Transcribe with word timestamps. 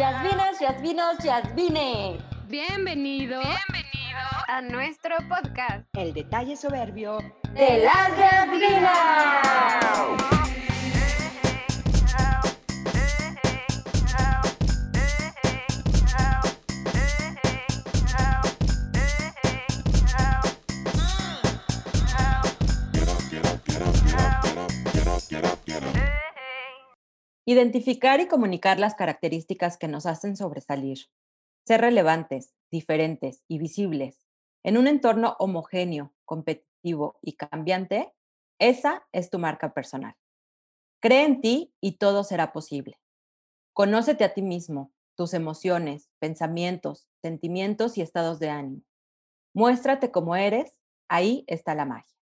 Yasminas, 0.00 0.58
Yasminos, 0.58 1.18
Yasmines. 1.18 2.22
Bienvenido. 2.48 3.38
Bienvenido 3.42 4.18
a 4.48 4.62
nuestro 4.62 5.14
podcast. 5.28 5.84
El 5.92 6.14
detalle 6.14 6.56
soberbio 6.56 7.18
de 7.52 7.84
las 7.84 8.08
Yasminas. 8.16 9.60
Identificar 27.50 28.20
y 28.20 28.28
comunicar 28.28 28.78
las 28.78 28.94
características 28.94 29.76
que 29.76 29.88
nos 29.88 30.06
hacen 30.06 30.36
sobresalir. 30.36 31.08
Ser 31.66 31.80
relevantes, 31.80 32.54
diferentes 32.70 33.42
y 33.48 33.58
visibles 33.58 34.24
en 34.62 34.76
un 34.76 34.86
entorno 34.86 35.34
homogéneo, 35.40 36.14
competitivo 36.24 37.18
y 37.20 37.32
cambiante, 37.32 38.14
esa 38.60 39.04
es 39.10 39.30
tu 39.30 39.40
marca 39.40 39.74
personal. 39.74 40.14
Cree 41.00 41.24
en 41.24 41.40
ti 41.40 41.74
y 41.80 41.98
todo 41.98 42.22
será 42.22 42.52
posible. 42.52 43.00
Conócete 43.72 44.22
a 44.22 44.32
ti 44.32 44.42
mismo, 44.42 44.92
tus 45.16 45.34
emociones, 45.34 46.08
pensamientos, 46.20 47.08
sentimientos 47.20 47.98
y 47.98 48.02
estados 48.02 48.38
de 48.38 48.50
ánimo. 48.50 48.82
Muéstrate 49.54 50.12
como 50.12 50.36
eres, 50.36 50.76
ahí 51.08 51.42
está 51.48 51.74
la 51.74 51.84
magia. 51.84 52.16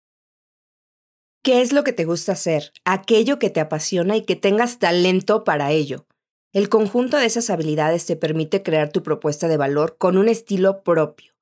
¿Qué 1.43 1.63
es 1.63 1.73
lo 1.73 1.85
que 1.85 1.93
te 1.93 2.05
gusta 2.05 2.33
hacer? 2.33 2.73
Aquello 2.85 3.39
que 3.39 3.51
te 3.51 3.61
apasiona 3.61 4.17
y 4.17 4.23
que 4.23 4.37
tengas 4.37 4.79
talento 4.79 5.45
para 5.45 5.71
ello. 5.71 6.07
El 6.53 6.69
conjunto 6.69 7.17
de 7.17 7.27
esas 7.27 7.51
habilidades 7.51 8.07
te 8.07 8.17
permite 8.17 8.63
crear 8.63 8.91
tu 8.91 9.03
propuesta 9.03 9.49
de 9.49 9.57
valor 9.57 9.97
con 9.99 10.19
un 10.19 10.29
estilo 10.29 10.83
propio. 10.83 11.35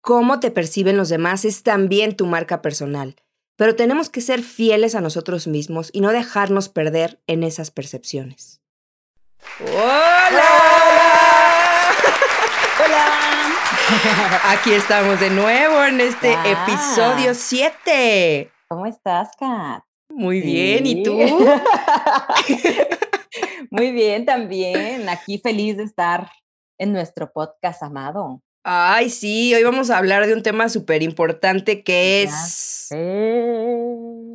Cómo 0.00 0.40
te 0.40 0.50
perciben 0.50 0.96
los 0.96 1.08
demás 1.08 1.44
es 1.44 1.62
también 1.62 2.16
tu 2.16 2.26
marca 2.26 2.62
personal, 2.62 3.16
pero 3.56 3.74
tenemos 3.74 4.10
que 4.10 4.20
ser 4.20 4.42
fieles 4.42 4.94
a 4.94 5.00
nosotros 5.00 5.46
mismos 5.46 5.90
y 5.92 6.00
no 6.00 6.12
dejarnos 6.12 6.68
perder 6.68 7.20
en 7.26 7.42
esas 7.42 7.70
percepciones. 7.70 8.60
¡Hola! 9.60 10.50
¡Hola! 12.84 13.50
Aquí 14.52 14.72
estamos 14.72 15.20
de 15.20 15.30
nuevo 15.30 15.84
en 15.84 16.00
este 16.00 16.32
episodio 16.44 17.34
7. 17.34 18.53
¿Cómo 18.74 18.86
estás, 18.86 19.30
Kat? 19.38 19.84
Muy 20.08 20.40
bien, 20.40 20.84
¿y 20.84 21.04
tú? 21.04 21.16
Muy 23.70 23.92
bien, 23.92 24.24
también. 24.24 25.08
Aquí 25.08 25.38
feliz 25.38 25.76
de 25.76 25.84
estar 25.84 26.28
en 26.76 26.92
nuestro 26.92 27.32
podcast 27.32 27.84
amado. 27.84 28.42
Ay, 28.64 29.10
sí, 29.10 29.54
hoy 29.54 29.62
vamos 29.62 29.90
a 29.90 29.98
hablar 29.98 30.26
de 30.26 30.34
un 30.34 30.42
tema 30.42 30.68
súper 30.68 31.04
importante 31.04 31.84
que 31.84 32.24
es 32.24 32.88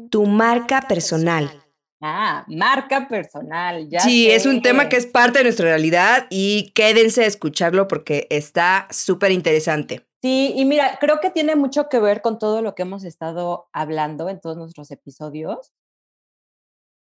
tu 0.09 0.25
marca 0.25 0.85
personal. 0.87 1.51
Ah, 1.99 2.45
marca 2.47 3.09
personal. 3.09 3.89
Ya 3.89 3.99
sí, 3.99 4.31
es 4.31 4.45
un 4.45 4.61
tema 4.61 4.87
que 4.87 4.95
es 4.95 5.05
parte 5.05 5.39
de 5.39 5.43
nuestra 5.43 5.65
realidad 5.65 6.27
y 6.29 6.71
quédense 6.73 7.25
a 7.25 7.27
escucharlo 7.27 7.89
porque 7.89 8.25
está 8.29 8.87
súper 8.89 9.33
interesante. 9.33 10.08
Sí, 10.21 10.53
y 10.55 10.65
mira, 10.65 10.97
creo 10.99 11.21
que 11.21 11.31
tiene 11.31 11.55
mucho 11.55 11.87
que 11.87 11.99
ver 11.99 12.21
con 12.21 12.39
todo 12.39 12.61
lo 12.61 12.75
que 12.75 12.81
hemos 12.81 13.05
estado 13.05 13.69
hablando 13.71 14.27
en 14.27 14.41
todos 14.41 14.57
nuestros 14.57 14.91
episodios, 14.91 15.73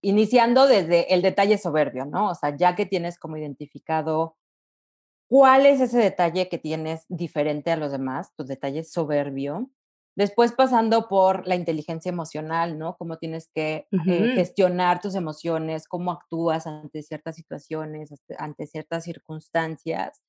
iniciando 0.03 0.67
desde 0.67 1.15
el 1.15 1.23
detalle 1.23 1.57
soberbio, 1.57 2.05
¿no? 2.07 2.31
O 2.31 2.35
sea, 2.35 2.57
ya 2.57 2.75
que 2.75 2.87
tienes 2.87 3.19
como 3.19 3.37
identificado 3.37 4.37
cuál 5.29 5.67
es 5.67 5.81
ese 5.81 5.99
detalle 5.99 6.49
que 6.49 6.59
tienes 6.59 7.07
diferente 7.09 7.71
a 7.71 7.77
los 7.77 7.93
demás, 7.93 8.33
tu 8.37 8.45
detalle 8.45 8.85
soberbio, 8.85 9.71
después 10.17 10.53
pasando 10.53 11.09
por 11.09 11.47
la 11.47 11.55
inteligencia 11.57 12.11
emocional, 12.11 12.79
¿no? 12.79 12.97
Cómo 12.97 13.19
tienes 13.19 13.49
que 13.55 13.87
eh, 14.09 14.33
gestionar 14.35 15.01
tus 15.01 15.15
emociones, 15.15 15.89
cómo 15.89 16.13
actúas 16.13 16.67
ante 16.67 17.03
ciertas 17.03 17.37
situaciones, 17.37 18.11
ante 18.39 18.67
ciertas 18.67 19.05
circunstancias 19.05 20.21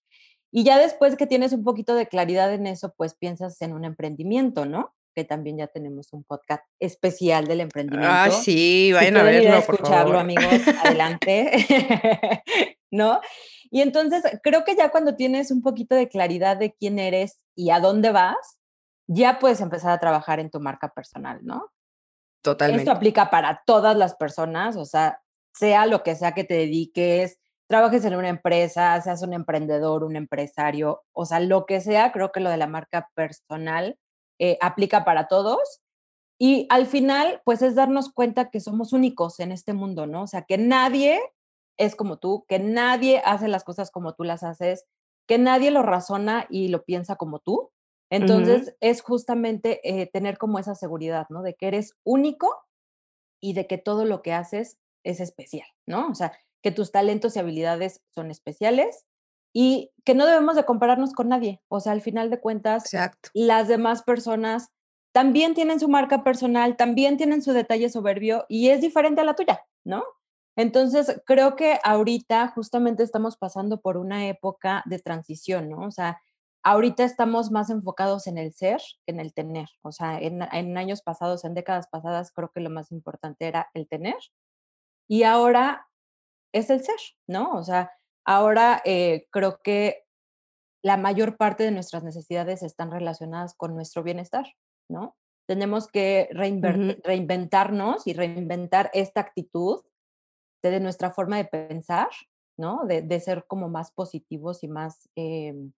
y 0.55 0.63
ya 0.63 0.79
después 0.79 1.17
que 1.17 1.27
tienes 1.27 1.51
un 1.51 1.65
poquito 1.65 1.95
de 1.95 2.07
claridad 2.07 2.53
en 2.53 2.65
eso, 2.65 2.93
pues 2.95 3.13
piensas 3.13 3.61
en 3.61 3.73
un 3.73 3.83
emprendimiento, 3.83 4.65
¿no? 4.65 4.95
Que 5.13 5.25
también 5.25 5.57
ya 5.57 5.67
tenemos 5.67 6.13
un 6.13 6.23
podcast 6.23 6.63
especial 6.79 7.45
del 7.45 7.59
emprendimiento. 7.59 8.09
Ah, 8.09 8.31
sí, 8.31 8.93
vayan 8.93 9.17
a 9.17 9.23
verlo, 9.23 9.53
a 9.53 9.57
escucharlo, 9.57 10.17
amigos, 10.17 10.45
adelante. 10.85 11.51
¿No? 12.89 13.19
Y 13.69 13.81
entonces 13.81 14.23
creo 14.43 14.63
que 14.63 14.77
ya 14.77 14.91
cuando 14.91 15.17
tienes 15.17 15.51
un 15.51 15.61
poquito 15.61 15.93
de 15.93 16.07
claridad 16.07 16.55
de 16.55 16.73
quién 16.73 16.99
eres 16.99 17.41
y 17.53 17.71
a 17.71 17.81
dónde 17.81 18.11
vas, 18.11 18.57
ya 19.07 19.39
puedes 19.39 19.59
empezar 19.59 19.91
a 19.91 19.99
trabajar 19.99 20.39
en 20.39 20.49
tu 20.49 20.61
marca 20.61 20.87
personal, 20.93 21.41
¿no? 21.43 21.69
Totalmente. 22.41 22.83
Esto 22.83 22.93
aplica 22.93 23.29
para 23.29 23.61
todas 23.65 23.97
las 23.97 24.15
personas, 24.15 24.77
o 24.77 24.85
sea, 24.85 25.19
sea 25.53 25.85
lo 25.85 26.01
que 26.01 26.15
sea 26.15 26.31
que 26.31 26.45
te 26.45 26.53
dediques, 26.53 27.39
trabajes 27.67 28.05
en 28.05 28.15
una 28.15 28.29
empresa, 28.29 28.99
seas 29.01 29.21
un 29.21 29.33
emprendedor, 29.33 30.03
un 30.03 30.15
empresario, 30.15 31.03
o 31.13 31.25
sea, 31.25 31.39
lo 31.39 31.65
que 31.65 31.81
sea, 31.81 32.11
creo 32.11 32.31
que 32.31 32.39
lo 32.39 32.49
de 32.49 32.57
la 32.57 32.67
marca 32.67 33.09
personal 33.15 33.97
eh, 34.39 34.57
aplica 34.61 35.05
para 35.05 35.27
todos. 35.27 35.81
Y 36.37 36.67
al 36.69 36.85
final, 36.85 37.41
pues 37.45 37.61
es 37.61 37.75
darnos 37.75 38.11
cuenta 38.11 38.49
que 38.49 38.59
somos 38.59 38.91
únicos 38.93 39.39
en 39.39 39.51
este 39.51 39.73
mundo, 39.73 40.05
¿no? 40.05 40.23
O 40.23 40.27
sea, 40.27 40.43
que 40.43 40.57
nadie 40.57 41.21
es 41.77 41.95
como 41.95 42.17
tú, 42.17 42.45
que 42.47 42.59
nadie 42.59 43.21
hace 43.23 43.47
las 43.47 43.63
cosas 43.63 43.89
como 43.89 44.13
tú 44.13 44.23
las 44.23 44.43
haces, 44.43 44.85
que 45.27 45.37
nadie 45.37 45.71
lo 45.71 45.81
razona 45.81 46.45
y 46.49 46.67
lo 46.67 46.83
piensa 46.83 47.15
como 47.15 47.39
tú. 47.39 47.71
Entonces, 48.11 48.75
es 48.81 49.01
justamente 49.01 49.79
eh, 49.83 50.07
tener 50.07 50.37
como 50.37 50.59
esa 50.59 50.75
seguridad, 50.75 51.25
¿no? 51.29 51.41
De 51.41 51.55
que 51.55 51.67
eres 51.67 51.93
único 52.03 52.53
y 53.41 53.53
de 53.53 53.65
que 53.65 53.77
todo 53.77 54.05
lo 54.05 54.21
que 54.21 54.33
haces 54.33 54.77
es 55.03 55.19
especial, 55.19 55.67
¿no? 55.87 56.09
O 56.09 56.15
sea, 56.15 56.37
que 56.65 56.71
tus 56.71 56.91
talentos 56.91 57.35
y 57.35 57.39
habilidades 57.39 58.01
son 58.09 58.31
especiales 58.31 59.05
y 59.53 59.91
que 60.03 60.15
no 60.15 60.25
debemos 60.25 60.55
de 60.55 60.65
compararnos 60.65 61.13
con 61.13 61.29
nadie. 61.29 61.61
O 61.67 61.79
sea, 61.79 61.91
al 61.91 62.01
final 62.01 62.31
de 62.31 62.39
cuentas, 62.39 62.89
las 63.35 63.67
demás 63.67 64.01
personas 64.01 64.71
también 65.11 65.53
tienen 65.53 65.79
su 65.79 65.87
marca 65.87 66.23
personal, 66.23 66.75
también 66.75 67.17
tienen 67.17 67.43
su 67.43 67.53
detalle 67.53 67.87
soberbio 67.91 68.47
y 68.49 68.69
es 68.69 68.81
diferente 68.81 69.21
a 69.21 69.25
la 69.25 69.35
tuya, 69.35 69.63
¿no? 69.83 70.03
Entonces, 70.55 71.21
creo 71.27 71.55
que 71.55 71.77
ahorita 71.83 72.47
justamente 72.47 73.03
estamos 73.03 73.37
pasando 73.37 73.79
por 73.79 73.97
una 73.97 74.27
época 74.27 74.81
de 74.87 74.97
transición, 74.97 75.69
¿no? 75.69 75.85
O 75.85 75.91
sea, 75.91 76.19
ahorita 76.63 77.03
estamos 77.03 77.51
más 77.51 77.69
enfocados 77.69 78.25
en 78.25 78.39
el 78.39 78.53
ser 78.53 78.81
que 79.05 79.11
en 79.11 79.19
el 79.19 79.35
tener. 79.35 79.69
O 79.83 79.91
sea, 79.91 80.19
en, 80.19 80.41
en 80.51 80.77
años 80.79 81.03
pasados, 81.03 81.45
en 81.45 81.53
décadas 81.53 81.85
pasadas, 81.89 82.31
creo 82.31 82.49
que 82.51 82.59
lo 82.59 82.71
más 82.71 82.91
importante 82.91 83.45
era 83.45 83.69
el 83.75 83.87
tener. 83.87 84.17
Y 85.07 85.21
ahora 85.21 85.87
es 86.55 86.69
el 86.69 86.81
ser, 86.81 86.99
¿no? 87.27 87.51
O 87.51 87.63
sea, 87.63 87.91
ahora 88.25 88.81
eh, 88.85 89.27
creo 89.29 89.59
que 89.61 90.05
la 90.81 90.95
mayor 90.97 91.35
parte 91.35 91.63
de 91.63 91.71
nuestras 91.71 92.03
necesidades 92.03 92.63
están 92.63 92.91
relacionadas 92.91 93.55
con 93.55 93.75
nuestro 93.75 94.03
bienestar, 94.03 94.45
¿no? 94.89 95.15
Tenemos 95.47 95.87
que 95.87 96.29
reinventarnos 96.31 98.07
y 98.07 98.13
reinventar 98.13 98.89
esta 98.93 99.21
actitud 99.21 99.83
de, 100.63 100.79
nuestra 100.79 101.11
forma 101.11 101.37
de 101.37 101.45
pensar, 101.45 102.07
¿no? 102.57 102.85
De, 102.85 103.19
ser 103.19 103.45
como 103.47 103.67
más 103.67 103.91
positivos 103.91 104.63
y 104.63 104.67
más, 104.67 105.09
em, 105.15 105.73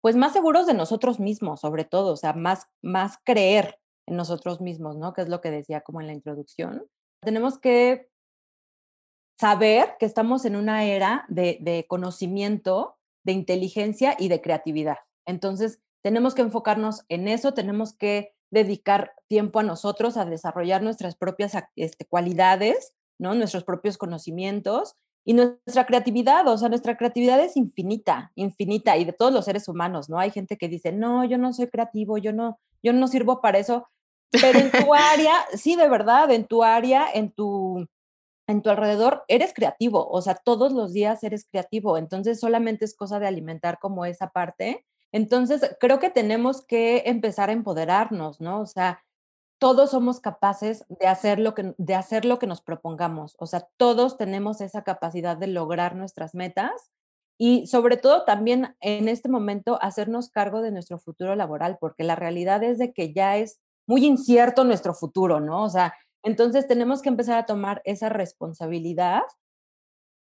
pues 0.00 0.14
más 0.14 0.32
seguros 0.32 0.66
de 0.66 0.74
nosotros 0.74 1.18
mismos, 1.18 1.60
sobre 1.60 1.84
todo, 1.84 2.12
o 2.12 2.16
sea, 2.16 2.34
más, 2.34 2.68
más 2.82 3.18
creer 3.24 3.80
en 4.06 4.16
nosotros 4.16 4.60
mismos, 4.60 4.96
¿no? 4.96 5.12
Que 5.12 5.22
es 5.22 5.28
lo 5.28 5.40
que 5.40 5.50
decía 5.50 5.80
como 5.80 6.00
en 6.00 6.06
la 6.06 6.14
introducción. 6.14 6.86
Tenemos 7.22 7.58
que 7.58 8.11
saber 9.38 9.96
que 9.98 10.06
estamos 10.06 10.44
en 10.44 10.56
una 10.56 10.84
era 10.84 11.24
de, 11.28 11.86
conocimiento, 11.88 12.96
de 13.24 13.32
inteligencia 13.32 14.16
y 14.18 14.28
de 14.28 14.40
creatividad. 14.40 14.98
Entonces, 15.26 15.80
tenemos 16.02 16.34
que 16.34 16.42
enfocarnos 16.42 17.04
en 17.08 17.28
eso, 17.28 17.54
tenemos 17.54 17.94
que 17.94 18.34
dedicar 18.50 19.12
tiempo 19.28 19.60
a 19.60 19.62
nosotros, 19.62 20.16
a 20.16 20.24
desarrollar 20.24 20.82
nuestras 20.82 21.16
propias 21.16 21.56
este, 21.76 22.04
cualidades, 22.04 22.92
¿no? 23.18 23.34
nuestros 23.34 23.64
propios 23.64 23.98
conocimientos 23.98 24.96
y 25.24 25.34
nuestra 25.34 25.86
creatividad, 25.86 26.46
o 26.48 26.58
sea, 26.58 26.68
nuestra 26.68 26.96
creatividad 26.96 27.40
es 27.40 27.56
infinita, 27.56 28.32
infinita, 28.34 28.96
y 28.96 29.04
de 29.04 29.12
todos 29.12 29.32
los 29.32 29.44
seres 29.44 29.68
humanos, 29.68 30.08
¿no? 30.08 30.18
Hay 30.18 30.30
gente 30.30 30.56
que 30.56 30.68
dice, 30.68 30.92
no, 30.92 31.24
yo 31.24 31.38
no 31.38 31.52
soy 31.52 31.68
creativo, 31.68 32.18
yo 32.18 32.32
no, 32.32 32.58
yo 32.82 32.92
no 32.92 33.06
sirvo 33.06 33.40
para 33.40 33.58
eso, 33.58 33.88
pero 34.32 34.58
en 34.58 34.70
tu 34.72 34.92
área, 34.94 35.32
sí, 35.54 35.76
de 35.76 35.88
verdad, 35.88 36.30
en 36.32 36.46
tu 36.46 36.64
área, 36.64 37.06
en 37.12 37.30
tu, 37.30 37.86
en 38.52 38.62
tu 38.62 38.70
alrededor, 38.70 39.24
eres 39.28 39.52
creativo, 39.54 40.08
o 40.08 40.20
sea, 40.22 40.34
todos 40.36 40.72
los 40.72 40.92
días 40.92 41.24
eres 41.24 41.46
creativo, 41.50 41.96
entonces 41.96 42.38
solamente 42.38 42.84
es 42.84 42.94
cosa 42.94 43.18
de 43.18 43.26
alimentar 43.26 43.78
como 43.80 44.04
esa 44.04 44.28
parte. 44.28 44.84
Entonces, 45.10 45.76
creo 45.80 45.98
que 45.98 46.10
tenemos 46.10 46.64
que 46.64 47.02
empezar 47.06 47.48
a 47.50 47.52
empoderarnos, 47.52 48.40
¿no? 48.40 48.60
O 48.60 48.66
sea, 48.66 49.02
todos 49.58 49.90
somos 49.90 50.20
capaces 50.20 50.84
de 50.88 51.06
hacer 51.06 51.38
lo 51.38 51.54
que, 51.54 51.74
de 51.78 51.94
hacer 51.94 52.24
lo 52.24 52.38
que 52.38 52.46
nos 52.46 52.62
propongamos, 52.62 53.34
o 53.38 53.46
sea, 53.46 53.68
todos 53.76 54.18
tenemos 54.18 54.60
esa 54.60 54.82
capacidad 54.82 55.36
de 55.36 55.46
lograr 55.46 55.96
nuestras 55.96 56.34
metas 56.34 56.90
y 57.38 57.66
sobre 57.66 57.96
todo 57.96 58.24
también 58.24 58.76
en 58.80 59.08
este 59.08 59.28
momento 59.28 59.78
hacernos 59.80 60.28
cargo 60.28 60.60
de 60.60 60.72
nuestro 60.72 60.98
futuro 60.98 61.34
laboral, 61.36 61.78
porque 61.80 62.04
la 62.04 62.16
realidad 62.16 62.62
es 62.62 62.78
de 62.78 62.92
que 62.92 63.12
ya 63.14 63.38
es 63.38 63.60
muy 63.86 64.04
incierto 64.04 64.64
nuestro 64.64 64.94
futuro, 64.94 65.40
¿no? 65.40 65.64
O 65.64 65.70
sea, 65.70 65.94
entonces 66.22 66.66
tenemos 66.66 67.02
que 67.02 67.08
empezar 67.08 67.38
a 67.38 67.46
tomar 67.46 67.82
esa 67.84 68.08
responsabilidad 68.08 69.22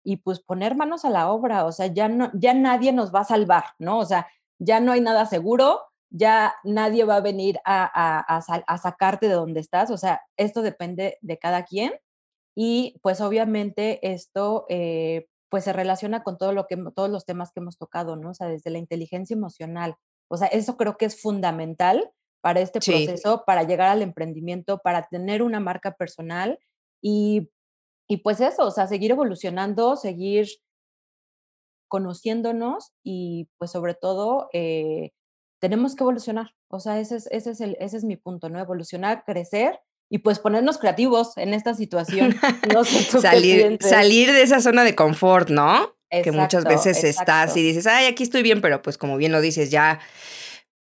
y 0.04 0.18
pues 0.18 0.40
poner 0.40 0.76
manos 0.76 1.04
a 1.04 1.10
la 1.10 1.30
obra, 1.30 1.64
o 1.64 1.72
sea, 1.72 1.86
ya 1.88 2.08
no 2.08 2.30
ya 2.34 2.54
nadie 2.54 2.92
nos 2.92 3.12
va 3.14 3.20
a 3.20 3.24
salvar, 3.24 3.64
¿no? 3.78 3.98
O 3.98 4.04
sea, 4.04 4.28
ya 4.58 4.80
no 4.80 4.92
hay 4.92 5.00
nada 5.00 5.26
seguro, 5.26 5.80
ya 6.10 6.54
nadie 6.64 7.04
va 7.04 7.16
a 7.16 7.20
venir 7.20 7.58
a, 7.64 8.78
sacarte 8.80 9.28
de 9.28 9.34
donde 9.34 9.60
estás, 9.60 9.90
o 9.90 9.96
sea, 9.98 10.22
esto 10.36 10.62
depende 10.62 11.18
de 11.22 11.38
cada 11.38 11.64
quien 11.64 11.92
y 12.54 12.98
pues 13.02 13.20
obviamente 13.20 14.12
esto 14.12 14.66
eh, 14.68 15.28
pues 15.48 15.64
se 15.64 15.72
relaciona 15.72 16.22
con 16.22 16.38
todo 16.38 16.52
lo 16.52 16.66
que, 16.66 16.76
todos 16.94 17.10
los 17.10 17.24
temas 17.26 17.52
que 17.52 17.60
hemos 17.60 17.76
tocado, 17.78 18.16
¿no? 18.16 18.30
O 18.30 18.34
sea, 18.34 18.48
desde 18.48 18.70
la 18.70 18.78
inteligencia 18.78 19.34
emocional, 19.34 19.96
o 20.28 20.36
sea, 20.36 20.48
eso 20.48 20.76
creo 20.76 20.96
que 20.96 21.06
es 21.06 21.20
fundamental 21.20 22.12
para 22.46 22.60
este 22.60 22.78
proceso, 22.78 23.42
para 23.44 23.64
llegar 23.64 23.88
al 23.88 24.02
emprendimiento, 24.02 24.78
para 24.78 25.08
tener 25.08 25.42
una 25.42 25.58
marca 25.58 25.96
personal 25.96 26.60
y, 27.02 27.50
y 28.08 28.18
pues 28.18 28.40
eso, 28.40 28.66
o 28.66 28.70
sea, 28.70 28.86
seguir 28.86 29.10
evolucionando, 29.10 29.96
seguir 29.96 30.46
conociéndonos 31.88 32.92
y 33.02 33.48
pues 33.58 33.72
sobre 33.72 33.94
todo 33.94 34.48
eh, 34.52 35.10
tenemos 35.60 35.96
que 35.96 36.04
evolucionar. 36.04 36.54
O 36.70 36.78
sea, 36.78 37.00
ese 37.00 37.16
es, 37.16 37.26
ese, 37.32 37.50
es 37.50 37.60
el, 37.60 37.76
ese 37.80 37.96
es 37.96 38.04
mi 38.04 38.16
punto, 38.16 38.48
¿no? 38.48 38.60
Evolucionar, 38.60 39.24
crecer 39.24 39.80
y 40.08 40.18
pues 40.18 40.38
ponernos 40.38 40.78
creativos 40.78 41.36
en 41.38 41.52
esta 41.52 41.74
situación. 41.74 42.36
No 42.72 42.84
salir, 42.84 43.76
salir 43.80 44.30
de 44.30 44.42
esa 44.42 44.60
zona 44.60 44.84
de 44.84 44.94
confort, 44.94 45.48
¿no? 45.50 45.96
que 46.08 46.30
muchas 46.30 46.62
veces 46.62 47.02
estás 47.02 47.56
y 47.56 47.62
dices, 47.64 47.88
ay, 47.88 48.06
aquí 48.06 48.22
estoy 48.22 48.44
bien, 48.44 48.60
pero 48.60 48.82
pues 48.82 48.96
como 48.98 49.16
bien 49.16 49.32
lo 49.32 49.40
dices, 49.40 49.72
ya, 49.72 49.98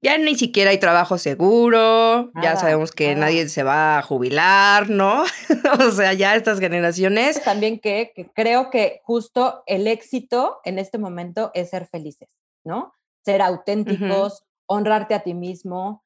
ya 0.06 0.20
ni 0.20 0.36
siquiera 0.36 0.70
hay 0.70 0.78
trabajo 0.78 1.18
seguro, 1.18 2.32
ya 2.40 2.56
sabemos 2.58 2.92
que 2.92 3.16
nadie 3.16 3.50
se 3.50 3.64
va 3.64 3.98
a 3.98 4.04
jubilar, 4.04 4.88
¿no? 4.88 5.24
o 5.80 5.90
sea, 5.90 6.14
ya 6.14 6.36
estas 6.36 6.60
generaciones. 6.60 7.44
También 7.44 7.80
que, 7.80 8.12
que, 8.16 8.32
creo 8.32 8.70
que 8.70 9.02
justo 9.04 9.64
el 9.66 9.88
éxito 9.88 10.60
en 10.64 10.78
este 10.78 11.00
momento 11.00 11.50
es 11.56 11.72
ser 11.72 11.88
felices, 11.88 12.30
¿no? 12.64 12.94
Ser 13.26 13.42
auténticos, 13.42 14.46
honrarte 14.68 15.16
a 15.16 15.24
ti 15.24 15.34
mismo, 15.34 16.06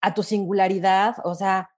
a 0.00 0.14
tu 0.14 0.22
singularidad, 0.22 1.16
o 1.24 1.34
sea, 1.34 1.70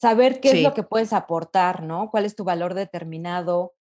saber 0.00 0.40
qué 0.40 0.50
es 0.50 0.62
lo 0.64 0.74
que 0.74 0.82
puedes 0.82 1.12
aportar, 1.12 1.84
¿no? 1.84 2.10
¿Cuál 2.10 2.24
es 2.24 2.34
tu 2.34 2.42
valor 2.42 2.74
determinado? 2.74 3.74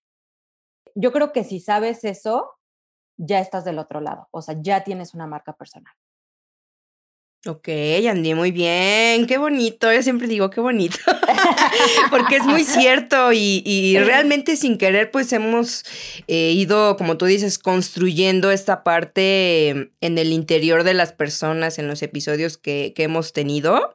Yo 0.93 1.11
creo 1.11 1.31
que 1.31 1.43
si 1.43 1.59
sabes 1.59 2.03
eso, 2.03 2.51
ya 3.17 3.39
estás 3.39 3.65
del 3.65 3.79
otro 3.79 3.99
lado, 3.99 4.27
o 4.29 4.43
sea, 4.43 4.55
ya 4.61 4.83
tienes 4.83 5.15
una 5.15 5.25
marca 5.25 5.53
personal. 5.53 5.95
Ok, 7.47 7.69
Andy, 8.07 8.35
muy 8.35 8.51
bien, 8.51 9.25
qué 9.25 9.39
bonito, 9.39 9.91
yo 9.91 10.03
siempre 10.03 10.27
digo 10.27 10.51
qué 10.51 10.61
bonito, 10.61 10.99
porque 12.11 12.35
es 12.35 12.43
muy 12.43 12.63
cierto 12.63 13.33
y, 13.33 13.97
realmente 13.97 14.55
sin 14.55 14.77
querer 14.77 15.09
pues 15.09 15.33
hemos 15.33 15.83
eh, 16.27 16.51
ido, 16.51 16.97
como 16.97 17.17
tú 17.17 17.25
dices, 17.25 17.57
construyendo 17.57 18.51
esta 18.51 18.83
parte 18.83 19.69
en 20.01 20.17
el 20.19 20.33
interior 20.33 20.83
de 20.83 20.93
las 20.93 21.13
personas 21.13 21.79
en 21.79 21.87
los 21.87 22.03
episodios 22.03 22.59
que, 22.59 22.93
que 22.95 23.03
hemos 23.03 23.33
tenido. 23.33 23.91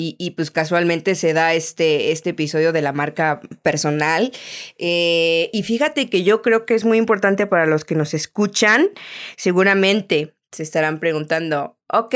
Y, 0.00 0.30
pues 0.36 0.52
casualmente 0.52 1.16
se 1.16 1.32
da 1.32 1.54
este, 1.54 2.12
este 2.12 2.30
episodio 2.30 2.72
de 2.72 2.82
la 2.82 2.92
marca 2.92 3.40
personal. 3.62 4.30
Eh, 4.78 5.50
y 5.52 5.64
fíjate 5.64 6.08
que 6.08 6.22
yo 6.22 6.40
creo 6.40 6.66
que 6.66 6.74
es 6.76 6.84
muy 6.84 6.98
importante 6.98 7.48
para 7.48 7.66
los 7.66 7.84
que 7.84 7.96
nos 7.96 8.14
escuchan. 8.14 8.90
Seguramente 9.36 10.37
se 10.52 10.62
estarán 10.62 10.98
preguntando, 10.98 11.78
ok, 11.92 12.14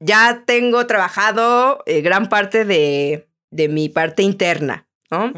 ya 0.00 0.44
tengo 0.46 0.86
trabajado 0.86 1.82
eh, 1.86 2.00
gran 2.00 2.28
parte 2.28 2.64
de, 2.64 3.28
de, 3.50 3.68
mi 3.68 3.88
parte 3.88 4.22
interna, 4.22 4.88
¿no? 5.10 5.32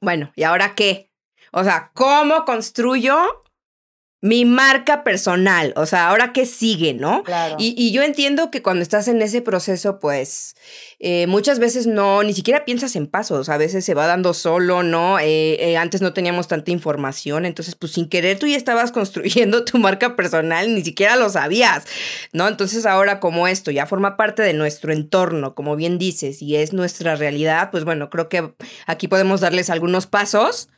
Bueno, 0.00 0.32
¿y 0.36 0.42
ahora 0.42 0.74
qué? 0.74 1.10
O 1.52 1.64
sea, 1.64 1.90
¿cómo 1.94 2.44
construyo 2.44 3.16
mi 4.20 4.44
marca 4.44 5.04
personal, 5.04 5.72
o 5.76 5.86
sea, 5.86 6.08
ahora 6.08 6.32
qué 6.32 6.44
sigue, 6.44 6.92
¿no? 6.92 7.22
Claro. 7.22 7.54
Y, 7.58 7.92
yo 7.92 8.02
entiendo 8.02 8.50
que 8.50 8.62
cuando 8.62 8.82
estás 8.82 9.06
en 9.06 9.22
ese 9.22 9.42
proceso, 9.42 10.00
pues 10.00 10.56
eh, 10.98 11.28
muchas 11.28 11.60
veces 11.60 11.86
no, 11.86 12.24
ni 12.24 12.34
siquiera 12.34 12.64
piensas 12.64 12.96
en 12.96 13.06
pasos, 13.06 13.48
a 13.48 13.56
veces 13.56 13.84
se 13.84 13.94
va 13.94 14.08
dando 14.08 14.34
solo, 14.34 14.82
¿no? 14.82 15.20
Eh, 15.20 15.56
eh, 15.60 15.76
antes 15.76 16.02
no 16.02 16.12
teníamos 16.14 16.48
tanta 16.48 16.72
información, 16.72 17.46
entonces 17.46 17.76
pues 17.76 17.92
sin 17.92 18.08
querer 18.08 18.40
tú 18.40 18.48
ya 18.48 18.56
estabas 18.56 18.90
construyendo 18.98 19.64
tu 19.64 19.78
marca 19.78 20.16
personal, 20.16 20.74
ni 20.74 20.82
siquiera 20.82 21.14
lo 21.14 21.30
sabías, 21.30 21.84
¿no? 22.32 22.48
Entonces 22.48 22.86
ahora 22.86 23.20
como 23.20 23.46
esto 23.46 23.70
ya 23.70 23.86
forma 23.86 24.16
parte 24.16 24.42
de 24.42 24.52
nuestro 24.52 24.92
entorno, 24.92 25.54
como 25.54 25.76
bien 25.76 25.96
dices, 25.96 26.42
y 26.42 26.56
es 26.56 26.72
nuestra 26.72 27.14
realidad, 27.14 27.70
pues 27.70 27.84
bueno, 27.84 28.10
creo 28.10 28.28
que 28.28 28.52
aquí 28.86 29.06
podemos 29.06 29.40
darles 29.40 29.70
algunos 29.70 30.08
pasos 30.08 30.70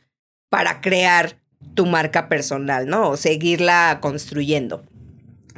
para 0.49 0.81
crear 0.81 1.40
tu 1.73 1.85
marca 1.85 2.29
personal, 2.29 2.87
¿no? 2.87 3.09
O 3.09 3.17
seguirla 3.17 3.99
construyendo. 4.01 4.83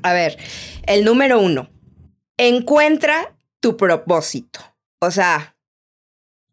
A 0.02 0.14
ver, 0.14 0.38
el 0.86 1.06
número 1.06 1.40
uno, 1.40 1.70
encuentra 2.38 3.36
tu 3.60 3.78
propósito. 3.78 4.60
O 5.00 5.12
sea, 5.12 5.56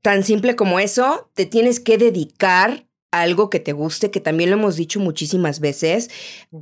tan 0.03 0.25
simple 0.25 0.57
como 0.57 0.81
eso, 0.81 1.31
te 1.35 1.47
tienes 1.47 1.81
que 1.81 1.99
dedicar 1.99 2.87
algo 3.11 3.51
que 3.51 3.61
te 3.61 3.73
guste, 3.73 4.11
que 4.11 4.21
también 4.21 4.51
lo 4.51 4.57
hemos 4.57 4.77
dicho 4.77 5.01
muchísimas 5.01 5.61
veces, 5.61 6.11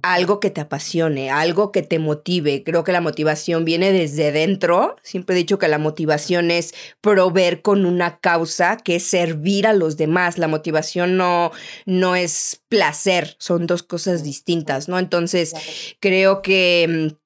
algo 0.03 0.41
que 0.41 0.50
te 0.50 0.61
apasione, 0.61 1.31
algo 1.31 1.73
que 1.73 1.83
te 1.83 1.99
motive. 1.99 2.62
Creo 2.65 2.85
que 2.85 2.93
la 2.93 3.00
motivación 3.00 3.65
viene 3.65 3.93
desde 3.93 4.33
dentro. 4.33 4.97
Siempre 5.03 5.35
he 5.35 5.39
dicho 5.39 5.59
que 5.59 5.69
la 5.69 5.79
motivación 5.79 6.50
es 6.50 6.75
proveer 7.00 7.61
con 7.62 7.85
una 7.85 8.19
causa, 8.21 8.79
que 8.79 8.97
es 8.97 9.05
servir 9.05 9.67
a 9.67 9.75
los 9.75 9.97
demás. 9.97 10.39
La 10.39 10.49
motivación 10.49 11.17
no, 11.17 11.53
no 11.85 12.17
es 12.17 12.62
placer, 12.69 13.37
son 13.39 13.67
dos 13.67 13.83
cosas 13.83 14.23
distintas, 14.23 14.89
¿no? 14.89 14.99
Entonces, 14.99 15.55
creo 16.00 16.41
que 16.43 17.11
mm, 17.12 17.17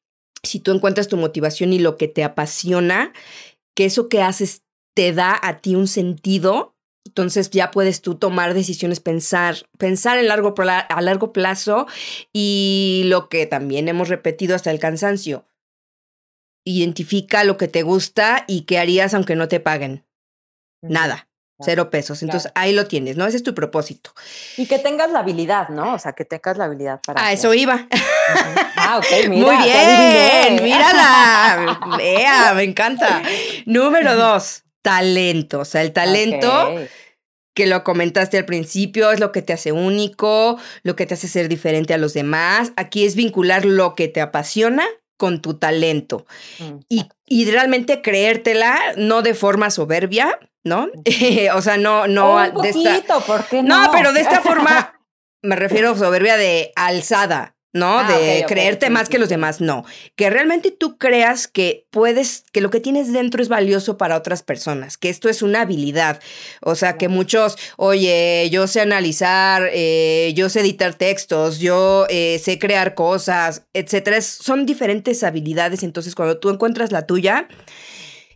si 0.42 0.58
tú 0.58 0.72
encuentras 0.72 1.08
tu 1.08 1.16
motivación 1.16 1.72
y 1.72 1.78
lo 1.78 1.96
que 1.96 2.08
te 2.08 2.24
apasiona, 2.24 3.12
que 3.74 3.84
eso 3.84 4.08
que 4.08 4.22
haces 4.22 4.62
te 4.94 5.12
da 5.12 5.38
a 5.40 5.60
ti 5.60 5.74
un 5.74 5.86
sentido, 5.86 6.74
entonces 7.04 7.50
ya 7.50 7.70
puedes 7.70 8.00
tú 8.00 8.14
tomar 8.14 8.54
decisiones, 8.54 9.00
pensar, 9.00 9.56
pensar 9.76 10.18
en 10.18 10.28
largo, 10.28 10.54
a 10.58 11.00
largo 11.02 11.32
plazo 11.32 11.86
y 12.32 13.02
lo 13.06 13.28
que 13.28 13.46
también 13.46 13.88
hemos 13.88 14.08
repetido 14.08 14.54
hasta 14.54 14.70
el 14.70 14.78
cansancio. 14.78 15.44
Identifica 16.64 17.44
lo 17.44 17.56
que 17.56 17.68
te 17.68 17.82
gusta 17.82 18.44
y 18.46 18.62
qué 18.62 18.78
harías 18.78 19.14
aunque 19.14 19.34
no 19.34 19.48
te 19.48 19.60
paguen. 19.60 20.06
Nada. 20.80 21.28
Cero 21.60 21.90
pesos. 21.90 22.22
Entonces 22.22 22.50
ahí 22.54 22.72
lo 22.72 22.86
tienes, 22.86 23.16
¿no? 23.16 23.26
Ese 23.26 23.36
es 23.36 23.42
tu 23.42 23.54
propósito. 23.54 24.12
Y 24.56 24.66
que 24.66 24.78
tengas 24.78 25.10
la 25.10 25.20
habilidad, 25.20 25.68
¿no? 25.68 25.94
O 25.94 25.98
sea, 25.98 26.12
que 26.12 26.24
tengas 26.24 26.56
la 26.56 26.64
habilidad 26.64 27.00
para. 27.06 27.24
Ah, 27.24 27.32
eso 27.32 27.54
iba. 27.54 27.86
Ah, 28.76 28.98
ok, 28.98 29.28
mira. 29.28 29.52
Muy 29.52 29.64
bien, 29.64 30.62
mírala. 30.62 31.78
Vea, 31.98 32.54
me 32.54 32.64
encanta. 32.64 33.22
Número 33.66 34.16
dos, 34.16 34.64
talento. 34.82 35.60
O 35.60 35.64
sea, 35.64 35.82
el 35.82 35.92
talento 35.92 36.74
que 37.54 37.66
lo 37.66 37.84
comentaste 37.84 38.38
al 38.38 38.44
principio, 38.44 39.10
es 39.10 39.20
lo 39.20 39.32
que 39.32 39.42
te 39.42 39.52
hace 39.52 39.72
único, 39.72 40.58
lo 40.82 40.96
que 40.96 41.06
te 41.06 41.14
hace 41.14 41.28
ser 41.28 41.48
diferente 41.48 41.94
a 41.94 41.98
los 41.98 42.14
demás. 42.14 42.72
Aquí 42.76 43.04
es 43.04 43.14
vincular 43.14 43.64
lo 43.64 43.94
que 43.94 44.08
te 44.08 44.20
apasiona 44.20 44.84
con 45.16 45.40
tu 45.40 45.54
talento 45.54 46.26
mm. 46.58 46.78
y, 46.88 47.08
y, 47.26 47.48
realmente 47.50 48.02
creértela, 48.02 48.76
no 48.96 49.22
de 49.22 49.34
forma 49.34 49.70
soberbia, 49.70 50.38
¿no? 50.64 50.88
o 51.54 51.62
sea, 51.62 51.76
no, 51.76 52.08
no. 52.08 52.36
Un 52.36 52.52
poquito, 52.52 53.20
¿por 53.26 53.44
qué 53.46 53.62
no? 53.62 53.84
No, 53.86 53.92
pero 53.92 54.12
de 54.12 54.20
esta 54.20 54.40
forma 54.40 54.98
me 55.42 55.56
refiero 55.56 55.90
a 55.90 55.96
soberbia 55.96 56.36
de 56.36 56.72
alzada, 56.76 57.56
¿no? 57.72 58.00
Ah, 58.00 58.18
de 58.18 58.44
creerte 58.46 58.90
más 58.90 59.08
que 59.08 59.18
los 59.18 59.28
demás, 59.28 59.60
no. 59.60 59.84
Que 60.14 60.28
realmente 60.28 60.70
tú 60.70 60.98
creas 60.98 61.48
que 61.48 61.86
puedes, 61.90 62.44
que 62.52 62.60
lo 62.60 62.70
que 62.70 62.80
tienes 62.80 63.12
dentro 63.12 63.42
es 63.42 63.48
valioso 63.48 63.96
para 63.96 64.16
otras 64.16 64.42
personas, 64.42 64.98
que 64.98 65.08
esto 65.08 65.28
es 65.28 65.42
una 65.42 65.62
habilidad. 65.62 66.20
O 66.60 66.74
sea, 66.74 66.98
que 66.98 67.08
muchos, 67.08 67.56
oye, 67.76 68.48
yo 68.50 68.66
sé 68.66 68.80
analizar, 68.80 69.70
eh, 69.72 70.32
yo 70.36 70.48
sé 70.48 70.60
editar 70.60 70.94
textos, 70.94 71.60
yo 71.60 72.06
eh, 72.10 72.38
sé 72.42 72.58
crear 72.58 72.94
cosas, 72.94 73.64
etcétera. 73.72 74.20
son 74.20 74.66
diferentes 74.66 75.22
habilidades. 75.24 75.82
Entonces, 75.82 76.14
cuando 76.14 76.38
tú 76.38 76.50
encuentras 76.50 76.92
la 76.92 77.06
tuya 77.06 77.48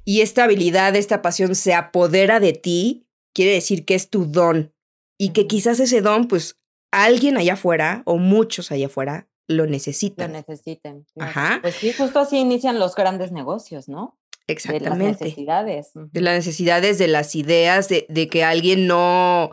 y 0.04 0.22
esta 0.22 0.44
habilidad, 0.44 0.96
esta 0.96 1.20
pasión 1.20 1.54
se 1.54 1.74
apodera 1.74 2.40
de 2.40 2.54
ti, 2.54 3.06
quiere 3.34 3.52
decir 3.52 3.84
que 3.84 3.94
es 3.94 4.08
tu 4.08 4.24
don. 4.24 4.72
Y 5.18 5.30
que 5.30 5.46
quizás 5.46 5.80
ese 5.80 6.02
don, 6.02 6.28
pues 6.28 6.56
alguien 6.90 7.36
allá 7.36 7.54
afuera 7.54 8.02
o 8.04 8.18
muchos 8.18 8.72
allá 8.72 8.86
afuera 8.86 9.28
lo 9.48 9.66
necesitan. 9.66 10.32
Lo 10.32 10.38
necesiten. 10.38 11.06
Ajá. 11.18 11.58
Pues 11.62 11.76
sí, 11.76 11.92
justo 11.92 12.20
así 12.20 12.38
inician 12.38 12.78
los 12.78 12.94
grandes 12.94 13.32
negocios, 13.32 13.88
¿no? 13.88 14.18
Exactamente. 14.48 14.84
De 14.84 14.98
las 14.98 15.20
necesidades. 15.20 15.90
De 15.94 16.20
las 16.20 16.34
necesidades, 16.34 16.98
de 16.98 17.08
las 17.08 17.34
ideas, 17.34 17.88
de, 17.88 18.06
de 18.08 18.28
que 18.28 18.44
alguien 18.44 18.86
no 18.86 19.50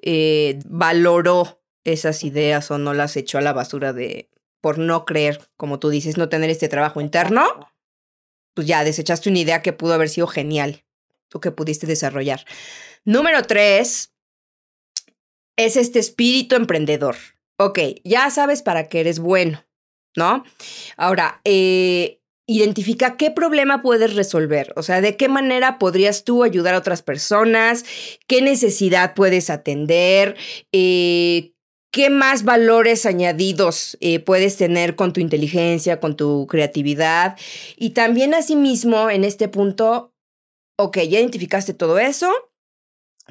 eh, 0.00 0.58
valoró 0.66 1.60
esas 1.84 2.24
ideas 2.24 2.70
o 2.70 2.78
no 2.78 2.94
las 2.94 3.16
echó 3.16 3.38
a 3.38 3.42
la 3.42 3.52
basura 3.52 3.92
de 3.92 4.30
por 4.60 4.78
no 4.78 5.04
creer, 5.04 5.40
como 5.56 5.80
tú 5.80 5.90
dices, 5.90 6.16
no 6.16 6.28
tener 6.28 6.48
este 6.48 6.68
trabajo 6.68 7.00
interno, 7.00 7.44
pues 8.54 8.66
ya 8.66 8.84
desechaste 8.84 9.28
una 9.28 9.40
idea 9.40 9.62
que 9.62 9.72
pudo 9.72 9.94
haber 9.94 10.08
sido 10.08 10.28
genial 10.28 10.84
o 11.34 11.40
que 11.40 11.50
pudiste 11.50 11.86
desarrollar. 11.86 12.44
Número 13.04 13.42
tres 13.42 14.11
es 15.64 15.76
este 15.76 15.98
espíritu 15.98 16.56
emprendedor. 16.56 17.16
Ok, 17.58 17.78
ya 18.04 18.30
sabes 18.30 18.62
para 18.62 18.88
qué 18.88 19.00
eres 19.00 19.18
bueno, 19.18 19.64
¿no? 20.16 20.44
Ahora, 20.96 21.40
eh, 21.44 22.20
identifica 22.46 23.16
qué 23.16 23.30
problema 23.30 23.82
puedes 23.82 24.14
resolver, 24.14 24.72
o 24.76 24.82
sea, 24.82 25.00
de 25.00 25.16
qué 25.16 25.28
manera 25.28 25.78
podrías 25.78 26.24
tú 26.24 26.42
ayudar 26.42 26.74
a 26.74 26.78
otras 26.78 27.02
personas, 27.02 27.84
qué 28.26 28.42
necesidad 28.42 29.14
puedes 29.14 29.48
atender, 29.48 30.36
eh, 30.72 31.52
qué 31.92 32.10
más 32.10 32.42
valores 32.42 33.06
añadidos 33.06 33.96
eh, 34.00 34.18
puedes 34.18 34.56
tener 34.56 34.96
con 34.96 35.12
tu 35.12 35.20
inteligencia, 35.20 36.00
con 36.00 36.16
tu 36.16 36.46
creatividad. 36.48 37.38
Y 37.76 37.90
también 37.90 38.34
asimismo, 38.34 39.10
en 39.10 39.24
este 39.24 39.48
punto, 39.48 40.14
ok, 40.78 40.96
ya 40.98 41.20
identificaste 41.20 41.74
todo 41.74 41.98
eso, 41.98 42.32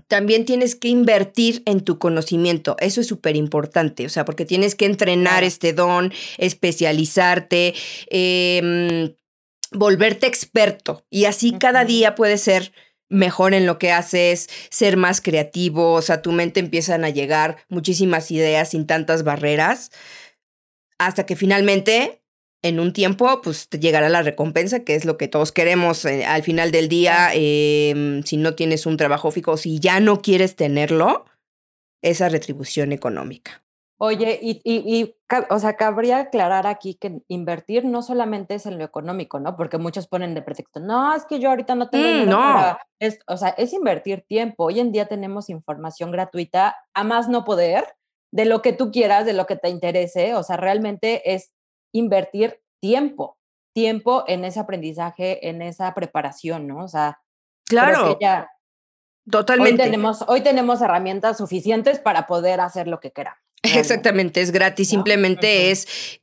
también 0.07 0.45
tienes 0.45 0.75
que 0.75 0.88
invertir 0.88 1.63
en 1.65 1.81
tu 1.81 2.00
conocimiento. 2.00 2.75
Eso 2.79 3.01
es 3.01 3.07
súper 3.07 3.36
importante, 3.36 4.05
o 4.05 4.10
sea, 4.10 4.25
porque 4.25 4.45
tienes 4.45 4.75
que 4.75 4.86
entrenar 4.86 5.43
este 5.43 5.74
don, 5.74 6.13
especializarte, 6.38 7.74
em, 8.10 9.13
volverte 9.71 10.27
experto. 10.27 11.05
Y 11.10 11.25
así 11.25 11.53
cada 11.53 11.86
día 11.86 12.15
puedes 12.15 12.41
ser 12.41 12.71
mejor 13.10 13.53
en 13.53 13.65
lo 13.65 13.77
que 13.77 13.91
haces, 13.91 14.50
ser 14.69 14.95
más 14.98 15.21
creativo, 15.21 15.93
o 15.93 16.01
sea, 16.01 16.21
tu 16.21 16.31
mente 16.31 16.62
empiezan 16.62 17.03
a 17.03 17.10
llegar 17.10 17.57
muchísimas 17.67 18.31
ideas 18.31 18.69
sin 18.69 18.88
tantas 18.88 19.24
barreras, 19.24 19.91
hasta 20.98 21.25
que 21.25 21.36
finalmente 21.36 22.21
en 22.63 22.80
un 22.80 22.94
tiempo, 22.94 23.41
pues 23.41 23.70
llegará 23.70 24.10
la 24.10 24.22
recompensa, 24.22 24.84
que 24.84 24.96
es 24.96 25.06
lo 25.06 25.18
que 25.18 25.27
todos 25.27 25.51
queremos 25.51 26.06
eh, 26.06 26.25
al 26.25 26.44
final 26.44 26.72
del 26.72 26.89
día. 26.89 27.30
Em, 27.34 28.24
si 28.24 28.38
no 28.38 28.56
tienes 28.56 28.86
un 28.86 28.98
trabajo 28.98 29.32
fijo, 29.32 29.58
si 29.58 29.80
ya 29.80 30.00
no 30.00 30.22
quieres 30.22 30.56
tenerlo, 30.56 31.25
esa 32.03 32.30
retribución 32.30 32.91
económica. 32.91 33.63
Oye, 34.03 34.39
y, 34.41 34.62
y, 34.63 35.15
o 35.51 35.60
sea, 35.60 35.75
cabría 35.75 36.18
aclarar 36.18 36.65
aquí 36.65 36.96
que 36.96 37.22
invertir 37.27 37.86
no 37.86 38.01
solamente 38.01 38.56
es 38.56 38.65
en 38.65 38.80
lo 38.80 38.84
económico, 38.84 39.39
¿no? 39.39 39.56
Porque 39.56 39.77
muchos 39.77 40.08
ponen 40.08 40.34
de 40.34 40.41
pretexto, 40.41 40.80
no, 40.80 41.13
es 41.13 41.25
que 41.25 41.39
yo 41.39 41.51
ahorita 41.51 41.75
no 41.75 41.88
tengo 41.88 42.25
mm, 42.25 42.27
no. 42.27 42.77
Es, 43.00 43.20
o 43.27 43.38
sea, 43.38 43.50
es 43.50 43.74
invertir 43.74 44.25
tiempo. 44.27 44.65
Hoy 44.65 44.80
en 44.80 44.91
día 44.91 45.06
tenemos 45.06 45.51
información 45.51 46.10
gratuita 46.10 46.77
a 46.96 47.03
más 47.03 47.30
no 47.30 47.44
poder 47.44 47.86
de 48.32 48.46
lo 48.46 48.63
que 48.63 48.74
tú 48.74 48.91
quieras, 48.91 49.27
de 49.27 49.34
lo 49.34 49.46
que 49.46 49.56
te 49.56 49.70
interese. 49.70 50.34
O 50.34 50.41
sea, 50.41 50.58
realmente 50.58 51.36
es 51.36 51.51
invertir 51.91 52.62
tiempo, 52.79 53.38
tiempo 53.74 54.24
en 54.27 54.45
ese 54.45 54.60
aprendizaje, 54.60 55.50
en 55.50 55.62
esa 55.62 55.93
preparación, 55.93 56.67
¿no? 56.67 56.83
O 56.83 56.88
sea, 56.88 57.19
claro. 57.67 58.17
ya 58.19 58.50
Totalmente. 59.29 59.83
Hoy 59.83 59.88
tenemos, 59.88 60.25
hoy 60.27 60.41
tenemos 60.41 60.81
herramientas 60.81 61.38
suficientes 61.38 62.00
para 62.00 62.25
poder 62.25 62.60
hacer 62.60 62.88
lo 62.88 63.00
que 63.00 63.12
queramos. 63.12 63.39
Exactamente, 63.63 64.41
es 64.41 64.51
gratis, 64.51 64.89
simplemente 64.89 65.71
es 65.71 66.19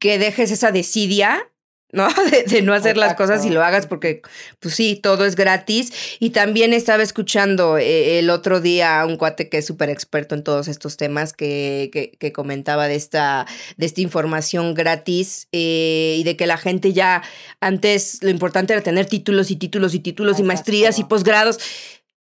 que 0.00 0.18
dejes 0.18 0.50
esa 0.50 0.72
desidia 0.72 1.51
¿no? 1.92 2.08
De, 2.48 2.62
no 2.62 2.74
hacer 2.74 2.96
las 2.96 3.14
cosas 3.14 3.44
y 3.44 3.50
lo 3.50 3.62
hagas 3.62 3.86
porque, 3.86 4.22
pues 4.58 4.74
sí, 4.74 4.96
todo 5.00 5.24
es 5.24 5.36
gratis. 5.36 5.92
Y 6.18 6.30
también 6.30 6.72
estaba 6.72 7.02
escuchando 7.02 7.78
eh, 7.78 8.18
el 8.18 8.30
otro 8.30 8.60
día 8.60 9.00
a 9.00 9.06
un 9.06 9.16
cuate 9.16 9.48
que 9.48 9.58
es 9.58 9.66
súper 9.66 9.90
experto 9.90 10.34
en 10.34 10.42
todos 10.42 10.68
estos 10.68 10.96
temas 10.96 11.32
que, 11.32 12.16
que, 12.18 12.32
comentaba 12.32 12.88
de 12.88 12.94
esta, 12.94 13.46
de 13.76 13.86
esta 13.86 14.00
información 14.00 14.72
gratis 14.72 15.48
eh, 15.52 16.16
y 16.18 16.24
de 16.24 16.36
que 16.36 16.46
la 16.46 16.56
gente 16.56 16.94
ya 16.94 17.22
antes 17.60 18.18
lo 18.22 18.30
importante 18.30 18.72
era 18.72 18.82
tener 18.82 19.04
títulos 19.06 19.50
y 19.50 19.56
títulos 19.56 19.94
y 19.94 20.00
títulos 20.00 20.40
y 20.40 20.42
maestrías 20.42 20.98
y 20.98 21.04
posgrados. 21.04 21.58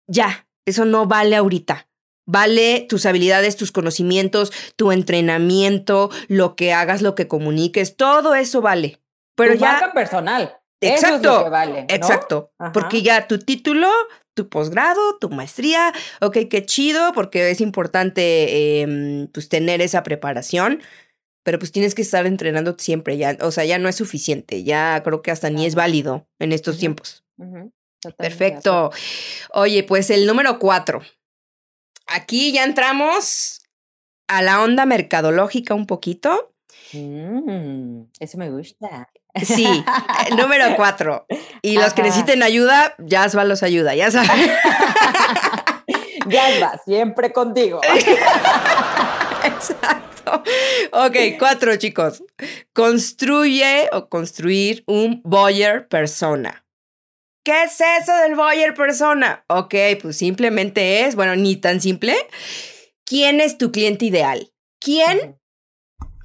Ya, 0.07 0.47
eso 0.65 0.85
no 0.85 1.05
vale 1.05 1.35
ahorita. 1.35 1.87
Vale 2.25 2.85
tus 2.87 3.05
habilidades, 3.05 3.55
tus 3.55 3.71
conocimientos, 3.71 4.51
tu 4.75 4.91
entrenamiento, 4.91 6.11
lo 6.27 6.55
que 6.55 6.73
hagas, 6.73 7.01
lo 7.01 7.15
que 7.15 7.27
comuniques, 7.27 7.95
todo 7.95 8.35
eso 8.35 8.61
vale. 8.61 8.99
Pero 9.39 9.53
tu 9.53 9.59
ya. 9.59 9.71
Marca 9.73 9.93
personal. 9.93 10.59
Exacto. 10.81 11.49
vale, 11.49 11.85
Exacto. 11.89 12.51
Porque 12.73 13.01
ya 13.01 13.27
tu 13.27 13.39
título, 13.39 13.89
tu 14.33 14.49
posgrado, 14.49 15.17
tu 15.19 15.29
maestría, 15.29 15.91
ok, 16.21 16.37
qué 16.49 16.65
chido, 16.65 17.11
porque 17.13 17.51
es 17.51 17.61
importante 17.61 18.81
em, 18.81 19.27
pues 19.27 19.49
tener 19.49 19.81
esa 19.81 20.03
preparación. 20.03 20.81
Pero 21.43 21.57
pues 21.57 21.71
tienes 21.71 21.95
que 21.95 22.01
estar 22.01 22.25
entrenando 22.25 22.75
siempre, 22.77 23.17
ya, 23.17 23.37
o 23.41 23.51
sea, 23.51 23.65
ya 23.65 23.79
no 23.79 23.89
es 23.89 23.95
suficiente, 23.95 24.63
ya 24.63 25.01
creo 25.03 25.21
que 25.21 25.31
hasta 25.31 25.49
ni 25.49 25.65
es 25.65 25.73
válido 25.73 26.27
en 26.37 26.51
estos 26.51 26.77
tiempos. 26.77 27.23
Perfecto. 28.17 28.91
Oye, 29.53 29.83
pues 29.83 30.09
el 30.09 30.25
número 30.25 30.59
cuatro. 30.59 31.01
Aquí 32.07 32.51
ya 32.51 32.63
entramos 32.63 33.61
a 34.27 34.41
la 34.41 34.61
onda 34.61 34.85
mercadológica 34.85 35.73
un 35.73 35.85
poquito. 35.85 36.53
Mm, 36.93 38.03
eso 38.19 38.37
me 38.37 38.49
gusta. 38.49 39.09
Sí, 39.45 39.83
número 40.37 40.65
cuatro. 40.75 41.25
Y 41.61 41.75
los 41.75 41.93
que 41.93 42.03
necesiten 42.03 42.43
ayuda, 42.43 42.95
Jasva 43.07 43.45
los 43.45 43.63
ayuda, 43.63 43.95
ya 43.95 44.11
saben. 44.11 44.29
Jasva, 46.29 46.79
siempre 46.85 47.31
contigo. 47.31 47.81
Exacto. 49.43 50.43
Ok, 50.91 51.15
cuatro 51.39 51.75
chicos. 51.77 52.23
Construye 52.73 53.89
o 53.91 54.09
construir 54.09 54.83
un 54.85 55.21
buyer 55.23 55.87
persona. 55.87 56.65
¿Qué 57.43 57.63
es 57.63 57.81
eso 57.81 58.15
del 58.17 58.35
buyer 58.35 58.73
persona? 58.73 59.43
Ok, 59.47 59.73
pues 60.01 60.17
simplemente 60.17 61.05
es, 61.05 61.15
bueno, 61.15 61.35
ni 61.35 61.55
tan 61.55 61.81
simple. 61.81 62.15
¿Quién 63.05 63.41
es 63.41 63.57
tu 63.57 63.71
cliente 63.71 64.05
ideal? 64.05 64.51
¿Quién? 64.79 65.39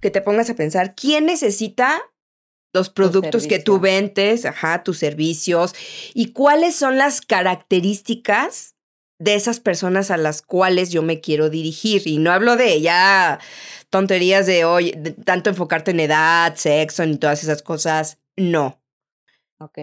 Que 0.02 0.10
te 0.10 0.20
pongas 0.20 0.50
a 0.50 0.54
pensar, 0.54 0.94
¿quién 0.94 1.24
necesita 1.24 2.02
los 2.74 2.90
productos 2.90 3.46
que 3.46 3.60
tú 3.60 3.78
vendes, 3.80 4.44
ajá, 4.44 4.82
tus 4.82 4.98
servicios 4.98 5.74
y 6.12 6.32
cuáles 6.32 6.74
son 6.74 6.98
las 6.98 7.20
características 7.22 8.74
de 9.18 9.36
esas 9.36 9.60
personas 9.60 10.10
a 10.10 10.16
las 10.16 10.42
cuales 10.42 10.90
yo 10.90 11.00
me 11.02 11.20
quiero 11.20 11.48
dirigir. 11.48 12.02
Y 12.06 12.18
no 12.18 12.32
hablo 12.32 12.56
de 12.56 12.80
ya 12.80 13.38
tonterías 13.90 14.46
de 14.46 14.64
hoy, 14.64 14.90
tanto 15.24 15.50
enfocarte 15.50 15.92
en 15.92 16.00
edad, 16.00 16.56
sexo, 16.56 17.04
y 17.04 17.16
todas 17.16 17.42
esas 17.44 17.62
cosas. 17.62 18.18
No. 18.36 18.82
Ok. 19.58 19.78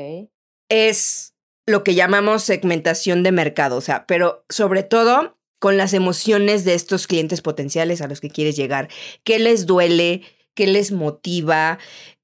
Es 0.70 1.34
lo 1.66 1.84
que 1.84 1.96
llamamos 1.96 2.44
segmentación 2.44 3.24
de 3.24 3.32
mercado, 3.32 3.78
o 3.78 3.82
sea, 3.82 4.06
pero 4.06 4.44
sobre 4.50 4.84
todo 4.84 5.38
con 5.60 5.78
las 5.78 5.94
emociones 5.94 6.66
de 6.66 6.74
estos 6.74 7.08
clientes 7.08 7.42
potenciales 7.42 8.02
a 8.02 8.08
los 8.08 8.20
que 8.20 8.30
quieres 8.30 8.58
llegar. 8.58 8.90
¿Qué 9.24 9.40
les 9.40 9.66
duele? 9.66 10.24
¿Qué 10.56 10.68
les 10.68 10.92
motiva? 10.92 11.80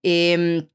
Em, 0.09 0.69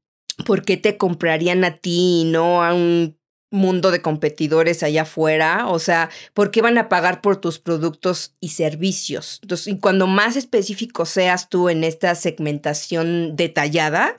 ¿Por 0.45 0.63
qué 0.63 0.77
te 0.77 0.99
comprarían 0.99 1.65
a 1.65 1.77
ti 1.77 2.21
y 2.21 2.25
no 2.25 2.63
a 2.63 2.75
un 2.75 3.19
mundo 3.51 3.91
de 3.91 4.03
competidores 4.03 4.83
allá 4.83 5.03
afuera? 5.03 5.69
O 5.69 5.79
sea, 5.79 6.11
¿por 6.35 6.51
qué 6.51 6.61
van 6.61 6.77
a 6.77 6.91
pagar 6.91 7.23
por 7.23 7.39
tus 7.39 7.59
productos 7.59 8.35
y 8.41 8.51
servicios? 8.51 9.39
Entonces, 9.43 9.69
y 9.69 9.79
cuando 9.79 10.07
más 10.07 10.37
específico 10.37 11.07
seas 11.07 11.49
tú 11.49 11.71
en 11.71 11.83
esta 11.83 12.15
segmentación 12.15 13.35
detallada, 13.35 14.17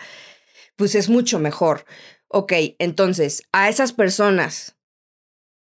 pues 0.78 0.96
es 0.96 1.10
mucho 1.10 1.38
mejor. 1.38 1.86
Ok, 2.28 2.54
entonces, 2.80 3.44
a 3.52 3.70
esas 3.70 3.94
personas 3.94 4.78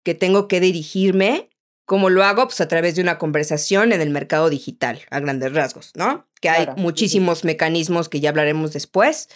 que 0.04 0.14
tengo 0.14 0.50
que 0.50 0.60
dirigirme, 0.60 1.50
¿Cómo 1.88 2.10
lo 2.10 2.26
hago? 2.26 2.44
Pues 2.44 2.60
a 2.60 2.68
través 2.68 2.96
de 2.96 3.02
una 3.02 3.18
conversación 3.18 3.94
en 3.94 4.02
el 4.02 4.10
mercado 4.10 4.50
digital, 4.50 5.04
a 5.10 5.22
grandes 5.22 5.54
rasgos, 5.54 5.94
¿no? 5.96 6.27
Que 6.40 6.50
hay 6.50 6.68
muchísimos 6.78 7.44
mecanismos 7.44 8.10
que 8.10 8.20
ya 8.20 8.30
hablaremos 8.30 8.74
después. 8.74 9.30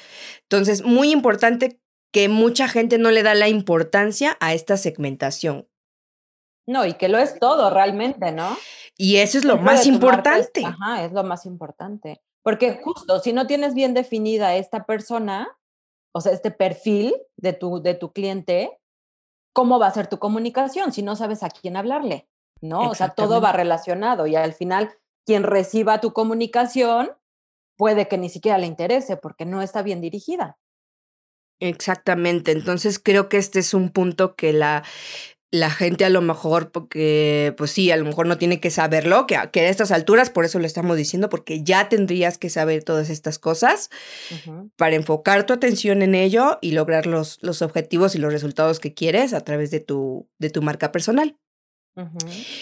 Entonces, 0.43 0.83
muy 0.83 1.11
importante 1.11 1.79
que 2.11 2.29
mucha 2.29 2.67
gente 2.67 2.97
no 2.97 3.11
le 3.11 3.23
da 3.23 3.33
la 3.35 3.47
importancia 3.47 4.37
a 4.39 4.53
esta 4.53 4.77
segmentación. 4.77 5.67
No, 6.67 6.85
y 6.85 6.93
que 6.93 7.09
lo 7.09 7.17
es 7.17 7.39
todo 7.39 7.69
realmente, 7.69 8.31
¿no? 8.31 8.55
Y 8.97 9.17
eso 9.17 9.37
es 9.37 9.45
lo 9.45 9.57
más 9.57 9.85
importante. 9.85 10.63
ajá, 10.65 11.03
es 11.03 11.11
lo 11.11 11.23
más 11.23 11.45
importante. 11.45 12.21
Porque 12.43 12.79
justo, 12.83 13.19
si 13.19 13.33
no 13.33 13.47
tienes 13.47 13.73
bien 13.73 13.93
definida 13.93 14.55
esta 14.55 14.85
persona, 14.85 15.57
o 16.13 16.21
sea, 16.21 16.31
este 16.33 16.51
perfil 16.51 17.15
de 17.37 17.53
tu, 17.53 17.81
de 17.81 17.93
tu 17.93 18.11
cliente, 18.11 18.79
¿cómo 19.53 19.79
va 19.79 19.87
a 19.87 19.93
ser 19.93 20.07
tu 20.07 20.19
comunicación 20.19 20.91
si 20.91 21.01
no 21.01 21.15
sabes 21.15 21.43
a 21.43 21.49
quién 21.49 21.77
hablarle? 21.77 22.27
¿no? 22.61 22.89
O 22.89 22.95
sea, 22.95 23.09
todo 23.09 23.41
va 23.41 23.51
relacionado 23.51 24.27
y 24.27 24.35
al 24.35 24.53
final 24.53 24.93
quien 25.25 25.43
reciba 25.43 26.01
tu 26.01 26.13
comunicación 26.13 27.11
puede 27.77 28.07
que 28.07 28.17
ni 28.17 28.29
siquiera 28.29 28.57
le 28.57 28.67
interese 28.67 29.17
porque 29.17 29.45
no 29.45 29.61
está 29.61 29.81
bien 29.81 30.01
dirigida. 30.01 30.57
Exactamente, 31.59 32.51
entonces 32.51 32.99
creo 32.99 33.29
que 33.29 33.37
este 33.37 33.59
es 33.59 33.73
un 33.73 33.89
punto 33.89 34.35
que 34.35 34.51
la 34.51 34.83
la 35.51 35.69
gente 35.69 36.05
a 36.05 36.09
lo 36.09 36.21
mejor, 36.21 36.71
porque, 36.71 37.53
pues 37.57 37.71
sí, 37.71 37.91
a 37.91 37.97
lo 37.97 38.05
mejor 38.05 38.25
no 38.25 38.37
tiene 38.37 38.61
que 38.61 38.71
saberlo, 38.71 39.27
que, 39.27 39.37
que 39.51 39.59
a 39.59 39.69
estas 39.69 39.91
alturas, 39.91 40.29
por 40.29 40.45
eso 40.45 40.59
lo 40.59 40.65
estamos 40.65 40.95
diciendo, 40.95 41.27
porque 41.27 41.61
ya 41.61 41.89
tendrías 41.89 42.37
que 42.37 42.49
saber 42.49 42.85
todas 42.85 43.09
estas 43.09 43.37
cosas 43.37 43.89
para 44.77 44.95
enfocar 44.95 45.45
tu 45.45 45.51
atención 45.51 46.01
en 46.01 46.15
ello 46.15 46.57
y 46.61 46.71
lograr 46.71 47.05
los, 47.05 47.37
los 47.41 47.61
objetivos 47.61 48.15
y 48.15 48.19
los 48.19 48.31
resultados 48.31 48.79
que 48.79 48.93
quieres 48.93 49.33
a 49.33 49.41
través 49.41 49.71
de 49.71 49.81
tu, 49.81 50.29
de 50.39 50.49
tu 50.49 50.61
marca 50.61 50.93
personal. 50.93 51.37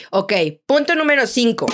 Ok, 0.10 0.34
punto 0.66 0.96
número 0.96 1.28
cinco. 1.28 1.68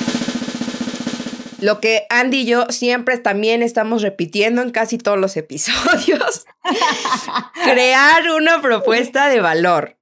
Lo 1.62 1.80
que 1.80 2.06
Andy 2.10 2.42
y 2.42 2.46
yo 2.46 2.66
siempre 2.70 3.18
también 3.18 3.64
estamos 3.64 4.02
repitiendo 4.02 4.62
en 4.62 4.72
casi 4.72 4.98
todos 4.98 5.18
los 5.18 5.38
episodios. 5.38 6.46
crear 7.64 8.30
una 8.32 8.62
propuesta 8.62 9.30
de 9.30 9.42
valor. 9.42 9.98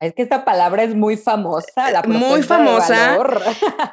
Es 0.00 0.14
que 0.14 0.22
esta 0.22 0.44
palabra 0.44 0.82
es 0.84 0.94
muy 0.94 1.16
famosa, 1.16 1.90
la 1.90 2.02
Muy 2.02 2.42
famosa. 2.42 3.18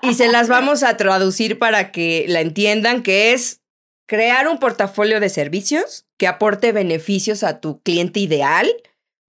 y 0.01 0.13
se 0.13 0.27
las 0.27 0.47
vamos 0.49 0.83
a 0.83 0.97
traducir 0.97 1.59
para 1.59 1.91
que 1.91 2.25
la 2.27 2.41
entiendan, 2.41 3.03
que 3.03 3.33
es 3.33 3.61
crear 4.07 4.47
un 4.47 4.59
portafolio 4.59 5.19
de 5.19 5.29
servicios 5.29 6.07
que 6.17 6.27
aporte 6.27 6.71
beneficios 6.71 7.43
a 7.43 7.59
tu 7.59 7.81
cliente 7.81 8.19
ideal. 8.19 8.67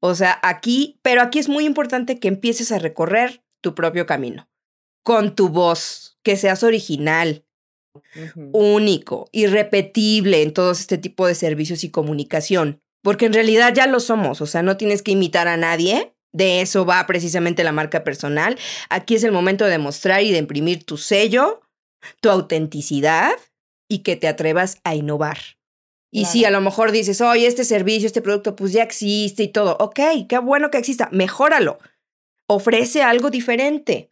O 0.01 0.15
sea, 0.15 0.39
aquí, 0.43 0.99
pero 1.03 1.21
aquí 1.21 1.39
es 1.39 1.49
muy 1.49 1.67
importante 1.67 2.19
que 2.19 2.29
empieces 2.29 2.73
a 2.73 2.79
recorrer 2.79 3.43
tu 3.61 3.75
propio 3.75 4.07
camino 4.07 4.50
con 5.03 5.35
tu 5.35 5.49
voz, 5.49 6.19
que 6.23 6.37
seas 6.37 6.63
original, 6.63 7.45
único, 8.53 9.29
irrepetible 9.33 10.43
en 10.43 10.53
todo 10.53 10.73
este 10.73 10.99
tipo 10.99 11.27
de 11.27 11.35
servicios 11.35 11.85
y 11.85 11.91
comunicación, 11.91 12.81
porque 13.03 13.27
en 13.27 13.33
realidad 13.33 13.73
ya 13.75 13.87
lo 13.87 14.01
somos, 14.01 14.41
o 14.41 14.47
sea, 14.47 14.63
no 14.63 14.77
tienes 14.77 15.03
que 15.03 15.13
imitar 15.13 15.49
a 15.49 15.57
nadie, 15.57 16.15
de 16.33 16.61
eso 16.61 16.85
va 16.85 17.07
precisamente 17.07 17.65
la 17.65 17.73
marca 17.73 18.05
personal. 18.05 18.57
Aquí 18.89 19.17
es 19.17 19.25
el 19.25 19.33
momento 19.33 19.65
de 19.65 19.73
demostrar 19.73 20.23
y 20.23 20.31
de 20.31 20.39
imprimir 20.39 20.85
tu 20.85 20.97
sello, 20.97 21.61
tu 22.21 22.31
autenticidad 22.31 23.33
y 23.89 23.99
que 23.99 24.17
te 24.17 24.29
atrevas 24.29 24.79
a 24.85 24.95
innovar. 24.95 25.39
Y 26.13 26.25
si 26.25 26.45
a 26.45 26.51
lo 26.51 26.61
mejor 26.61 26.91
dices, 26.91 27.21
oye, 27.21 27.47
este 27.47 27.65
servicio, 27.65 28.07
este 28.07 28.21
producto, 28.21 28.57
pues 28.57 28.73
ya 28.73 28.83
existe 28.83 29.45
y 29.45 29.49
todo. 29.49 29.77
Ok, 29.79 30.01
qué 30.29 30.39
bueno 30.39 30.71
que 30.71 30.79
exista, 30.79 31.09
mejóralo. 31.13 31.79
Ofrece 32.49 33.03
algo 33.03 33.31
diferente. 33.31 34.11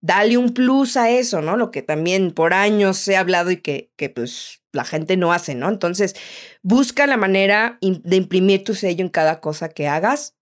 Dale 0.00 0.38
un 0.38 0.54
plus 0.54 0.96
a 0.96 1.10
eso, 1.10 1.42
¿no? 1.42 1.56
Lo 1.56 1.70
que 1.70 1.82
también 1.82 2.32
por 2.32 2.54
años 2.54 3.06
he 3.08 3.16
hablado 3.16 3.50
y 3.50 3.56
que, 3.56 3.92
que 3.96 4.08
pues 4.08 4.62
la 4.72 4.84
gente 4.84 5.16
no 5.16 5.32
hace, 5.32 5.54
¿no? 5.54 5.68
Entonces, 5.68 6.14
busca 6.62 7.06
la 7.06 7.16
manera 7.16 7.78
de 7.80 8.16
imprimir 8.16 8.64
tu 8.64 8.74
sello 8.74 9.04
en 9.04 9.08
cada 9.08 9.40
cosa 9.40 9.68
que 9.68 9.88
hagas 9.88 10.36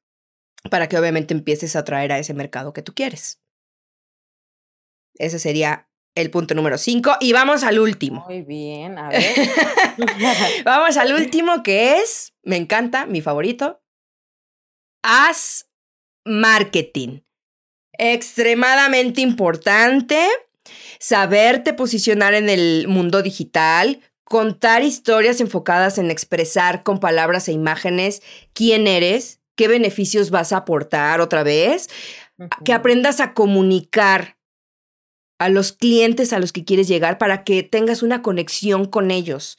para 0.70 0.88
que 0.88 0.98
obviamente 0.98 1.32
empieces 1.32 1.76
a 1.76 1.80
atraer 1.80 2.12
a 2.12 2.18
ese 2.18 2.34
mercado 2.34 2.72
que 2.72 2.82
tú 2.82 2.94
quieres. 2.94 3.40
Ese 5.14 5.38
sería 5.38 5.88
el 6.14 6.30
punto 6.30 6.54
número 6.54 6.78
5. 6.78 7.18
Y 7.20 7.32
vamos 7.32 7.62
al 7.62 7.78
último. 7.78 8.24
Muy 8.26 8.42
bien, 8.42 8.98
a 8.98 9.08
ver. 9.08 9.34
vamos 10.64 10.96
al 10.96 11.12
último 11.14 11.62
que 11.62 11.98
es, 11.98 12.34
me 12.42 12.56
encanta, 12.56 13.06
mi 13.06 13.20
favorito. 13.20 13.82
Haz 15.02 15.70
marketing. 16.24 17.20
Extremadamente 17.98 19.20
importante 19.20 20.26
saberte 20.98 21.72
posicionar 21.72 22.34
en 22.34 22.48
el 22.48 22.86
mundo 22.88 23.22
digital, 23.22 24.00
contar 24.24 24.82
historias 24.82 25.40
enfocadas 25.40 25.98
en 25.98 26.10
expresar 26.10 26.82
con 26.82 26.98
palabras 26.98 27.48
e 27.48 27.52
imágenes 27.52 28.22
quién 28.52 28.86
eres, 28.86 29.40
qué 29.54 29.68
beneficios 29.68 30.30
vas 30.30 30.52
a 30.52 30.58
aportar 30.58 31.20
otra 31.20 31.42
vez, 31.42 31.88
que 32.64 32.72
aprendas 32.72 33.20
a 33.20 33.32
comunicar 33.32 34.36
a 35.38 35.48
los 35.48 35.72
clientes 35.72 36.32
a 36.32 36.38
los 36.38 36.52
que 36.52 36.64
quieres 36.64 36.88
llegar 36.88 37.18
para 37.18 37.44
que 37.44 37.62
tengas 37.62 38.02
una 38.02 38.22
conexión 38.22 38.86
con 38.86 39.10
ellos. 39.10 39.58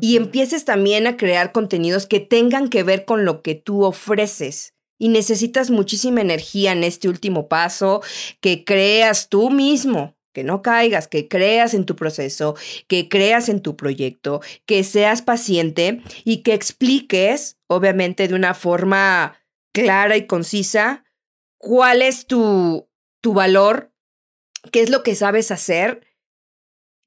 Y 0.00 0.16
empieces 0.16 0.64
también 0.64 1.06
a 1.06 1.16
crear 1.16 1.52
contenidos 1.52 2.06
que 2.06 2.20
tengan 2.20 2.68
que 2.68 2.84
ver 2.84 3.04
con 3.04 3.24
lo 3.24 3.42
que 3.42 3.54
tú 3.54 3.84
ofreces. 3.84 4.75
Y 4.98 5.08
necesitas 5.08 5.70
muchísima 5.70 6.20
energía 6.20 6.72
en 6.72 6.84
este 6.84 7.08
último 7.08 7.48
paso, 7.48 8.02
que 8.40 8.64
creas 8.64 9.28
tú 9.28 9.50
mismo, 9.50 10.16
que 10.32 10.44
no 10.44 10.60
caigas, 10.60 11.08
que 11.08 11.28
creas 11.28 11.72
en 11.72 11.86
tu 11.86 11.96
proceso, 11.96 12.56
que 12.88 13.08
creas 13.08 13.48
en 13.48 13.62
tu 13.62 13.74
proyecto, 13.74 14.42
que 14.66 14.84
seas 14.84 15.22
paciente 15.22 16.02
y 16.24 16.42
que 16.42 16.52
expliques, 16.52 17.56
obviamente 17.68 18.28
de 18.28 18.34
una 18.34 18.52
forma 18.52 19.38
clara 19.72 20.16
y 20.16 20.26
concisa, 20.26 21.04
cuál 21.56 22.02
es 22.02 22.26
tu, 22.26 22.88
tu 23.22 23.32
valor, 23.32 23.92
qué 24.72 24.82
es 24.82 24.90
lo 24.90 25.02
que 25.02 25.14
sabes 25.14 25.50
hacer, 25.50 26.06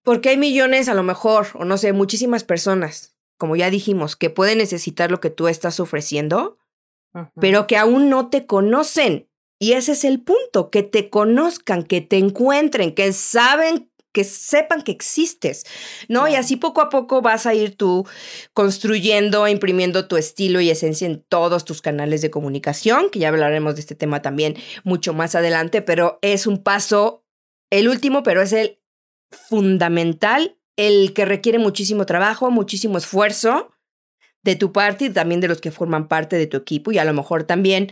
porque 0.04 0.30
hay 0.30 0.38
millones 0.38 0.90
a 0.90 0.94
lo 0.94 1.04
mejor, 1.04 1.48
o 1.54 1.66
no 1.66 1.78
sé, 1.78 1.94
muchísimas 1.94 2.44
personas, 2.44 3.16
como 3.38 3.56
ya 3.56 3.70
dijimos, 3.70 4.16
que 4.16 4.30
pueden 4.30 4.58
necesitar 4.58 5.12
lo 5.12 5.20
que 5.20 5.30
tú 5.30 5.48
estás 5.48 5.80
ofreciendo, 5.80 6.58
pero 7.40 7.68
que 7.68 7.78
aún 7.78 8.10
no 8.10 8.30
te 8.30 8.46
conocen. 8.46 9.28
Y 9.60 9.74
ese 9.74 9.92
es 9.92 10.06
el 10.06 10.22
punto, 10.22 10.70
que 10.70 10.84
te 10.84 11.10
conozcan, 11.10 11.84
que 11.84 12.00
te 12.00 12.18
encuentren, 12.18 12.96
que 12.96 13.12
saben 13.12 13.90
que 14.12 14.24
sepan 14.24 14.82
que 14.82 14.92
existes, 14.92 15.66
¿no? 16.08 16.28
Y 16.28 16.36
así 16.36 16.56
poco 16.56 16.82
a 16.82 16.90
poco 16.90 17.22
vas 17.22 17.46
a 17.46 17.54
ir 17.54 17.76
tú 17.76 18.08
construyendo, 18.54 19.48
imprimiendo 19.48 20.08
tu 20.08 20.18
estilo 20.18 20.62
y 20.62 20.70
esencia 20.70 21.06
en 21.06 21.22
todos 21.22 21.64
tus 21.64 21.82
canales 21.82 22.22
de 22.22 22.32
comunicación, 22.32 23.10
que 23.12 23.20
ya 23.20 23.30
hablaremos 23.30 23.76
de 23.76 23.82
este 23.82 23.96
tema 23.96 24.22
también 24.22 24.56
mucho 24.84 25.14
más 25.14 25.36
adelante, 25.36 25.82
pero 25.82 26.18
es 26.22 26.48
un 26.48 26.64
paso, 26.64 27.24
el 27.70 27.88
último, 27.88 28.24
pero 28.24 28.42
es 28.42 28.52
el 28.52 28.80
fundamental, 29.32 30.58
el 30.76 31.14
que 31.14 31.26
requiere 31.26 31.60
muchísimo 31.60 32.06
trabajo, 32.06 32.50
muchísimo 32.50 32.98
esfuerzo 32.98 33.72
de 34.44 34.56
tu 34.56 34.72
parte 34.72 35.06
y 35.06 35.10
también 35.10 35.42
de 35.42 35.48
los 35.48 35.62
que 35.62 35.72
forman 35.72 36.08
parte 36.08 36.38
de 36.38 36.48
tu 36.48 36.58
equipo 36.58 36.92
y 36.92 36.98
a 36.98 37.06
lo 37.06 37.14
mejor 37.14 37.44
también 37.44 37.92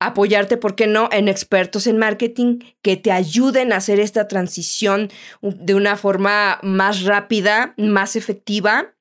apoyarte, 0.00 0.56
¿por 0.56 0.74
qué 0.74 0.86
no?, 0.86 1.08
en 1.12 1.28
expertos 1.28 1.86
en 1.86 1.98
marketing 1.98 2.58
que 2.82 2.96
te 2.96 3.12
ayuden 3.12 3.72
a 3.72 3.76
hacer 3.76 4.00
esta 4.00 4.28
transición 4.28 5.10
de 5.40 5.74
una 5.74 5.96
forma 5.96 6.58
más 6.62 7.02
rápida, 7.04 7.74
más 7.76 8.16
efectiva. 8.16 8.94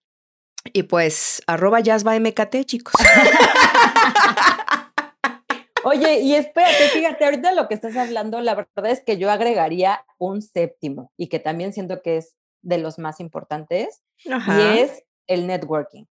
Y 0.71 0.83
pues, 0.83 1.41
arroba 1.45 1.79
MKT, 1.79 2.65
chicos. 2.65 2.93
Oye, 5.83 6.21
y 6.21 6.35
espérate, 6.35 6.87
fíjate, 6.93 7.25
ahorita 7.25 7.51
lo 7.51 7.67
que 7.67 7.73
estás 7.73 7.97
hablando, 7.97 8.39
la 8.39 8.55
verdad 8.55 8.91
es 8.91 9.03
que 9.03 9.17
yo 9.17 9.29
agregaría 9.29 10.05
un 10.17 10.41
séptimo 10.41 11.11
y 11.17 11.27
que 11.27 11.39
también 11.39 11.73
siento 11.73 12.01
que 12.01 12.15
es 12.17 12.37
de 12.61 12.77
los 12.77 12.97
más 12.97 13.19
importantes, 13.19 14.01
y 14.23 14.61
es 14.77 15.03
el 15.27 15.47
networking. 15.47 16.05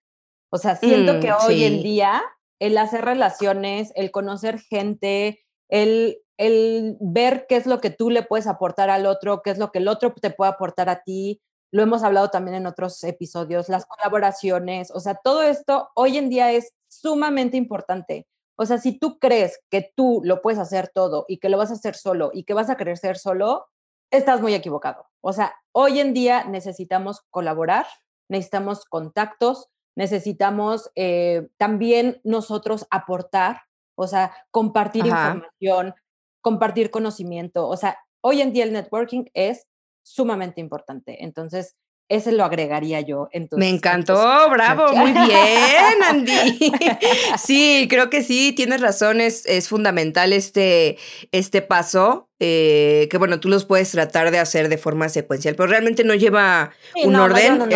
O 0.51 0.59
sea, 0.59 0.77
siento 0.77 1.21
que 1.21 1.31
mm, 1.31 1.37
hoy 1.47 1.65
en 1.65 1.83
día 1.83 2.23
el 2.59 2.77
hacer 2.77 3.05
relaciones, 3.05 3.93
el 3.95 4.11
conocer 4.11 4.61
gente, 4.61 5.41
el, 5.69 6.19
el 6.37 6.97
ver 7.01 7.47
qué 7.49 7.57
es 7.57 7.67
lo 7.67 7.81
que 7.81 7.91
tú 7.91 8.11
le 8.11 8.23
puedes 8.23 8.47
aportar 8.47 8.91
al 8.91 9.07
otro, 9.07 9.43
qué 9.43 9.51
es 9.51 9.59
lo 9.59 9.71
que 9.73 9.79
el 9.79 9.89
otro 9.89 10.13
te 10.13 10.31
puede 10.31 10.51
aportar 10.51 10.89
a 10.89 11.03
ti. 11.03 11.41
Lo 11.73 11.83
hemos 11.83 12.03
hablado 12.03 12.29
también 12.31 12.57
en 12.57 12.67
otros 12.67 13.03
episodios, 13.05 13.69
las 13.69 13.87
colaboraciones, 13.87 14.91
o 14.91 15.01
sea, 15.01 15.15
todo 15.15 15.43
esto 15.43 15.91
hoy 15.95 16.19
en 16.19 16.29
día 16.29 16.51
es 16.53 16.75
sumamente 16.89 17.57
importante. 17.57 18.27
O 18.57 18.67
sea, 18.67 18.77
si 18.77 18.99
tú 18.99 19.19
crees 19.19 19.59
que 19.71 19.91
tú 19.97 20.21
lo 20.23 20.43
puedes 20.43 20.59
hacer 20.59 20.91
todo 20.93 21.25
y 21.29 21.39
que 21.39 21.49
lo 21.49 21.57
vas 21.57 21.71
a 21.71 21.75
hacer 21.75 21.95
solo 21.95 22.31
y 22.35 22.45
que 22.45 22.53
vas 22.53 22.69
a 22.69 22.77
ser 22.97 23.17
solo, 23.17 23.69
estás 24.11 24.43
muy 24.43 24.55
equivocado. 24.55 25.07
O 25.23 25.33
sea, 25.33 25.55
hoy 25.73 26.01
en 26.01 26.13
día 26.13 26.45
necesitamos 26.45 27.23
colaborar, 27.31 27.87
necesitamos 28.29 28.85
contactos, 28.85 29.69
necesitamos 30.01 30.91
eh, 30.95 31.51
también 31.59 32.23
nosotros 32.25 32.87
aportar, 32.91 33.61
o 33.97 34.07
sea, 34.07 34.33
compartir 34.51 35.05
información, 35.05 35.95
compartir 36.41 36.91
conocimiento. 36.91 37.69
O 37.69 37.77
sea, 37.77 37.99
hoy 38.23 38.41
en 38.41 38.55
día 38.55 38.65
el 38.65 38.73
networking 38.73 39.25
es 39.35 39.67
sumamente 40.03 40.63
importante. 40.63 41.23
Entonces, 41.23 41.77
ese 42.11 42.33
lo 42.33 42.45
agregaría 42.45 43.01
yo. 43.01 43.29
Entonces, 43.33 43.67
Me 43.67 43.75
encantó, 43.75 44.51
bravo, 44.51 44.93
muy 44.95 45.13
bien, 45.13 46.03
Andy. 46.09 46.73
sí, 47.43 47.87
creo 47.89 48.11
que 48.11 48.23
sí, 48.23 48.53
tienes 48.53 48.81
razón, 48.81 49.21
es, 49.21 49.47
fundamental 49.69 50.33
este, 50.33 50.99
este 51.31 51.63
paso, 51.63 52.29
eh, 52.41 53.07
que 53.11 53.19
bueno, 53.19 53.39
tú 53.39 53.49
los 53.49 53.65
puedes 53.65 53.91
tratar 53.91 54.31
de 54.33 54.39
hacer 54.39 54.69
de 54.69 54.79
forma 54.79 55.09
secuencial, 55.09 55.55
pero 55.55 55.69
realmente 55.69 56.03
no 56.03 56.15
lleva 56.15 56.73
un, 57.05 57.15
orden. 57.15 57.69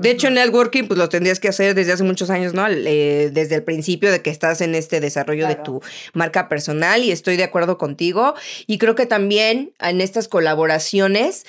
De 0.00 0.10
hecho, 0.10 0.28
en 0.28 0.34
networking, 0.34 0.84
pues 0.84 0.96
lo 0.96 1.08
tendrías 1.08 1.40
que 1.40 1.48
hacer 1.48 1.74
desde 1.74 1.92
hace 1.92 2.04
muchos 2.04 2.30
años, 2.30 2.54
¿no? 2.54 2.66
Eh, 2.68 3.30
desde 3.32 3.56
el 3.56 3.64
principio 3.64 4.10
de 4.10 4.22
que 4.22 4.30
estás 4.30 4.60
en 4.62 4.74
este 4.74 5.00
desarrollo 5.00 5.46
de 5.48 5.56
tu 5.56 5.82
marca 6.14 6.48
personal 6.48 7.02
y 7.02 7.10
estoy 7.10 7.36
de 7.36 7.44
acuerdo 7.44 7.76
contigo. 7.76 8.34
Y 8.66 8.78
creo 8.78 8.94
que 8.94 9.06
también 9.06 9.72
en 9.80 10.00
estas 10.00 10.28
colaboraciones 10.28 11.44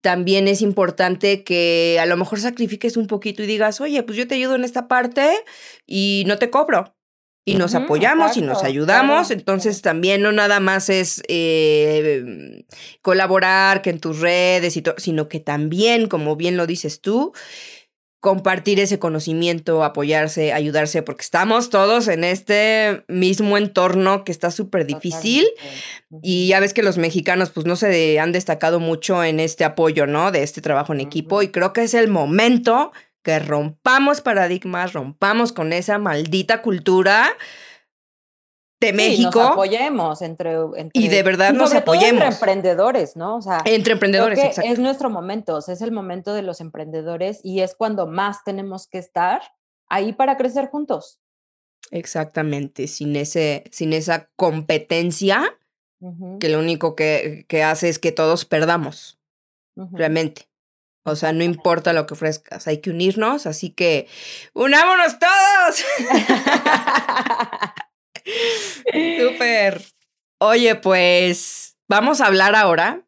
también 0.00 0.48
es 0.48 0.62
importante 0.62 1.42
que 1.44 1.98
a 2.00 2.06
lo 2.06 2.16
mejor 2.16 2.40
sacrifiques 2.40 2.96
un 2.96 3.06
poquito 3.06 3.42
y 3.42 3.46
digas, 3.46 3.80
oye, 3.80 4.02
pues 4.02 4.16
yo 4.18 4.28
te 4.28 4.36
ayudo 4.36 4.54
en 4.54 4.64
esta 4.64 4.88
parte 4.88 5.30
y 5.86 6.24
no 6.26 6.38
te 6.38 6.50
cobro. 6.50 6.94
y 7.44 7.54
nos 7.54 7.74
apoyamos 7.74 8.36
y 8.36 8.42
nos 8.42 8.62
ayudamos. 8.62 9.28
claro, 9.28 9.40
Entonces 9.40 9.80
también 9.80 10.20
no 10.20 10.32
nada 10.32 10.60
más 10.60 10.90
es 10.90 11.22
eh, 11.28 12.64
colaborar 13.00 13.80
que 13.80 13.88
en 13.90 14.00
tus 14.00 14.20
redes 14.20 14.76
y 14.76 14.82
todo, 14.82 14.96
sino 14.98 15.28
que 15.28 15.40
también, 15.40 16.08
como 16.08 16.36
bien 16.36 16.58
lo 16.58 16.66
dices 16.66 17.00
tú, 17.00 17.32
compartir 18.20 18.80
ese 18.80 18.98
conocimiento, 18.98 19.84
apoyarse, 19.84 20.52
ayudarse, 20.52 21.02
porque 21.02 21.22
estamos 21.22 21.70
todos 21.70 22.08
en 22.08 22.24
este 22.24 23.04
mismo 23.06 23.56
entorno 23.56 24.24
que 24.24 24.32
está 24.32 24.50
súper 24.50 24.86
difícil. 24.86 25.46
Y 26.22 26.48
ya 26.48 26.60
ves 26.60 26.74
que 26.74 26.82
los 26.82 26.98
mexicanos 26.98 27.50
pues 27.50 27.66
no 27.66 27.76
se 27.76 28.18
han 28.18 28.32
destacado 28.32 28.80
mucho 28.80 29.22
en 29.22 29.38
este 29.40 29.64
apoyo, 29.64 30.06
¿no? 30.06 30.32
De 30.32 30.42
este 30.42 30.60
trabajo 30.60 30.92
en 30.92 31.00
equipo 31.00 31.42
y 31.42 31.48
creo 31.48 31.72
que 31.72 31.82
es 31.82 31.94
el 31.94 32.08
momento 32.08 32.92
que 33.22 33.38
rompamos 33.38 34.20
paradigmas, 34.20 34.92
rompamos 34.92 35.52
con 35.52 35.72
esa 35.72 35.98
maldita 35.98 36.62
cultura 36.62 37.36
de 38.80 38.88
Sí, 38.90 38.94
México 38.94 39.40
nos 39.40 39.52
apoyemos 39.52 40.22
entre, 40.22 40.52
entre 40.76 40.90
y 41.00 41.08
de 41.08 41.22
verdad 41.22 41.52
nos 41.52 41.70
todo 41.70 41.78
entre 41.78 41.78
apoyemos. 41.78 42.34
emprendedores, 42.34 43.16
¿no? 43.16 43.36
O 43.36 43.42
sea, 43.42 43.60
entre 43.64 43.94
emprendedores, 43.94 44.38
exacto. 44.38 44.70
es 44.70 44.78
nuestro 44.78 45.10
momento, 45.10 45.56
o 45.56 45.60
sea, 45.60 45.74
es 45.74 45.82
el 45.82 45.90
momento 45.90 46.32
de 46.32 46.42
los 46.42 46.60
emprendedores 46.60 47.40
y 47.42 47.60
es 47.60 47.74
cuando 47.74 48.06
más 48.06 48.44
tenemos 48.44 48.86
que 48.86 48.98
estar 48.98 49.42
ahí 49.88 50.12
para 50.12 50.36
crecer 50.36 50.68
juntos. 50.68 51.18
Exactamente, 51.90 52.86
sin, 52.86 53.16
ese, 53.16 53.64
sin 53.72 53.92
esa 53.92 54.28
competencia 54.36 55.58
Ujú, 56.00 56.38
que 56.38 56.48
lo 56.48 56.60
único 56.60 56.94
que, 56.94 57.44
que 57.48 57.64
hace 57.64 57.88
es 57.88 57.98
que 57.98 58.12
todos 58.12 58.44
perdamos, 58.44 59.18
ujú. 59.74 59.96
realmente. 59.96 60.48
O 61.04 61.16
sea, 61.16 61.32
no 61.32 61.42
importa 61.42 61.92
lo 61.92 62.06
que 62.06 62.14
ofrezcas, 62.14 62.68
hay 62.68 62.78
que 62.80 62.90
unirnos, 62.90 63.46
así 63.46 63.70
que 63.70 64.06
unámonos 64.52 65.18
todos. 65.18 65.84
Súper. 69.18 69.82
Oye, 70.40 70.74
pues 70.76 71.76
vamos 71.88 72.20
a 72.20 72.26
hablar 72.26 72.54
ahora. 72.54 73.02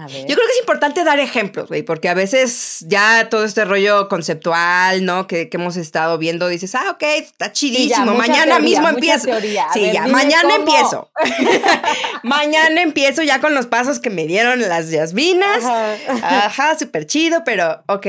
A 0.00 0.06
ver. 0.06 0.26
Yo 0.28 0.36
creo 0.36 0.46
que 0.46 0.52
es 0.52 0.60
importante 0.60 1.02
dar 1.02 1.18
ejemplos, 1.18 1.66
güey, 1.66 1.82
porque 1.82 2.08
a 2.08 2.14
veces 2.14 2.84
ya 2.86 3.28
todo 3.28 3.44
este 3.44 3.64
rollo 3.64 4.08
conceptual, 4.08 5.04
¿no? 5.04 5.26
Que, 5.26 5.48
que 5.48 5.56
hemos 5.56 5.76
estado 5.76 6.18
viendo, 6.18 6.46
dices, 6.46 6.76
ah, 6.76 6.90
ok, 6.92 7.02
está 7.02 7.46
ya, 7.46 7.52
chidísimo, 7.52 8.14
mañana 8.14 8.44
teoría, 8.44 8.58
mismo 8.60 8.88
empiezo. 8.90 9.24
teoría. 9.24 9.66
Sí, 9.72 9.80
ver, 9.80 9.94
ya, 9.94 10.06
mañana 10.06 10.54
cómo. 10.54 10.54
empiezo. 10.54 11.10
mañana 12.22 12.80
empiezo 12.80 13.24
ya 13.24 13.40
con 13.40 13.54
los 13.56 13.66
pasos 13.66 13.98
que 13.98 14.10
me 14.10 14.28
dieron 14.28 14.60
las 14.60 14.88
Yasminas. 14.90 15.64
Ajá. 15.64 16.46
Ajá, 16.46 16.78
súper 16.78 17.04
chido, 17.06 17.42
pero 17.44 17.82
ok, 17.88 18.06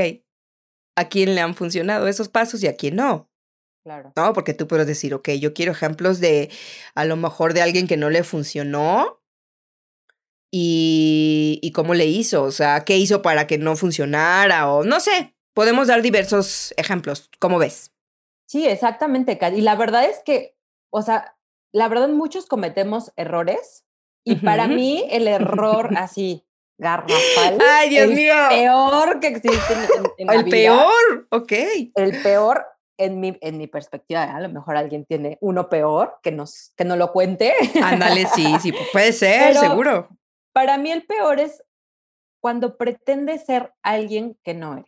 ¿a 0.95 1.09
quién 1.09 1.33
le 1.33 1.41
han 1.41 1.55
funcionado 1.55 2.07
esos 2.07 2.29
pasos 2.29 2.61
y 2.61 2.67
a 2.67 2.75
quién 2.75 2.97
no? 2.97 3.28
Claro. 3.83 4.11
¿no? 4.15 4.33
Porque 4.33 4.53
tú 4.53 4.67
puedes 4.67 4.85
decir, 4.87 5.13
ok, 5.13 5.29
yo 5.39 5.53
quiero 5.53 5.71
ejemplos 5.71 6.19
de 6.19 6.49
a 6.95 7.05
lo 7.05 7.15
mejor 7.15 7.53
de 7.53 7.61
alguien 7.61 7.87
que 7.87 7.97
no 7.97 8.09
le 8.09 8.23
funcionó 8.23 9.21
y, 10.51 11.59
y 11.61 11.71
cómo 11.71 11.93
le 11.93 12.05
hizo, 12.05 12.43
o 12.43 12.51
sea, 12.51 12.83
qué 12.85 12.97
hizo 12.97 13.21
para 13.21 13.47
que 13.47 13.57
no 13.57 13.75
funcionara 13.75 14.71
o 14.71 14.83
no 14.83 14.99
sé, 14.99 15.35
podemos 15.53 15.87
dar 15.87 16.01
diversos 16.01 16.73
ejemplos, 16.77 17.29
¿cómo 17.39 17.59
ves? 17.59 17.91
Sí, 18.47 18.65
exactamente, 18.67 19.37
Kat. 19.37 19.53
Y 19.53 19.61
la 19.61 19.75
verdad 19.75 20.05
es 20.05 20.21
que, 20.25 20.57
o 20.91 21.01
sea, 21.03 21.37
la 21.71 21.87
verdad 21.87 22.09
muchos 22.09 22.47
cometemos 22.47 23.11
errores 23.15 23.85
y 24.25 24.35
para 24.37 24.67
mí 24.67 25.05
el 25.11 25.27
error 25.27 25.89
así 25.97 26.45
garrafal, 26.79 27.59
Ay, 27.61 27.89
Dios 27.89 28.09
el 28.09 28.15
mío. 28.15 28.33
peor 28.49 29.19
que 29.19 29.27
existe 29.27 29.73
en, 29.73 29.79
en- 30.05 30.11
en 30.17 30.27
la 30.27 30.33
El 30.33 30.43
vida, 30.45 30.51
peor, 30.51 31.27
ok. 31.29 31.51
el 31.95 32.21
peor 32.23 32.65
en 32.99 33.19
mi, 33.19 33.35
en 33.41 33.57
mi 33.57 33.65
perspectiva, 33.67 34.23
a 34.23 34.39
lo 34.39 34.49
mejor 34.49 34.77
alguien 34.77 35.05
tiene 35.05 35.37
uno 35.41 35.69
peor 35.69 36.19
que 36.21 36.31
nos 36.31 36.73
que 36.77 36.85
no 36.85 36.95
lo 36.95 37.11
cuente. 37.11 37.53
Ándale, 37.83 38.27
sí, 38.27 38.45
sí, 38.61 38.71
puede 38.93 39.11
ser, 39.13 39.53
Pero- 39.53 39.59
seguro. 39.61 40.09
Para 40.53 40.77
mí 40.77 40.91
el 40.91 41.05
peor 41.05 41.39
es 41.39 41.63
cuando 42.41 42.77
pretendes 42.77 43.45
ser 43.45 43.73
alguien 43.81 44.37
que 44.43 44.53
no 44.53 44.73
eres. 44.73 44.85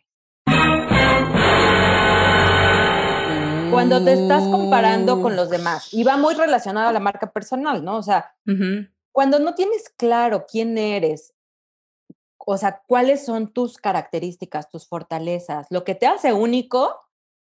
Cuando 3.70 4.04
te 4.04 4.12
estás 4.12 4.42
comparando 4.48 5.22
con 5.22 5.34
los 5.34 5.48
demás 5.48 5.94
y 5.94 6.04
va 6.04 6.18
muy 6.18 6.34
relacionado 6.34 6.88
a 6.88 6.92
la 6.92 7.00
marca 7.00 7.32
personal, 7.32 7.82
¿no? 7.82 7.96
O 7.96 8.02
sea, 8.02 8.34
Ujú. 8.46 8.86
cuando 9.12 9.38
no 9.38 9.54
tienes 9.54 9.88
claro 9.96 10.44
quién 10.46 10.76
eres, 10.76 11.32
o 12.36 12.58
sea, 12.58 12.82
cuáles 12.86 13.24
son 13.24 13.50
tus 13.52 13.78
características, 13.78 14.68
tus 14.68 14.86
fortalezas, 14.86 15.66
lo 15.70 15.84
que 15.84 15.94
te 15.94 16.06
hace 16.06 16.34
único, 16.34 17.00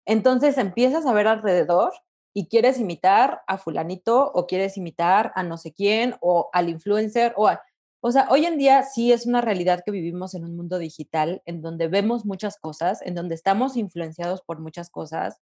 entonces 0.06 0.58
empiezas 0.58 1.06
a 1.06 1.12
ver 1.12 1.26
alrededor 1.28 1.92
y 2.34 2.48
quieres 2.48 2.78
imitar 2.80 3.42
a 3.46 3.58
fulanito 3.58 4.30
o 4.32 4.46
quieres 4.46 4.76
imitar 4.76 5.32
a 5.34 5.42
no 5.42 5.58
sé 5.58 5.72
quién 5.72 6.14
o 6.20 6.48
al 6.52 6.68
influencer 6.68 7.34
o 7.36 7.48
a- 7.48 7.62
o 8.04 8.10
sea, 8.10 8.26
hoy 8.30 8.46
en 8.46 8.58
día 8.58 8.82
sí 8.82 9.12
es 9.12 9.26
una 9.26 9.40
realidad 9.40 9.82
que 9.84 9.92
vivimos 9.92 10.34
en 10.34 10.44
un 10.44 10.56
mundo 10.56 10.78
digital 10.78 11.40
en 11.46 11.62
donde 11.62 11.86
vemos 11.88 12.24
muchas 12.24 12.56
cosas, 12.58 13.00
en 13.02 13.14
donde 13.14 13.36
estamos 13.36 13.76
influenciados 13.76 14.42
por 14.42 14.58
muchas 14.60 14.90
cosas, 14.90 15.38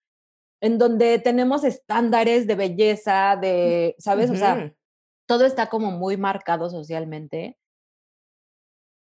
en 0.60 0.76
donde 0.78 1.20
tenemos 1.20 1.62
estándares 1.62 2.48
de 2.48 2.56
belleza, 2.56 3.36
de, 3.40 3.94
¿sabes? 3.98 4.30
O 4.30 4.34
sea, 4.34 4.54
todo 5.28 5.44
está 5.46 5.68
como 5.68 5.92
muy 5.92 6.16
marcado 6.16 6.68
socialmente. 6.68 7.56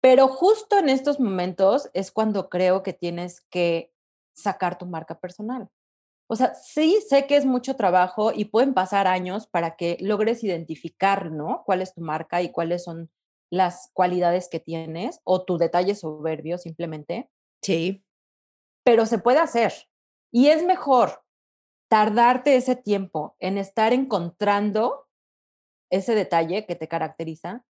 Pero 0.03 0.29
justo 0.29 0.79
en 0.79 0.89
estos 0.89 1.19
momentos 1.19 1.89
es 1.95 2.11
cuando 2.13 2.49
creo 2.49 2.83
que 2.83 2.93
tienes 2.93 3.41
que 3.51 3.93
sacar 4.37 4.79
tu 4.79 4.87
marca 4.87 5.19
personal. 5.19 5.69
O 6.29 6.37
sea, 6.37 6.55
sí 6.55 6.99
sé 7.09 7.27
que 7.27 7.37
es 7.37 7.45
mucho 7.47 7.77
trabajo 7.77 8.33
y 8.35 8.47
pueden 8.47 8.75
pasar 8.75 9.07
años 9.07 9.47
para 9.47 9.77
que 9.77 9.97
logres 10.01 10.43
identificar, 10.43 11.31
¿no? 11.31 11.63
Cuál 11.65 11.83
es 11.83 11.95
tu 11.95 12.01
marca 12.01 12.43
y 12.43 12.51
cuáles 12.51 12.85
son 12.85 13.11
las 13.51 13.91
cualidades 13.93 14.49
que 14.49 14.59
tienes 14.59 15.21
o 15.25 15.45
tu 15.45 15.57
detalle 15.57 15.95
soberbio 15.95 16.59
simplemente, 16.59 17.31
Sí. 17.63 18.05
pero 18.85 19.07
se 19.07 19.19
puede 19.19 19.39
hacer. 19.39 19.73
Y 20.33 20.49
es 20.49 20.65
mejor 20.65 21.23
tardarte 21.89 22.57
ese 22.57 22.75
tiempo 22.75 23.37
en 23.39 23.57
estar 23.59 23.93
encontrando 23.93 25.07
ese 25.91 26.17
detalle 26.17 26.67
que 26.67 26.75
te 26.75 26.89
caracteriza 26.89 27.65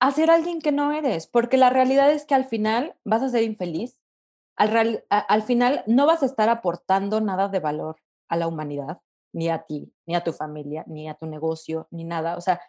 a 0.00 0.10
ser 0.10 0.30
alguien 0.30 0.60
que 0.60 0.72
no 0.72 0.92
eres, 0.92 1.26
porque 1.26 1.58
la 1.58 1.68
realidad 1.70 2.10
es 2.10 2.24
que 2.24 2.34
al 2.34 2.46
final 2.46 2.96
vas 3.04 3.22
a 3.22 3.28
ser 3.28 3.42
infeliz, 3.42 4.00
al, 4.56 5.42
final 5.42 5.82
no 5.86 6.06
vas 6.06 6.22
a 6.22 6.26
estar 6.26 6.48
aportando 6.48 7.20
nada 7.20 7.48
de 7.48 7.60
valor 7.60 7.96
a 8.28 8.36
la 8.36 8.46
humanidad, 8.46 9.00
ni 9.32 9.48
a 9.48 9.62
ti, 9.62 9.92
ni 10.06 10.14
a 10.14 10.24
tu 10.24 10.32
familia, 10.32 10.84
ni 10.86 11.08
a 11.08 11.14
tu 11.14 11.26
negocio, 11.26 11.88
ni 11.90 12.04
nada. 12.04 12.36
O 12.36 12.40
sea, 12.40 12.60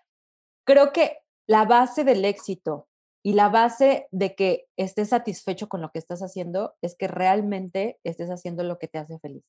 creo 0.65 0.91
que 0.91 1.19
la 1.47 1.65
base 1.65 2.03
del 2.03 2.25
éxito 2.25 2.87
y 3.23 3.33
la 3.33 3.49
base 3.49 4.07
de 4.11 4.35
que 4.35 4.67
estés 4.77 5.09
satisfecho 5.09 5.69
con 5.69 5.81
lo 5.81 5.91
que 5.91 5.99
estás 5.99 6.21
haciendo 6.21 6.75
es 6.81 6.95
que 6.95 7.07
realmente 7.07 7.99
estés 8.03 8.29
haciendo 8.29 8.63
lo 8.63 8.79
que 8.79 8.87
te 8.87 8.97
hace 8.97 9.19
feliz. 9.19 9.43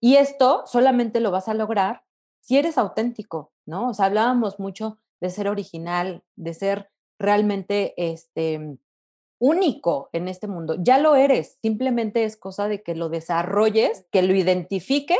Y 0.00 0.16
esto 0.16 0.62
solamente 0.66 1.20
lo 1.20 1.30
vas 1.30 1.48
a 1.48 1.54
lograr 1.54 2.02
si 2.40 2.58
eres 2.58 2.78
auténtico, 2.78 3.52
¿no? 3.66 3.88
O 3.88 3.94
sea, 3.94 4.06
hablábamos 4.06 4.60
mucho 4.60 4.98
de 5.20 5.30
ser 5.30 5.48
original, 5.48 6.22
de 6.36 6.54
ser 6.54 6.90
realmente 7.18 7.94
este 7.96 8.78
único 9.38 10.08
en 10.12 10.28
este 10.28 10.46
mundo. 10.46 10.76
Ya 10.78 10.98
lo 10.98 11.14
eres, 11.14 11.58
simplemente 11.62 12.24
es 12.24 12.36
cosa 12.36 12.68
de 12.68 12.82
que 12.82 12.94
lo 12.94 13.08
desarrolles, 13.08 14.06
que 14.10 14.22
lo 14.22 14.34
identifiques 14.34 15.18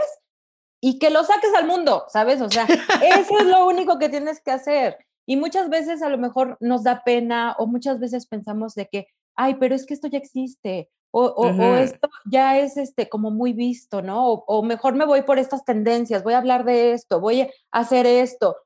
y 0.80 0.98
que 0.98 1.10
lo 1.10 1.24
saques 1.24 1.54
al 1.54 1.66
mundo, 1.66 2.04
¿sabes? 2.08 2.40
O 2.40 2.48
sea, 2.48 2.64
eso 3.02 3.38
es 3.38 3.46
lo 3.46 3.66
único 3.66 3.98
que 3.98 4.08
tienes 4.08 4.40
que 4.40 4.50
hacer. 4.50 4.98
Y 5.26 5.36
muchas 5.36 5.68
veces 5.68 6.02
a 6.02 6.08
lo 6.08 6.18
mejor 6.18 6.56
nos 6.60 6.84
da 6.84 7.02
pena 7.04 7.56
o 7.58 7.66
muchas 7.66 7.98
veces 7.98 8.26
pensamos 8.26 8.74
de 8.74 8.86
que, 8.86 9.08
ay, 9.34 9.56
pero 9.56 9.74
es 9.74 9.84
que 9.84 9.94
esto 9.94 10.08
ya 10.08 10.18
existe 10.18 10.88
o, 11.10 11.24
o, 11.24 11.46
o 11.46 11.76
esto 11.76 12.08
ya 12.30 12.58
es 12.58 12.76
este 12.76 13.08
como 13.08 13.30
muy 13.30 13.52
visto, 13.52 14.02
¿no? 14.02 14.32
O, 14.32 14.44
o 14.46 14.62
mejor 14.62 14.94
me 14.94 15.06
voy 15.06 15.22
por 15.22 15.38
estas 15.38 15.64
tendencias, 15.64 16.22
voy 16.22 16.34
a 16.34 16.38
hablar 16.38 16.64
de 16.64 16.92
esto, 16.92 17.20
voy 17.20 17.40
a 17.40 17.48
hacer 17.72 18.06
esto. 18.06 18.56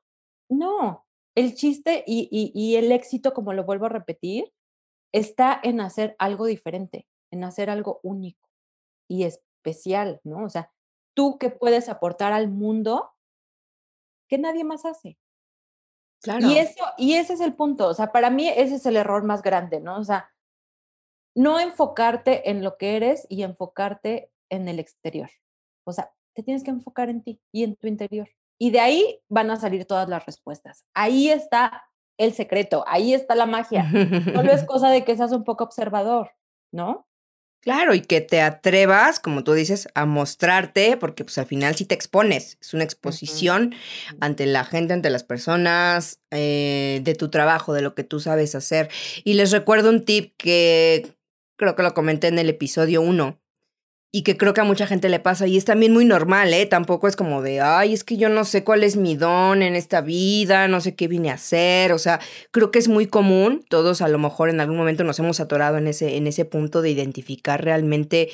No, 0.49 1.05
el 1.35 1.55
chiste 1.55 2.03
y, 2.05 2.27
y, 2.29 2.51
y 2.53 2.75
el 2.75 2.91
éxito, 2.91 3.33
como 3.33 3.53
lo 3.53 3.63
vuelvo 3.63 3.85
a 3.85 3.89
repetir, 3.89 4.51
está 5.11 5.59
en 5.63 5.81
hacer 5.81 6.15
algo 6.19 6.45
diferente, 6.45 7.07
en 7.31 7.43
hacer 7.43 7.69
algo 7.69 7.99
único 8.03 8.49
y 9.07 9.23
especial, 9.23 10.21
¿no? 10.23 10.45
O 10.45 10.49
sea, 10.49 10.71
tú 11.13 11.37
que 11.37 11.49
puedes 11.49 11.89
aportar 11.89 12.33
al 12.33 12.49
mundo 12.49 13.11
que 14.27 14.37
nadie 14.37 14.63
más 14.63 14.85
hace. 14.85 15.17
Claro. 16.21 16.47
Y 16.47 16.57
eso, 16.57 16.85
y 16.97 17.15
ese 17.15 17.33
es 17.33 17.41
el 17.41 17.55
punto. 17.55 17.87
O 17.87 17.93
sea, 17.93 18.11
para 18.11 18.29
mí 18.29 18.47
ese 18.47 18.75
es 18.75 18.85
el 18.85 18.95
error 18.95 19.23
más 19.23 19.41
grande, 19.41 19.81
¿no? 19.81 19.97
O 19.97 20.03
sea, 20.03 20.31
no 21.35 21.59
enfocarte 21.59 22.49
en 22.49 22.63
lo 22.63 22.77
que 22.77 22.95
eres 22.95 23.25
y 23.29 23.43
enfocarte 23.43 24.31
en 24.49 24.67
el 24.67 24.79
exterior. 24.79 25.29
O 25.85 25.93
sea, 25.93 26.13
te 26.33 26.43
tienes 26.43 26.63
que 26.63 26.71
enfocar 26.71 27.09
en 27.09 27.23
ti 27.23 27.41
y 27.51 27.63
en 27.63 27.75
tu 27.75 27.87
interior. 27.87 28.29
Y 28.59 28.71
de 28.71 28.79
ahí 28.79 29.21
van 29.27 29.49
a 29.49 29.59
salir 29.59 29.85
todas 29.85 30.07
las 30.07 30.25
respuestas. 30.25 30.85
Ahí 30.93 31.29
está 31.29 31.83
el 32.23 32.33
secreto, 32.33 32.83
ahí 32.87 33.13
está 33.13 33.35
la 33.35 33.45
magia. 33.45 33.89
Solo 34.33 34.51
es 34.51 34.63
cosa 34.65 34.89
de 34.89 35.03
que 35.03 35.15
seas 35.15 35.31
un 35.31 35.43
poco 35.43 35.63
observador, 35.63 36.31
¿no? 36.71 37.07
Claro, 37.61 37.93
y 37.93 38.01
que 38.01 38.21
te 38.21 38.41
atrevas, 38.41 39.19
como 39.19 39.43
tú 39.43 39.53
dices, 39.53 39.87
a 39.93 40.07
mostrarte, 40.07 40.97
porque 40.97 41.23
pues 41.23 41.37
al 41.37 41.45
final 41.45 41.75
sí 41.75 41.85
te 41.85 41.93
expones, 41.93 42.57
es 42.59 42.73
una 42.73 42.83
exposición 42.83 43.75
ante 44.19 44.47
la 44.47 44.63
gente, 44.63 44.93
ante 44.93 45.11
las 45.11 45.23
personas, 45.23 46.21
eh, 46.31 47.01
de 47.03 47.13
tu 47.13 47.29
trabajo, 47.29 47.73
de 47.73 47.83
lo 47.83 47.93
que 47.93 48.03
tú 48.03 48.19
sabes 48.19 48.55
hacer. 48.55 48.89
Y 49.23 49.35
les 49.35 49.51
recuerdo 49.51 49.91
un 49.91 50.05
tip 50.05 50.33
que 50.37 51.15
creo 51.55 51.75
que 51.75 51.83
lo 51.83 51.93
comenté 51.93 52.29
en 52.29 52.39
el 52.39 52.49
episodio 52.49 53.03
1, 53.03 53.39
y 54.13 54.23
que 54.23 54.35
creo 54.35 54.53
que 54.53 54.61
a 54.61 54.65
mucha 54.65 54.87
gente 54.87 55.07
le 55.07 55.19
pasa 55.19 55.47
y 55.47 55.55
es 55.55 55.63
también 55.63 55.93
muy 55.93 56.03
normal, 56.03 56.53
¿eh? 56.53 56.65
Tampoco 56.65 57.07
es 57.07 57.15
como 57.15 57.41
de, 57.41 57.61
ay, 57.61 57.93
es 57.93 58.03
que 58.03 58.17
yo 58.17 58.27
no 58.27 58.43
sé 58.43 58.63
cuál 58.63 58.83
es 58.83 58.97
mi 58.97 59.15
don 59.15 59.61
en 59.61 59.75
esta 59.75 60.01
vida, 60.01 60.67
no 60.67 60.81
sé 60.81 60.95
qué 60.95 61.07
vine 61.07 61.31
a 61.31 61.35
hacer, 61.35 61.93
o 61.93 61.99
sea, 61.99 62.19
creo 62.51 62.71
que 62.71 62.79
es 62.79 62.89
muy 62.89 63.07
común, 63.07 63.65
todos 63.69 64.01
a 64.01 64.09
lo 64.09 64.19
mejor 64.19 64.49
en 64.49 64.59
algún 64.59 64.75
momento 64.75 65.05
nos 65.05 65.19
hemos 65.19 65.39
atorado 65.39 65.77
en 65.77 65.87
ese, 65.87 66.17
en 66.17 66.27
ese 66.27 66.43
punto 66.43 66.81
de 66.81 66.89
identificar 66.89 67.63
realmente 67.63 68.29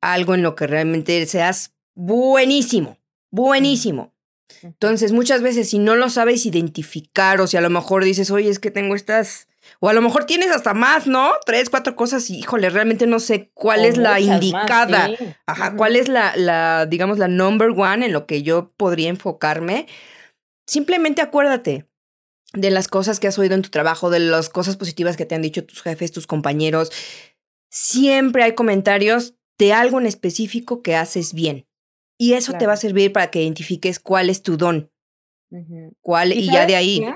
algo 0.00 0.34
en 0.34 0.42
lo 0.42 0.54
que 0.54 0.68
realmente 0.68 1.26
seas 1.26 1.74
buenísimo, 1.96 2.98
buenísimo. 3.32 4.14
Entonces, 4.62 5.12
muchas 5.12 5.42
veces 5.42 5.68
si 5.68 5.78
no 5.78 5.96
lo 5.96 6.08
sabes 6.10 6.46
identificar 6.46 7.40
o 7.40 7.46
si 7.46 7.56
a 7.56 7.60
lo 7.60 7.70
mejor 7.70 8.04
dices, 8.04 8.30
oye, 8.30 8.48
es 8.48 8.58
que 8.58 8.70
tengo 8.70 8.94
estas 8.94 9.48
o 9.80 9.88
a 9.88 9.92
lo 9.92 10.02
mejor 10.02 10.24
tienes 10.24 10.50
hasta 10.50 10.74
más, 10.74 11.06
¿no? 11.06 11.30
Tres, 11.46 11.70
cuatro 11.70 11.94
cosas 11.94 12.28
y, 12.30 12.38
híjole, 12.38 12.70
realmente 12.70 13.06
no 13.06 13.20
sé 13.20 13.50
cuál 13.54 13.84
es 13.84 13.96
la 13.96 14.20
indicada. 14.20 15.10
Ajá, 15.46 15.76
cuál 15.76 15.96
es 15.96 16.08
la, 16.08 16.34
la, 16.36 16.86
digamos, 16.86 17.18
la 17.18 17.28
number 17.28 17.70
one 17.70 18.06
en 18.06 18.12
lo 18.12 18.26
que 18.26 18.42
yo 18.42 18.72
podría 18.76 19.08
enfocarme. 19.08 19.86
Simplemente 20.66 21.22
acuérdate 21.22 21.86
de 22.52 22.70
las 22.70 22.88
cosas 22.88 23.20
que 23.20 23.28
has 23.28 23.38
oído 23.38 23.54
en 23.54 23.62
tu 23.62 23.70
trabajo, 23.70 24.10
de 24.10 24.20
las 24.20 24.48
cosas 24.48 24.76
positivas 24.76 25.16
que 25.16 25.26
te 25.26 25.34
han 25.34 25.42
dicho 25.42 25.64
tus 25.64 25.82
jefes, 25.82 26.12
tus 26.12 26.26
compañeros. 26.26 26.90
Siempre 27.70 28.42
hay 28.42 28.54
comentarios 28.54 29.34
de 29.58 29.72
algo 29.72 30.00
en 30.00 30.06
específico 30.06 30.82
que 30.82 30.96
haces 30.96 31.34
bien. 31.34 31.66
Y 32.18 32.32
eso 32.32 32.52
te 32.54 32.66
va 32.66 32.72
a 32.72 32.78
servir 32.78 33.12
para 33.12 33.30
que 33.30 33.42
identifiques 33.42 34.00
cuál 34.00 34.28
es 34.28 34.42
tu 34.42 34.56
don. 34.56 34.90
Cuál, 36.00 36.32
y, 36.32 36.50
ya 36.50 36.66
de 36.66 36.74
ahí. 36.74 37.06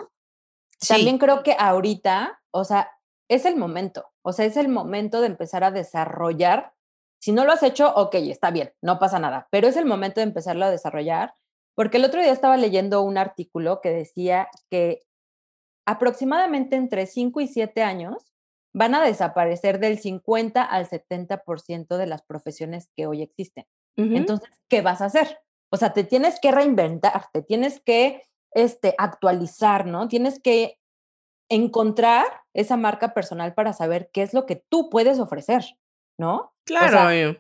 También 0.87 1.19
creo 1.19 1.43
que 1.43 1.57
ahorita 1.59 2.42
o 2.53 2.65
sea, 2.65 2.91
es 3.29 3.45
el 3.45 3.57
momento, 3.57 4.07
o 4.23 4.33
sea, 4.33 4.45
es 4.45 4.57
el 4.57 4.69
momento 4.69 5.21
de 5.21 5.27
empezar 5.27 5.65
a 5.65 5.71
desarrollar. 5.71 6.75
Si 7.21 7.33
no 7.33 7.45
lo 7.45 7.53
has 7.53 7.63
hecho, 7.63 7.93
ok, 7.95 8.15
está 8.15 8.51
bien, 8.51 8.73
no 8.83 8.99
pasa 8.99 9.19
nada, 9.19 9.49
pero 9.51 9.69
es 9.69 9.77
el 9.77 9.87
momento 9.87 10.21
de 10.21 10.25
empezarlo 10.25 10.65
a 10.65 10.71
desarrollar, 10.71 11.35
porque 11.75 11.97
el 11.97 12.05
otro 12.05 12.21
día 12.21 12.33
estaba 12.33 12.57
leyendo 12.57 13.03
un 13.03 13.17
artículo 13.17 13.81
que 13.81 13.91
decía 13.91 14.49
que 14.71 15.03
aproximadamente 15.87 16.77
entre 16.77 17.07
5 17.07 17.41
y 17.41 17.49
7 17.49 17.83
años 17.83 18.33
van 18.75 18.95
a 18.95 19.03
desaparecer 19.03 19.79
del 19.81 19.99
50 19.99 20.63
al 20.63 20.89
70% 20.89 21.97
de 21.97 22.07
las 22.07 22.23
profesiones 22.23 22.89
que 22.95 23.07
hoy 23.07 23.23
existen. 23.23 23.67
Entonces, 23.97 24.49
¿qué 24.69 24.81
vas 24.81 25.03
a 25.03 25.07
hacer? 25.07 25.41
O 25.71 25.77
sea, 25.77 25.93
te 25.93 26.05
tienes 26.05 26.41
que 26.41 26.51
reinventar, 26.51 27.27
te 27.33 27.43
tienes 27.43 27.81
que 27.81 28.23
este, 28.53 28.95
actualizar, 28.97 29.87
¿no? 29.87 30.09
Tienes 30.09 30.41
que 30.41 30.79
encontrar 31.51 32.25
esa 32.55 32.77
marca 32.77 33.15
personal 33.15 33.55
para 33.55 33.73
saber 33.73 34.11
qué 34.13 34.23
es 34.23 34.35
lo 34.35 34.47
que 34.47 34.57
tú 34.57 34.91
puedes 34.91 35.19
ofrecer, 35.19 35.65
¿no? 36.19 36.53
Claro. 36.65 37.39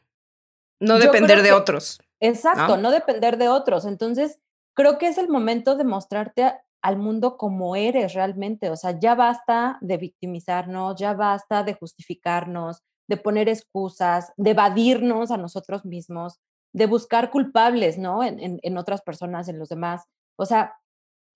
no 0.81 0.99
depender 0.99 1.43
de 1.43 1.53
otros. 1.53 2.01
Exacto, 2.21 2.77
¿no? 2.77 2.91
depender 2.91 3.37
de 3.37 3.49
otros. 3.49 3.85
Entonces, 3.85 4.39
creo 4.75 4.99
que 4.99 5.09
es 5.09 5.19
el 5.19 5.29
momento 5.29 5.77
de 5.77 5.85
mostrarte 5.85 6.55
al 6.81 6.97
mundo 6.97 7.37
como 7.37 7.77
eres 7.77 8.15
realmente. 8.15 8.71
O 8.71 8.77
sea, 8.77 8.99
ya 8.99 9.15
basta 9.15 9.79
de 9.81 9.97
victimizarnos, 9.97 10.97
ya 10.97 11.15
basta 11.15 11.63
de 11.63 11.75
justificarnos, 11.75 12.83
de 13.09 13.17
poner 13.17 13.49
excusas, 13.49 14.33
de 14.37 14.51
evadirnos 14.51 15.31
a 15.31 15.37
nosotros 15.37 15.85
mismos, 15.85 16.41
de 16.73 16.87
buscar 16.87 17.31
culpables, 17.31 17.99
¿no? 17.99 18.23
En, 18.23 18.61
en 18.63 18.79
otras 18.79 19.03
personas, 19.03 19.49
en 19.49 19.59
los 19.59 19.69
demás. 19.69 20.05
O 20.37 20.47
sea, 20.47 20.77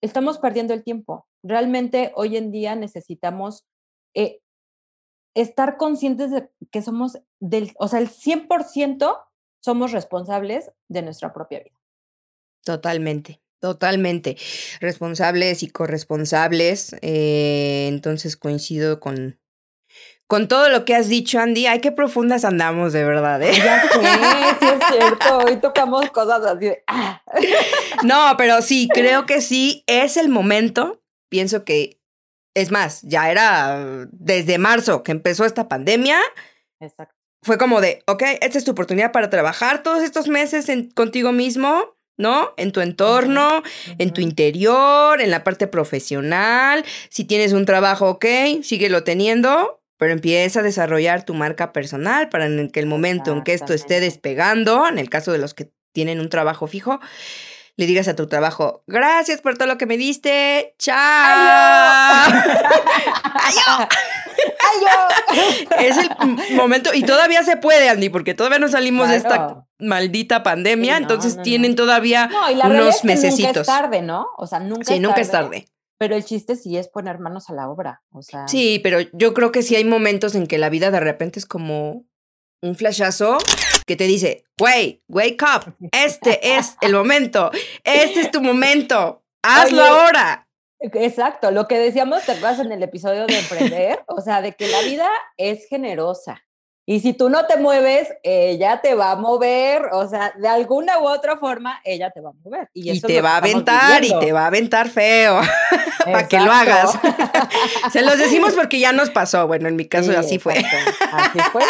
estamos 0.01 0.37
perdiendo 0.39 0.73
el 0.73 0.83
tiempo. 0.83 1.27
Realmente 1.43 2.11
hoy 2.15 2.37
en 2.37 2.51
día 2.51 2.75
necesitamos 2.75 3.65
eh, 4.13 4.41
estar 5.35 5.77
conscientes 5.77 6.31
de 6.31 6.49
que 6.71 6.81
somos 6.81 7.19
del, 7.39 7.73
o 7.77 7.87
sea, 7.87 7.99
el 7.99 8.09
100% 8.09 9.23
somos 9.63 9.91
responsables 9.91 10.71
de 10.87 11.01
nuestra 11.01 11.33
propia 11.33 11.59
vida. 11.59 11.77
Totalmente. 12.63 13.41
Totalmente. 13.59 14.37
Responsables 14.81 15.63
y 15.63 15.69
corresponsables. 15.69 16.95
Eh, 17.01 17.87
entonces 17.87 18.37
coincido 18.37 18.99
con, 18.99 19.39
con 20.27 20.49
todo 20.49 20.67
lo 20.67 20.83
que 20.83 20.93
has 20.93 21.07
dicho, 21.07 21.39
Andy, 21.39 21.67
ay, 21.67 21.79
qué 21.79 21.93
profundas 21.93 22.43
andamos, 22.43 22.91
de 22.91 23.05
verdad, 23.05 23.41
¿eh? 23.41 23.53
Ya 23.55 23.81
sé, 23.81 23.89
sí 24.59 24.65
es 24.67 24.87
cierto. 24.91 25.37
Hoy 25.37 25.55
tocamos 25.57 26.09
cosas 26.11 26.43
así 26.45 26.65
de. 26.65 26.83
Ah. 26.87 27.21
No, 28.03 28.35
pero 28.37 28.61
sí, 28.61 28.89
creo 28.93 29.25
que 29.25 29.41
sí 29.41 29.83
es 29.87 30.17
el 30.17 30.27
momento. 30.27 31.01
Pienso 31.29 31.63
que, 31.63 32.01
es 32.53 32.71
más, 32.71 33.01
ya 33.03 33.31
era 33.31 34.05
desde 34.11 34.57
marzo 34.57 35.01
que 35.01 35.13
empezó 35.13 35.45
esta 35.45 35.69
pandemia. 35.69 36.19
Exacto. 36.81 37.15
Fue 37.41 37.57
como 37.57 37.79
de, 37.79 38.03
ok, 38.07 38.23
esta 38.41 38.57
es 38.57 38.65
tu 38.65 38.71
oportunidad 38.71 39.13
para 39.13 39.29
trabajar 39.29 39.81
todos 39.81 40.03
estos 40.03 40.27
meses 40.27 40.67
en, 40.67 40.89
contigo 40.91 41.31
mismo, 41.31 41.95
¿no? 42.17 42.53
En 42.57 42.73
tu 42.73 42.81
entorno, 42.81 43.63
en 43.97 44.11
tu 44.11 44.19
interior, 44.19 45.21
en 45.21 45.31
la 45.31 45.45
parte 45.45 45.67
profesional. 45.67 46.83
Si 47.09 47.23
tienes 47.23 47.53
un 47.53 47.65
trabajo, 47.65 48.09
ok, 48.09 48.25
síguelo 48.63 49.03
teniendo 49.03 49.76
pero 49.97 50.13
empieza 50.13 50.59
a 50.61 50.63
desarrollar 50.63 51.23
tu 51.23 51.33
marca 51.33 51.73
personal 51.73 52.29
para 52.29 52.45
en 52.45 52.69
que 52.69 52.79
el 52.79 52.85
momento 52.85 53.33
en 53.33 53.43
que 53.43 53.53
esto 53.53 53.73
esté 53.73 53.99
despegando, 53.99 54.87
en 54.87 54.97
el 54.99 55.09
caso 55.09 55.31
de 55.31 55.39
los 55.39 55.53
que 55.53 55.71
tienen 55.91 56.19
un 56.19 56.29
trabajo 56.29 56.67
fijo, 56.67 56.99
le 57.75 57.85
digas 57.85 58.07
a 58.07 58.15
tu 58.15 58.27
trabajo, 58.27 58.83
gracias 58.87 59.41
por 59.41 59.55
todo 59.55 59.67
lo 59.67 59.77
que 59.77 59.85
me 59.85 59.97
diste, 59.97 60.75
chao. 60.79 60.97
¡Ay, 63.35 63.55
es 65.79 65.97
el 65.97 66.09
momento, 66.55 66.91
y 66.93 67.03
todavía 67.03 67.43
se 67.43 67.57
puede, 67.57 67.89
Andy, 67.89 68.09
porque 68.09 68.33
todavía 68.33 68.59
no 68.59 68.67
salimos 68.67 69.09
de 69.09 69.17
esta 69.17 69.65
maldita 69.79 70.41
pandemia, 70.41 70.97
entonces 70.97 71.39
tienen 71.43 71.75
todavía 71.75 72.29
unos 72.63 73.03
meses. 73.03 73.37
Nunca 73.39 73.59
es 73.59 73.67
tarde, 73.67 74.01
¿no? 74.01 74.27
O 74.37 74.47
sea, 74.47 74.59
nunca 74.59 74.85
sí, 74.85 74.99
nunca 74.99 75.21
es 75.21 75.29
tarde. 75.29 75.67
Pero 75.97 76.15
el 76.15 76.23
chiste 76.23 76.55
sí 76.55 76.77
es 76.77 76.87
poner 76.87 77.19
manos 77.19 77.49
a 77.49 77.53
la 77.53 77.69
obra, 77.69 78.03
o 78.11 78.21
sea. 78.21 78.47
Sí, 78.47 78.79
pero 78.83 78.99
yo 79.13 79.33
creo 79.33 79.51
que 79.51 79.63
sí 79.63 79.75
hay 79.75 79.83
momentos 79.83 80.35
en 80.35 80.47
que 80.47 80.57
la 80.57 80.69
vida 80.69 80.91
de 80.91 80.99
repente 80.99 81.39
es 81.39 81.45
como 81.45 82.05
un 82.61 82.75
flashazo 82.75 83.37
que 83.85 83.95
te 83.95 84.05
dice, 84.05 84.43
güey, 84.59 85.03
wake 85.07 85.43
up, 85.43 85.75
este 85.91 86.57
es 86.57 86.75
el 86.81 86.93
momento, 86.93 87.51
este 87.83 88.21
es 88.21 88.31
tu 88.31 88.41
momento, 88.41 89.23
hazlo 89.43 89.83
ahora. 89.83 90.47
Exacto, 90.79 91.49
lo 91.51 91.67
que 91.67 91.79
decíamos, 91.79 92.23
te 92.23 92.33
acuerdas 92.33 92.59
en 92.59 92.71
el 92.71 92.83
episodio 92.83 93.25
de 93.25 93.39
emprender, 93.39 94.03
o 94.07 94.21
sea, 94.21 94.41
de 94.41 94.53
que 94.53 94.67
la 94.67 94.81
vida 94.81 95.09
es 95.37 95.67
generosa. 95.67 96.43
Y 96.89 97.01
si 97.01 97.11
tú 97.11 97.29
no 97.29 97.45
te 97.47 97.57
mueves, 97.57 98.07
ella 98.23 98.79
te 98.81 98.95
va 98.95 99.11
a 99.11 99.15
mover, 99.17 99.87
o 99.91 100.07
sea, 100.07 100.31
de 100.37 100.47
alguna 100.47 100.99
u 100.99 101.07
otra 101.09 101.35
forma, 101.35 101.81
ella 101.83 102.11
te 102.11 102.21
va 102.21 102.29
a 102.29 102.33
mover. 102.45 102.69
Y, 102.73 103.01
te 103.01 103.19
va 103.19 103.33
a 103.33 103.37
aventar, 103.37 104.05
y 104.05 104.17
te 104.17 104.31
va 104.31 104.43
a 104.43 104.47
aventar 104.47 104.87
feo, 104.87 105.41
para 106.05 106.29
que 106.29 106.39
lo 106.39 106.49
hagas. 106.49 106.97
Se 107.91 108.01
los 108.03 108.17
decimos 108.17 108.53
porque 108.53 108.79
ya 108.79 108.93
nos 108.93 109.09
pasó, 109.09 109.47
bueno, 109.47 109.67
en 109.67 109.75
mi 109.75 109.83
caso 109.85 110.17
así 110.17 110.39
fue. 110.39 110.63
Así 111.11 111.39
fue. 111.51 111.63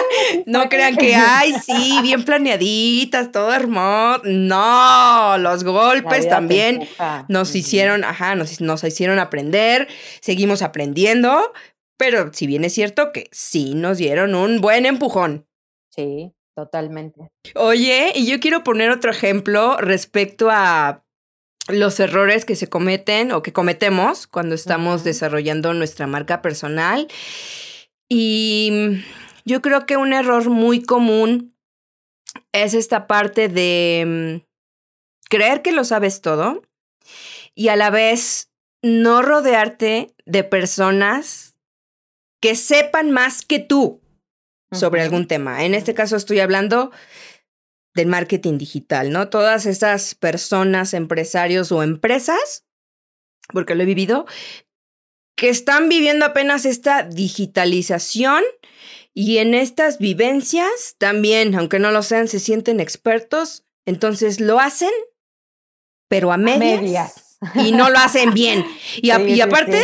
no 0.45 0.69
crean 0.69 0.95
que, 0.95 1.15
ay, 1.15 1.55
sí, 1.65 1.97
bien 2.03 2.23
planeaditas, 2.23 3.31
todo 3.31 3.51
hermoso. 3.55 4.21
No, 4.23 5.39
los 5.39 5.63
golpes 5.63 6.29
también 6.29 6.87
nos 7.27 7.55
hicieron, 7.55 8.03
ajá, 8.03 8.35
nos, 8.35 8.61
nos 8.61 8.83
hicieron 8.83 9.17
aprender, 9.17 9.87
seguimos 10.21 10.61
aprendiendo, 10.61 11.53
pero 11.97 12.31
si 12.33 12.47
bien 12.47 12.63
es 12.63 12.73
cierto 12.73 13.11
que 13.11 13.27
sí 13.31 13.73
nos 13.73 13.97
dieron 13.97 14.35
un 14.35 14.61
buen 14.61 14.85
empujón. 14.85 15.47
Sí, 15.89 16.33
totalmente. 16.55 17.31
Oye, 17.55 18.11
y 18.15 18.27
yo 18.27 18.39
quiero 18.39 18.63
poner 18.63 18.91
otro 18.91 19.11
ejemplo 19.11 19.77
respecto 19.77 20.49
a 20.51 21.03
los 21.67 21.99
errores 21.99 22.45
que 22.45 22.55
se 22.55 22.69
cometen 22.69 23.31
o 23.31 23.41
que 23.41 23.53
cometemos 23.53 24.27
cuando 24.27 24.55
estamos 24.55 25.03
desarrollando 25.03 25.73
nuestra 25.73 26.07
marca 26.07 26.41
personal. 26.41 27.07
Y 28.09 29.03
yo 29.43 29.61
creo 29.61 29.85
que 29.85 29.97
un 29.97 30.13
error 30.13 30.49
muy 30.49 30.81
común 30.81 31.55
es 32.51 32.73
esta 32.73 33.07
parte 33.07 33.49
de 33.49 34.41
mm, 34.43 34.47
creer 35.29 35.61
que 35.61 35.71
lo 35.71 35.83
sabes 35.83 36.21
todo 36.21 36.61
y 37.55 37.69
a 37.69 37.75
la 37.75 37.89
vez 37.89 38.51
no 38.81 39.21
rodearte 39.21 40.13
de 40.25 40.43
personas 40.43 41.46
que 42.41 42.55
sepan 42.55 43.11
más 43.11 43.45
que 43.45 43.59
tú 43.59 44.01
sobre 44.71 45.01
algún 45.01 45.27
tema. 45.27 45.63
En 45.65 45.73
este 45.73 45.93
caso 45.93 46.15
estoy 46.15 46.39
hablando 46.39 46.91
del 47.95 48.07
marketing 48.07 48.57
digital, 48.57 49.11
¿no? 49.11 49.29
Todas 49.29 49.65
esas 49.65 50.13
personas, 50.13 50.93
empresarios 50.93 51.71
o 51.71 51.83
empresas, 51.83 52.65
porque 53.51 53.75
lo 53.75 53.83
he 53.83 53.87
vivido, 53.87 54.25
que 55.35 55.49
están 55.49 55.87
viviendo 55.89 56.25
apenas 56.25 56.65
esta 56.65 57.03
digitalización 57.03 58.43
Y 59.13 59.39
en 59.39 59.55
estas 59.55 59.97
vivencias 59.97 60.95
también, 60.99 61.55
aunque 61.55 61.79
no 61.79 61.89
lo 61.89 62.03
sean, 62.03 62.27
se 62.27 62.39
sienten 62.39 62.79
expertos, 62.79 63.65
entonces 63.87 64.39
lo 64.39 64.59
hacen, 64.59 64.91
pero 66.07 66.31
a 66.31 66.37
medias, 66.37 67.39
y 67.55 67.71
no 67.71 67.89
lo 67.89 67.97
hacen 67.97 68.35
bien. 68.35 68.63
Y, 69.01 69.09
y 69.09 69.41
aparte, 69.41 69.83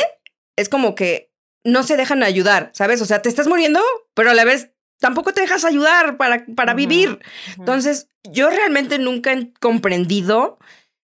es 0.56 0.70
como 0.70 0.94
que 0.94 1.33
no 1.63 1.84
se 1.84 1.97
dejan 1.97 2.23
ayudar, 2.23 2.71
¿sabes? 2.73 3.02
O 3.02 3.06
sea, 3.06 3.21
te 3.21 3.30
estás 3.30 3.47
muriendo, 3.47 3.82
pero 4.13 4.32
a 4.32 4.34
la 4.34 4.45
vez 4.45 4.71
tampoco 4.99 5.34
te 5.34 5.41
dejas 5.41 5.65
ayudar 5.65 6.17
para, 6.17 6.45
para 6.56 6.73
vivir. 6.73 7.19
Entonces, 7.58 8.08
yo 8.23 8.49
realmente 8.49 8.99
nunca 8.99 9.34
he 9.34 9.54
comprendido 9.60 10.60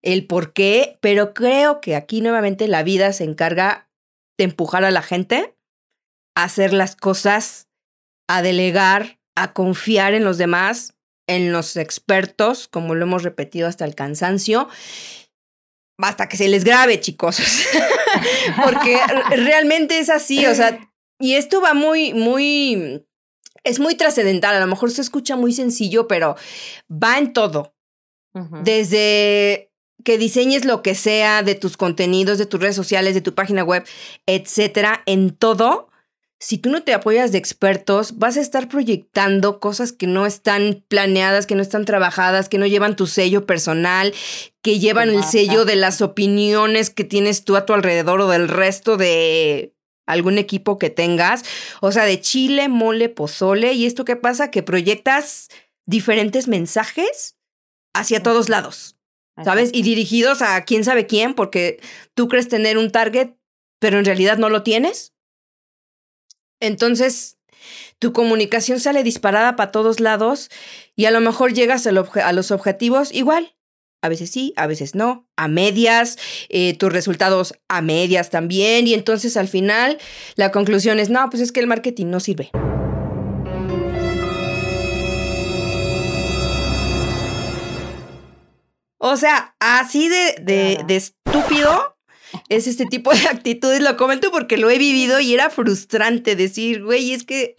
el 0.01 0.27
por 0.27 0.53
qué, 0.53 0.97
pero 1.01 1.33
creo 1.33 1.81
que 1.81 1.95
aquí 1.95 2.21
nuevamente 2.21 2.67
la 2.67 2.83
vida 2.83 3.11
se 3.13 3.23
encarga 3.23 3.89
de 4.37 4.45
empujar 4.45 4.85
a 4.85 4.91
la 4.91 5.01
gente 5.01 5.55
a 6.35 6.43
hacer 6.43 6.73
las 6.73 6.95
cosas, 6.95 7.67
a 8.27 8.41
delegar, 8.41 9.19
a 9.35 9.53
confiar 9.53 10.13
en 10.13 10.23
los 10.23 10.37
demás, 10.37 10.93
en 11.27 11.51
los 11.51 11.75
expertos, 11.75 12.67
como 12.67 12.93
lo 12.95 13.05
hemos 13.05 13.23
repetido 13.23 13.67
hasta 13.67 13.85
el 13.85 13.95
cansancio. 13.95 14.67
Hasta 15.97 16.27
que 16.27 16.37
se 16.37 16.47
les 16.47 16.63
grabe, 16.63 16.99
chicos. 16.99 17.37
Porque 18.63 18.99
realmente 19.29 19.99
es 19.99 20.09
así, 20.09 20.45
o 20.45 20.55
sea, 20.55 20.79
y 21.19 21.35
esto 21.35 21.61
va 21.61 21.73
muy, 21.73 22.13
muy, 22.13 23.05
es 23.63 23.79
muy 23.79 23.95
trascendental. 23.95 24.55
A 24.55 24.59
lo 24.59 24.67
mejor 24.67 24.91
se 24.91 25.01
escucha 25.01 25.35
muy 25.35 25.53
sencillo, 25.53 26.07
pero 26.07 26.35
va 26.91 27.17
en 27.17 27.33
todo. 27.33 27.73
Desde 28.63 29.71
que 30.03 30.17
diseñes 30.17 30.65
lo 30.65 30.81
que 30.81 30.93
sea 30.93 31.41
de 31.41 31.55
tus 31.55 31.77
contenidos, 31.77 32.37
de 32.37 32.45
tus 32.45 32.59
redes 32.59 32.75
sociales, 32.75 33.13
de 33.13 33.21
tu 33.21 33.33
página 33.33 33.63
web, 33.63 33.85
etcétera, 34.25 35.01
en 35.05 35.33
todo, 35.33 35.89
si 36.39 36.57
tú 36.57 36.69
no 36.69 36.83
te 36.83 36.93
apoyas 36.93 37.31
de 37.31 37.37
expertos, 37.37 38.17
vas 38.17 38.37
a 38.37 38.41
estar 38.41 38.67
proyectando 38.67 39.59
cosas 39.59 39.93
que 39.93 40.05
no 40.05 40.25
están 40.25 40.83
planeadas, 40.87 41.47
que 41.47 41.55
no 41.55 41.61
están 41.61 41.85
trabajadas, 41.85 42.49
que 42.49 42.57
no 42.57 42.65
llevan 42.65 42.95
tu 42.95 43.07
sello 43.07 43.45
personal, 43.45 44.13
que 44.61 44.79
llevan 44.79 45.09
el 45.09 45.23
sello 45.23 45.65
de 45.65 45.75
las 45.75 46.01
opiniones 46.01 46.89
que 46.89 47.03
tienes 47.03 47.45
tú 47.45 47.55
a 47.55 47.65
tu 47.65 47.73
alrededor 47.73 48.21
o 48.21 48.27
del 48.27 48.49
resto 48.49 48.97
de 48.97 49.73
algún 50.05 50.37
equipo 50.37 50.77
que 50.77 50.89
tengas. 50.89 51.43
O 51.81 51.91
sea, 51.91 52.03
de 52.05 52.19
chile, 52.19 52.67
mole, 52.67 53.09
pozole. 53.09 53.73
¿Y 53.73 53.85
esto 53.85 54.05
qué 54.05 54.15
pasa? 54.15 54.51
Que 54.51 54.61
proyectas 54.61 55.49
diferentes 55.85 56.47
mensajes 56.47 57.37
hacia 57.93 58.21
todos 58.21 58.49
lados. 58.49 58.95
¿sabes? 59.43 59.69
Y 59.73 59.81
dirigidos 59.81 60.41
a 60.41 60.63
quién 60.63 60.83
sabe 60.83 61.07
quién, 61.07 61.33
porque 61.33 61.79
tú 62.13 62.27
crees 62.27 62.47
tener 62.47 62.77
un 62.77 62.91
target, 62.91 63.31
pero 63.79 63.99
en 63.99 64.05
realidad 64.05 64.37
no 64.37 64.49
lo 64.49 64.63
tienes. 64.63 65.14
Entonces, 66.65 67.37
tu 67.99 68.11
comunicación 68.11 68.79
sale 68.79 69.03
disparada 69.03 69.55
para 69.55 69.71
todos 69.71 69.99
lados 69.99 70.49
y 70.95 71.05
a 71.05 71.11
lo 71.11 71.21
mejor 71.21 71.53
llegas 71.53 71.87
a, 71.87 71.91
los 71.91 72.51
objetivos 72.51 73.13
igual. 73.13 73.55
A 74.01 74.09
veces 74.09 74.29
sí, 74.29 74.53
a 74.55 74.67
veces 74.67 74.93
no, 74.93 75.27
a 75.35 75.47
medias, 75.47 76.17
eh, 76.49 76.77
tus 76.77 76.91
resultados 76.91 77.55
a 77.67 77.81
medias 77.81 78.29
también. 78.29 78.87
Y 78.87 78.93
entonces 78.93 79.37
al 79.37 79.47
final 79.47 79.97
la 80.35 80.51
conclusión 80.51 80.99
es, 80.99 81.09
no, 81.09 81.27
pues 81.29 81.41
es 81.41 81.51
que 81.51 81.59
el 81.59 81.67
marketing 81.67 82.07
no 82.07 82.19
sirve. 82.19 82.51
O 88.97 89.17
sea, 89.17 89.55
así 89.59 90.09
de, 90.09 90.35
de, 90.41 90.83
de 90.85 90.95
estúpido 90.95 91.94
es 92.49 92.67
este 92.67 92.85
tipo 92.85 93.11
de 93.13 93.27
actitudes. 93.27 93.81
Lo 93.81 93.97
comento 93.97 94.31
porque 94.31 94.57
lo 94.57 94.69
he 94.69 94.77
vivido 94.77 95.19
y 95.19 95.33
era 95.33 95.49
frustrante 95.49 96.35
decir, 96.35 96.83
güey, 96.83 97.13
es 97.13 97.23
que 97.23 97.55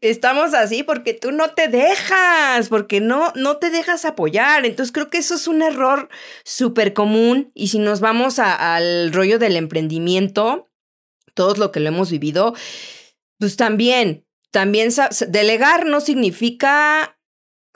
estamos 0.00 0.54
así 0.54 0.82
porque 0.82 1.14
tú 1.14 1.32
no 1.32 1.50
te 1.50 1.68
dejas, 1.68 2.68
porque 2.68 3.00
no, 3.00 3.32
no 3.34 3.56
te 3.58 3.70
dejas 3.70 4.04
apoyar. 4.04 4.64
Entonces 4.66 4.92
creo 4.92 5.10
que 5.10 5.18
eso 5.18 5.34
es 5.34 5.46
un 5.46 5.62
error 5.62 6.08
súper 6.44 6.92
común. 6.92 7.50
Y 7.54 7.68
si 7.68 7.78
nos 7.78 8.00
vamos 8.00 8.38
al 8.38 9.12
rollo 9.12 9.38
del 9.38 9.56
emprendimiento, 9.56 10.68
todos 11.34 11.58
lo 11.58 11.70
que 11.70 11.80
lo 11.80 11.88
hemos 11.88 12.10
vivido, 12.10 12.54
pues 13.38 13.56
también, 13.56 14.26
también 14.50 14.90
delegar 15.28 15.86
no 15.86 16.00
significa 16.00 17.16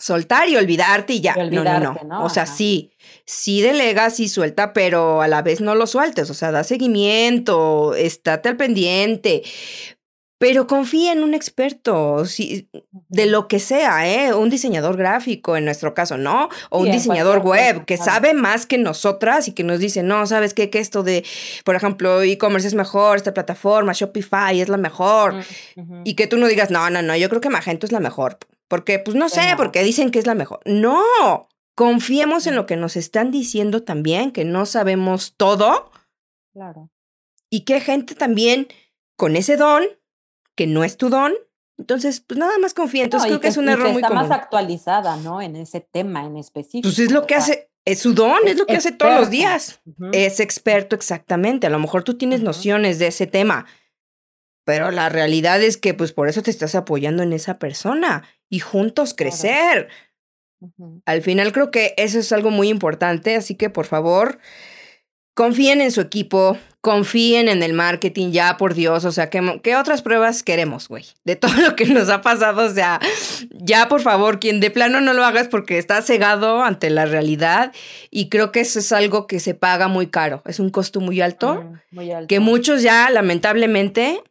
soltar 0.01 0.49
y 0.49 0.57
olvidarte 0.57 1.13
y 1.13 1.21
ya. 1.21 1.37
no, 1.37 1.63
no, 1.63 2.01
no, 2.05 2.25
O 2.25 2.31
sea, 2.31 2.47
sí, 2.47 2.93
sí 3.31 3.63
delegas 3.63 4.19
y 4.19 4.29
suelta, 4.29 4.73
pero 4.73 5.23
a 5.23 5.29
la 5.29 5.41
vez 5.41 5.61
no 5.61 5.77
lo 5.77 5.87
sueltes. 5.87 6.31
O 6.31 6.35
sea, 6.35 6.51
da 6.51 6.65
seguimiento, 6.65 7.95
estate 7.95 8.49
al 8.49 8.57
pendiente. 8.57 9.45
Pero 10.39 10.67
confía 10.67 11.13
en 11.13 11.23
un 11.23 11.35
experto, 11.35 12.25
de 13.09 13.27
lo 13.27 13.47
que 13.47 13.61
sea, 13.61 14.09
¿eh? 14.09 14.35
Un 14.35 14.51
diseñador 14.51 14.97
gráfico, 14.97 15.57
en 15.57 15.67
nuestro 15.67 15.95
caso, 15.95 16.17
¿no? 16.17 16.49
O 16.71 16.81
un 16.81 16.91
diseñador 16.91 17.41
web 17.41 17.85
que 17.85 17.99
sabe 17.99 18.33
más 18.33 18.67
que 18.67 18.79
nosotras 18.79 19.47
y 19.49 19.53
que 19.53 19.65
nos 19.65 19.79
dice, 19.79 20.03
no, 20.03 20.27
¿sabes 20.27 20.55
qué? 20.55 20.71
Que 20.71 20.79
esto 20.79 21.03
de, 21.03 21.25
por 21.63 21.77
ejemplo, 21.77 22.23
e-commerce 22.23 22.67
es 22.67 22.75
mejor, 22.75 23.19
esta 23.19 23.35
plataforma, 23.35 23.93
Shopify 23.93 24.61
es 24.61 24.71
la 24.71 24.79
mejor. 24.79 25.35
Mm, 25.77 26.03
y 26.05 26.15
que 26.15 26.27
tú 26.27 26.39
no 26.39 26.49
digas, 26.49 26.71
no, 26.71 26.89
no, 26.89 27.03
no, 27.03 27.15
yo 27.17 27.29
creo 27.29 27.43
que 27.43 27.51
Magento 27.51 27.85
es 27.85 27.93
la 27.93 28.01
mejor. 28.01 28.39
Porque, 28.67 28.99
pues 28.99 29.17
no 29.17 29.29
sé, 29.29 29.43
porque 29.57 29.83
dicen 29.83 30.11
que 30.11 30.19
es 30.19 30.27
la 30.27 30.35
mejor. 30.35 30.61
No, 30.65 31.49
confiemos 31.81 32.47
en 32.47 32.57
lo 32.57 32.67
que 32.67 32.77
nos 32.77 32.95
están 32.95 33.31
diciendo 33.31 33.83
también, 33.83 34.33
que 34.33 34.45
no 34.45 34.67
sabemos 34.67 35.33
todo. 35.39 35.91
Claro. 36.53 36.91
Y 37.49 37.65
que 37.65 37.81
gente 37.81 38.15
también 38.15 38.69
con 39.17 39.35
ese 39.35 39.57
don, 39.57 39.85
que 40.55 40.67
no 40.67 40.85
es 40.85 40.99
tu 40.99 41.09
don, 41.09 41.33
entonces, 41.79 42.21
pues 42.21 42.39
nada 42.39 42.59
más 42.59 42.75
confía. 42.75 43.05
Entonces 43.05 43.29
creo 43.29 43.41
que, 43.41 43.49
es 43.49 43.57
un 43.57 43.71
error 43.71 43.87
que 43.87 43.93
muy 43.95 44.03
está 44.03 44.15
más 44.15 44.31
actualizada, 44.31 45.17
¿no? 45.17 45.41
En 45.41 45.57
ese 45.57 45.81
tema 45.81 46.27
en 46.27 46.37
específico. 46.37 46.83
Pues 46.83 46.99
es 46.99 47.13
lo 47.13 47.27
que 47.27 47.35
hace, 47.35 47.71
es 47.87 48.01
su 48.01 48.13
don, 48.13 48.47
es, 48.47 48.59
lo 48.59 48.67
que 48.67 48.77
hace 48.77 48.93
todos 48.93 49.19
los 49.19 49.31
días. 49.31 49.81
Es 50.13 50.39
experto, 50.39 50.95
exactamente. 50.95 51.67
A 51.67 51.71
lo 51.71 51.79
mejor 51.79 52.05
tú 52.05 52.19
tienes 52.19 52.43
nociones 52.43 52.99
de 52.99 53.07
ese 53.07 53.27
tema, 53.27 53.65
pero 54.67 54.91
la 54.91 55.09
realidad 55.09 55.63
es 55.63 55.79
que, 55.79 55.95
pues 55.95 56.13
por 56.13 56.29
eso 56.29 56.43
te 56.43 56.51
estás 56.51 56.75
apoyando 56.75 57.23
en 57.23 57.33
esa 57.33 57.59
persona 57.59 58.25
y 58.51 58.59
juntos 58.59 59.15
crecer. 59.15 59.89
Al 61.07 61.23
final 61.23 61.53
creo 61.53 61.71
que 61.71 61.95
eso 61.97 62.19
es 62.19 62.33
algo 62.33 62.51
muy 62.51 62.69
importante, 62.69 63.37
así 63.37 63.55
que 63.55 63.71
por 63.71 63.87
favor, 63.87 64.39
confíen 65.35 65.81
en 65.81 65.91
su 65.91 66.01
equipo, 66.01 66.59
confíen 66.81 67.49
en 67.49 67.63
el 67.63 67.73
marketing, 67.73 68.31
ya 68.31 68.57
por 68.57 68.75
Dios, 68.75 69.05
o 69.05 69.13
sea, 69.13 69.31
¿qué, 69.31 69.61
qué 69.63 69.77
otras 69.77 70.03
pruebas 70.03 70.43
queremos, 70.43 70.89
güey? 70.89 71.07
De 71.25 71.37
todo 71.37 71.55
lo 71.63 71.77
que 71.77 71.87
nos 71.87 72.11
ha 72.11 72.21
pasado, 72.21 72.67
o 72.67 72.75
sea, 72.75 73.01
ya 73.51 73.89
por 73.89 74.03
favor, 74.03 74.39
quien 74.39 74.61
de 74.61 74.71
plano 74.71 75.01
no 75.01 75.15
lo 75.15 75.25
hagas 75.25 75.49
porque 75.49 75.79
está 75.79 76.03
cegado 76.03 76.63
ante 76.63 76.91
la 76.91 77.07
realidad 77.07 77.73
y 78.11 78.29
creo 78.29 78.53
que 78.53 78.61
eso 78.61 78.79
es 78.79 78.93
algo 78.93 79.27
que 79.27 79.41
se 79.41 79.55
paga 79.55 79.89
muy 79.89 80.09
caro, 80.09 80.43
es 80.47 80.61
un 80.61 80.71
costo 80.71 81.01
muy 81.01 81.21
alto, 81.21 81.73
muy 81.91 82.11
alto. 82.13 82.29
que 82.29 82.41
muchos 82.41 82.83
ya 82.83 83.09
lamentablemente 83.11 84.23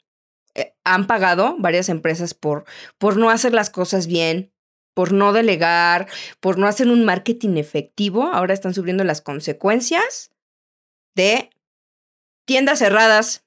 eh, 0.56 0.74
han 0.84 1.08
pagado 1.08 1.56
varias 1.60 1.90
empresas 1.90 2.34
por, 2.34 2.66
por 2.98 3.18
no 3.18 3.30
hacer 3.30 3.54
las 3.54 3.70
cosas 3.70 4.08
bien, 4.08 4.52
por 4.94 5.14
no 5.14 5.34
delegar, 5.34 6.08
por 6.40 6.58
no 6.58 6.68
hacer 6.68 6.88
un 6.88 7.06
marketing 7.06 7.58
efectivo. 7.58 8.24
Ahora 8.34 8.54
están 8.54 8.74
sufriendo 8.74 9.04
las 9.04 9.22
consecuencias 9.22 10.32
de 11.16 11.50
tiendas 12.46 12.80
cerradas. 12.80 13.46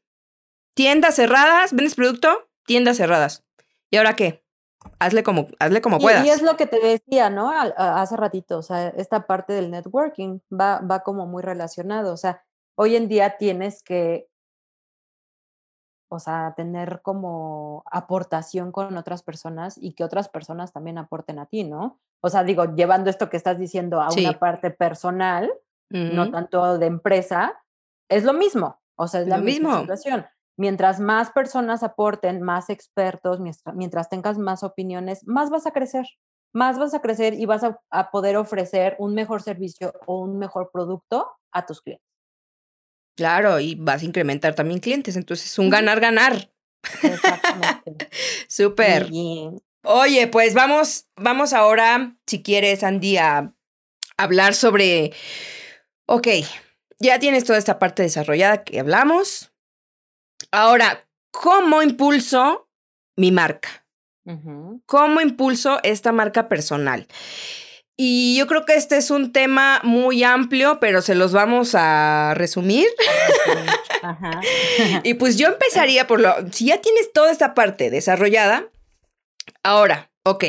Tiendas 0.75 1.17
cerradas, 1.17 1.75
¿vendes 1.75 1.95
producto? 1.95 2.49
Tiendas 2.65 2.97
cerradas. 2.97 3.45
¿Y 3.91 3.99
ahora 3.99 4.17
qué? 4.17 4.43
Hazle 4.99 5.23
como, 5.23 5.49
hazle 5.59 5.83
como 5.83 5.99
puedas. 5.99 6.25
Y 6.25 6.31
es 6.31 6.43
lo 6.43 6.57
que 6.57 6.67
te 6.67 6.81
decía, 6.81 7.29
¿no? 7.31 7.53
Hace 7.77 8.17
ratito, 8.17 8.59
o 8.59 8.63
sea, 8.63 8.89
esta 8.89 9.27
parte 9.27 9.53
del 9.53 9.71
networking 9.71 10.41
va, 10.51 10.81
va 10.81 11.03
como 11.03 11.27
muy 11.27 11.43
relacionado. 11.43 12.13
O 12.13 12.17
sea, 12.17 12.43
hoy 12.75 12.97
en 12.97 13.09
día 13.09 13.37
tienes 13.37 13.83
que 13.83 14.29
o 16.13 16.19
sea, 16.19 16.53
tener 16.55 17.01
como 17.03 17.85
aportación 17.91 18.71
con 18.71 18.99
otras 18.99 19.23
personas 19.23 19.79
y 19.81 19.95
que 19.95 20.05
otras 20.05 20.29
personas 20.29 20.71
también 20.71 20.99
aporten 20.99 21.39
a 21.39 21.47
ti, 21.47 21.65
¿no? 21.65 22.01
O 22.21 22.29
sea, 22.29 22.45
digo, 22.45 22.75
llevando 22.75 23.09
esto 23.09 23.31
que 23.31 23.39
estás 23.39 23.59
diciendo 23.59 23.99
a 23.99 24.11
una 24.13 24.39
parte 24.39 24.71
personal, 24.71 25.51
no 25.89 26.31
tanto 26.31 26.77
de 26.77 26.85
empresa, 26.85 27.59
es 28.11 28.25
lo 28.25 28.35
mismo, 28.35 28.79
o 28.95 29.09
sea, 29.09 29.23
es 29.23 29.27
la 29.27 29.39
misma 29.39 29.81
situación. 29.81 30.27
Mientras 30.59 31.01
más 31.01 31.31
personas 31.31 31.83
aporten, 31.83 32.43
más 32.43 32.69
expertos, 32.69 33.41
mientras, 33.41 34.11
tengas 34.11 34.37
más 34.37 34.63
opiniones, 34.63 35.27
más 35.27 35.49
vas 35.49 35.67
a 35.67 35.71
crecer, 35.71 36.07
más 36.53 36.79
vas 36.79 36.93
a 36.93 37.01
crecer 37.01 37.33
y 37.33 37.47
vas 37.47 37.63
a 37.65 38.11
poder 38.11 38.37
ofrecer 38.37 38.97
un 38.99 39.15
mejor 39.15 39.41
servicio 39.41 39.95
o 40.07 40.21
un 40.21 40.39
mejor 40.39 40.71
producto 40.71 41.27
a 41.53 41.65
tus 41.65 41.81
clientes. 41.81 42.12
Claro, 43.17 43.61
y 43.61 43.75
vas 43.75 44.03
a 44.03 44.07
incrementar 44.07 44.55
también 44.55 44.81
clientes, 44.81 45.17
entonces 45.17 45.47
es 45.47 45.59
un 45.59 45.71
ganar-ganar. 45.71 46.51
Exactamente. 47.03 48.09
Súper. 48.49 49.11
Oye, 49.85 50.27
pues 50.29 50.55
vamos, 50.55 51.07
vamos 51.17 51.53
ahora, 51.53 52.17
si 52.27 52.43
quieres, 52.43 52.83
Andy, 52.85 53.17
a 53.17 53.53
hablar 54.17 54.55
sobre, 54.55 55.13
ok, 56.07 56.29
ya 56.99 57.19
tienes 57.19 57.45
toda 57.45 57.59
esta 57.59 57.79
parte 57.79 58.03
desarrollada 58.03 58.65
que 58.65 58.79
hablamos. 58.79 59.53
Ahora, 60.51 61.09
¿cómo 61.31 61.83
impulso 61.83 62.69
mi 63.17 63.33
marca? 63.33 63.85
¿Cómo 64.87 65.21
impulso 65.21 65.81
esta 65.83 66.13
marca 66.13 66.49
personal? 66.49 67.09
Y 68.05 68.37
yo 68.37 68.49
creo 68.49 68.65
que 68.65 68.75
este 68.75 68.97
es 68.97 69.13
un 69.13 69.31
tema 69.31 69.79
muy 69.85 70.25
amplio, 70.25 70.81
pero 70.81 71.03
se 71.03 71.15
los 71.15 71.33
vamos 71.33 71.77
a 71.77 72.35
resumir. 72.35 72.89
Ajá. 74.03 74.41
y 75.05 75.15
pues 75.15 75.39
yo 75.39 75.47
empezaría 75.47 76.09
por 76.09 76.19
lo, 76.19 76.35
si 76.51 76.67
ya 76.67 76.81
tienes 76.81 77.13
toda 77.13 77.31
esta 77.31 77.55
parte 77.55 77.91
desarrollada, 77.91 78.65
ahora, 79.63 80.11
ok, 80.25 80.45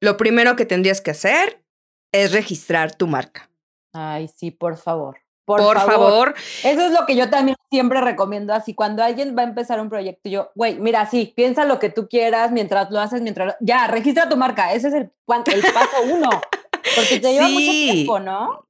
lo 0.00 0.16
primero 0.16 0.56
que 0.56 0.66
tendrías 0.66 1.00
que 1.00 1.12
hacer 1.12 1.62
es 2.10 2.32
registrar 2.32 2.92
tu 2.92 3.06
marca. 3.06 3.48
Ay, 3.92 4.28
sí, 4.36 4.50
por 4.50 4.76
favor. 4.76 5.20
Por, 5.44 5.78
favor. 5.78 6.34
Eso 6.64 6.86
es 6.86 6.90
lo 6.90 7.06
que 7.06 7.14
yo 7.14 7.30
también 7.30 7.56
siempre 7.70 8.00
recomiendo. 8.00 8.52
Así, 8.52 8.74
cuando 8.74 9.04
alguien 9.04 9.36
va 9.38 9.42
a 9.42 9.44
empezar 9.44 9.80
un 9.80 9.88
proyecto, 9.88 10.28
yo, 10.28 10.50
güey, 10.56 10.80
mira, 10.80 11.08
sí, 11.08 11.32
piensa 11.36 11.64
lo 11.64 11.78
que 11.78 11.90
tú 11.90 12.08
quieras 12.08 12.50
mientras 12.50 12.90
lo 12.90 12.98
haces, 12.98 13.22
mientras. 13.22 13.54
Ya, 13.60 13.86
registra 13.86 14.28
tu 14.28 14.36
marca. 14.36 14.72
Ese 14.72 14.88
es 14.88 14.94
el, 14.94 15.02
el 15.02 15.62
paso 15.72 16.02
uno. 16.12 16.30
Porque 16.94 17.18
te 17.20 17.32
lleva 17.32 17.48
mucho 17.48 17.70
tiempo, 17.70 18.20
¿no? 18.20 18.66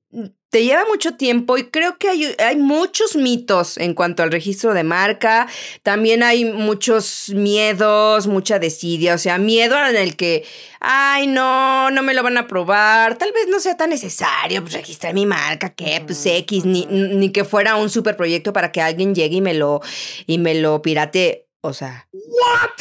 te 0.51 0.65
lleva 0.65 0.87
mucho 0.87 1.17
tiempo 1.17 1.59
y 1.59 1.65
creo 1.65 1.99
que 1.99 2.09
hay, 2.09 2.35
hay, 2.39 2.57
muchos 2.57 3.17
mitos 3.17 3.77
en 3.77 3.93
cuanto 3.93 4.23
al 4.23 4.31
registro 4.31 4.73
de 4.73 4.85
marca. 4.85 5.47
También 5.83 6.23
hay 6.23 6.47
muchos 6.47 7.31
miedos, 7.35 8.27
mucha 8.27 8.59
desidia, 8.59 9.15
o 9.15 9.19
sea, 9.19 9.37
miedo 9.37 9.77
en 9.87 9.97
el 9.97 10.17
que, 10.17 10.45
ay, 10.81 11.27
no, 11.27 11.91
no 11.91 12.03
me 12.03 12.15
lo 12.15 12.23
van 12.23 12.39
a 12.39 12.47
probar, 12.47 13.19
tal 13.19 13.33
vez 13.33 13.49
no 13.49 13.61
sea 13.61 13.77
tan 13.77 13.91
necesario 13.91 14.63
pues, 14.63 14.73
registrar 14.73 15.13
mi 15.13 15.27
marca, 15.27 15.75
que 15.75 16.01
pues 16.07 16.25
X, 16.25 16.65
ni, 16.65 16.87
ni, 16.87 17.31
que 17.31 17.45
fuera 17.45 17.77
un 17.77 17.91
super 17.91 18.17
proyecto 18.17 18.53
para 18.53 18.73
que 18.73 18.81
alguien 18.81 19.15
llegue 19.15 19.37
y 19.37 19.43
me 19.43 19.53
lo, 19.53 19.83
y 20.27 20.39
me 20.39 20.55
lo 20.55 20.81
pirate. 20.81 21.49
O 21.61 21.73
sea, 21.73 22.09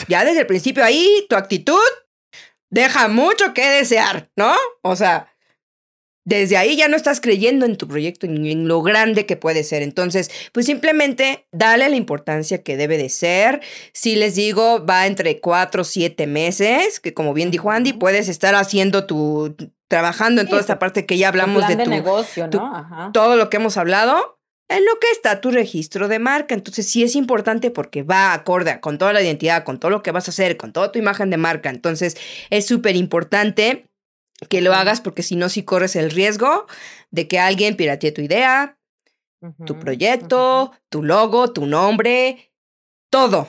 ya 0.08 0.24
desde 0.24 0.42
el 0.42 0.48
principio 0.48 0.86
ahí 0.86 1.26
tu 1.28 1.36
actitud 1.36 1.82
deja 2.76 3.08
mucho 3.08 3.54
que 3.54 3.66
desear, 3.68 4.30
¿no? 4.36 4.54
O 4.82 4.98
sea, 4.98 5.30
desde 6.26 6.58
ahí 6.58 6.76
ya 6.76 6.90
no 6.90 6.98
estás 6.98 7.22
creyendo 7.22 7.66
en 7.66 7.78
tu 7.78 7.88
proyecto, 7.88 8.28
ni 8.28 8.52
en 8.52 8.68
lo 8.68 8.82
grande 8.82 9.26
que 9.26 9.38
puede 9.38 9.64
ser. 9.64 9.82
Entonces, 9.82 10.30
pues 10.52 10.66
simplemente 10.66 11.48
dale 11.54 11.88
la 11.88 11.96
importancia 11.96 12.64
que 12.64 12.76
debe 12.76 12.98
de 12.98 13.08
ser. 13.08 13.62
Si 13.94 14.16
les 14.18 14.36
digo, 14.36 14.86
va 14.86 15.08
entre 15.08 15.40
cuatro 15.40 15.84
o 15.84 15.86
siete 15.86 16.28
meses, 16.28 17.00
que 17.00 17.14
como 17.14 17.34
bien 17.34 17.50
dijo 17.50 17.72
Andy, 17.72 17.94
puedes 17.94 18.28
estar 18.28 18.56
haciendo 18.56 19.06
tu, 19.06 19.56
trabajando 19.88 20.42
en 20.42 20.50
toda 20.50 20.60
esta 20.60 20.78
parte 20.78 21.06
que 21.06 21.18
ya 21.18 21.30
hablamos 21.30 21.66
de 21.70 21.78
tu 21.78 21.90
negocio, 21.90 22.48
¿no? 22.48 23.12
todo 23.14 23.38
lo 23.38 23.50
que 23.50 23.58
hemos 23.58 23.78
hablado. 23.78 24.40
En 24.68 24.84
lo 24.84 25.00
que 25.00 25.12
está 25.12 25.42
tu 25.42 25.52
registro 25.52 26.08
de 26.08 26.20
marca. 26.20 26.56
Entonces, 26.56 26.90
sí 26.90 27.04
es 27.04 27.16
importante 27.16 27.72
porque 27.72 28.04
va 28.04 28.34
acorde 28.34 28.80
con 28.80 28.98
toda 28.98 29.14
la 29.14 29.22
identidad, 29.22 29.64
con 29.64 29.80
todo 29.80 29.92
lo 29.92 30.02
que 30.02 30.12
vas 30.12 30.28
a 30.28 30.32
hacer, 30.32 30.58
con 30.58 30.74
toda 30.74 30.92
tu 30.92 31.00
imagen 31.00 31.30
de 31.30 31.38
marca. 31.38 31.70
Entonces, 31.70 32.18
es 32.50 32.66
súper 32.66 32.96
importante 32.96 33.88
que 34.50 34.62
lo 34.62 34.74
hagas 34.74 35.02
porque 35.02 35.24
si 35.24 35.36
no, 35.36 35.50
sí 35.50 35.64
corres 35.64 35.96
el 35.96 36.12
riesgo 36.12 36.66
de 37.12 37.28
que 37.28 37.40
alguien 37.40 37.78
piratee 37.78 38.12
tu 38.12 38.22
idea, 38.22 38.78
tu 39.66 39.80
proyecto, 39.80 40.72
tu 40.90 41.04
logo, 41.04 41.54
tu 41.54 41.66
nombre, 41.66 42.52
todo. 43.12 43.48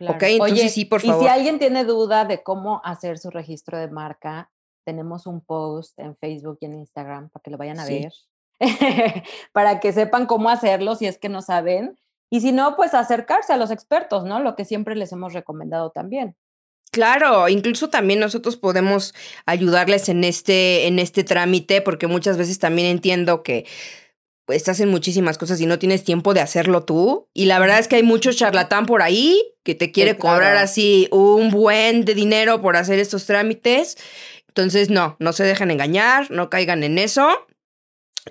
Ok, 0.00 0.22
entonces 0.22 0.72
sí, 0.72 0.84
por 0.84 1.00
favor. 1.00 1.22
Y 1.22 1.26
si 1.26 1.30
alguien 1.30 1.58
tiene 1.58 1.84
duda 1.84 2.24
de 2.24 2.42
cómo 2.42 2.80
hacer 2.84 3.18
su 3.18 3.30
registro 3.30 3.78
de 3.78 3.88
marca, 3.88 4.50
tenemos 4.84 5.26
un 5.26 5.40
post 5.40 5.98
en 5.98 6.16
Facebook 6.16 6.58
y 6.60 6.66
en 6.66 6.74
Instagram 6.74 7.28
para 7.30 7.42
que 7.42 7.50
lo 7.50 7.58
vayan 7.58 7.78
a 7.78 7.84
ver, 7.84 8.12
para 9.52 9.80
que 9.80 9.92
sepan 9.92 10.26
cómo 10.26 10.50
hacerlo 10.50 10.94
si 10.94 11.06
es 11.06 11.18
que 11.18 11.28
no 11.28 11.42
saben. 11.42 11.98
Y 12.30 12.40
si 12.40 12.52
no, 12.52 12.76
pues 12.76 12.94
acercarse 12.94 13.52
a 13.52 13.58
los 13.58 13.70
expertos, 13.70 14.24
¿no? 14.24 14.40
Lo 14.40 14.56
que 14.56 14.64
siempre 14.64 14.96
les 14.96 15.12
hemos 15.12 15.34
recomendado 15.34 15.90
también. 15.90 16.34
Claro, 16.90 17.48
incluso 17.48 17.88
también 17.88 18.20
nosotros 18.20 18.56
podemos 18.56 19.14
ayudarles 19.46 20.08
en 20.08 20.24
este, 20.24 20.86
en 20.86 20.98
este 20.98 21.24
trámite, 21.24 21.80
porque 21.80 22.06
muchas 22.06 22.36
veces 22.36 22.58
también 22.58 22.88
entiendo 22.88 23.42
que 23.42 23.66
pues, 24.44 24.56
estás 24.56 24.80
en 24.80 24.90
muchísimas 24.90 25.38
cosas 25.38 25.60
y 25.60 25.66
no 25.66 25.78
tienes 25.78 26.04
tiempo 26.04 26.34
de 26.34 26.40
hacerlo 26.40 26.84
tú. 26.84 27.28
Y 27.32 27.46
la 27.46 27.58
verdad 27.58 27.78
es 27.78 27.88
que 27.88 27.96
hay 27.96 28.02
mucho 28.02 28.32
charlatán 28.32 28.86
por 28.86 29.00
ahí 29.00 29.42
que 29.62 29.74
te 29.74 29.92
quiere 29.92 30.18
cobrar 30.18 30.56
así 30.56 31.08
un 31.10 31.50
buen 31.50 32.04
de 32.04 32.14
dinero 32.14 32.60
por 32.60 32.76
hacer 32.76 32.98
estos 32.98 33.24
trámites. 33.24 33.96
Entonces, 34.48 34.90
no, 34.90 35.16
no 35.18 35.32
se 35.32 35.44
dejen 35.44 35.70
engañar, 35.70 36.30
no 36.30 36.50
caigan 36.50 36.82
en 36.82 36.98
eso. 36.98 37.28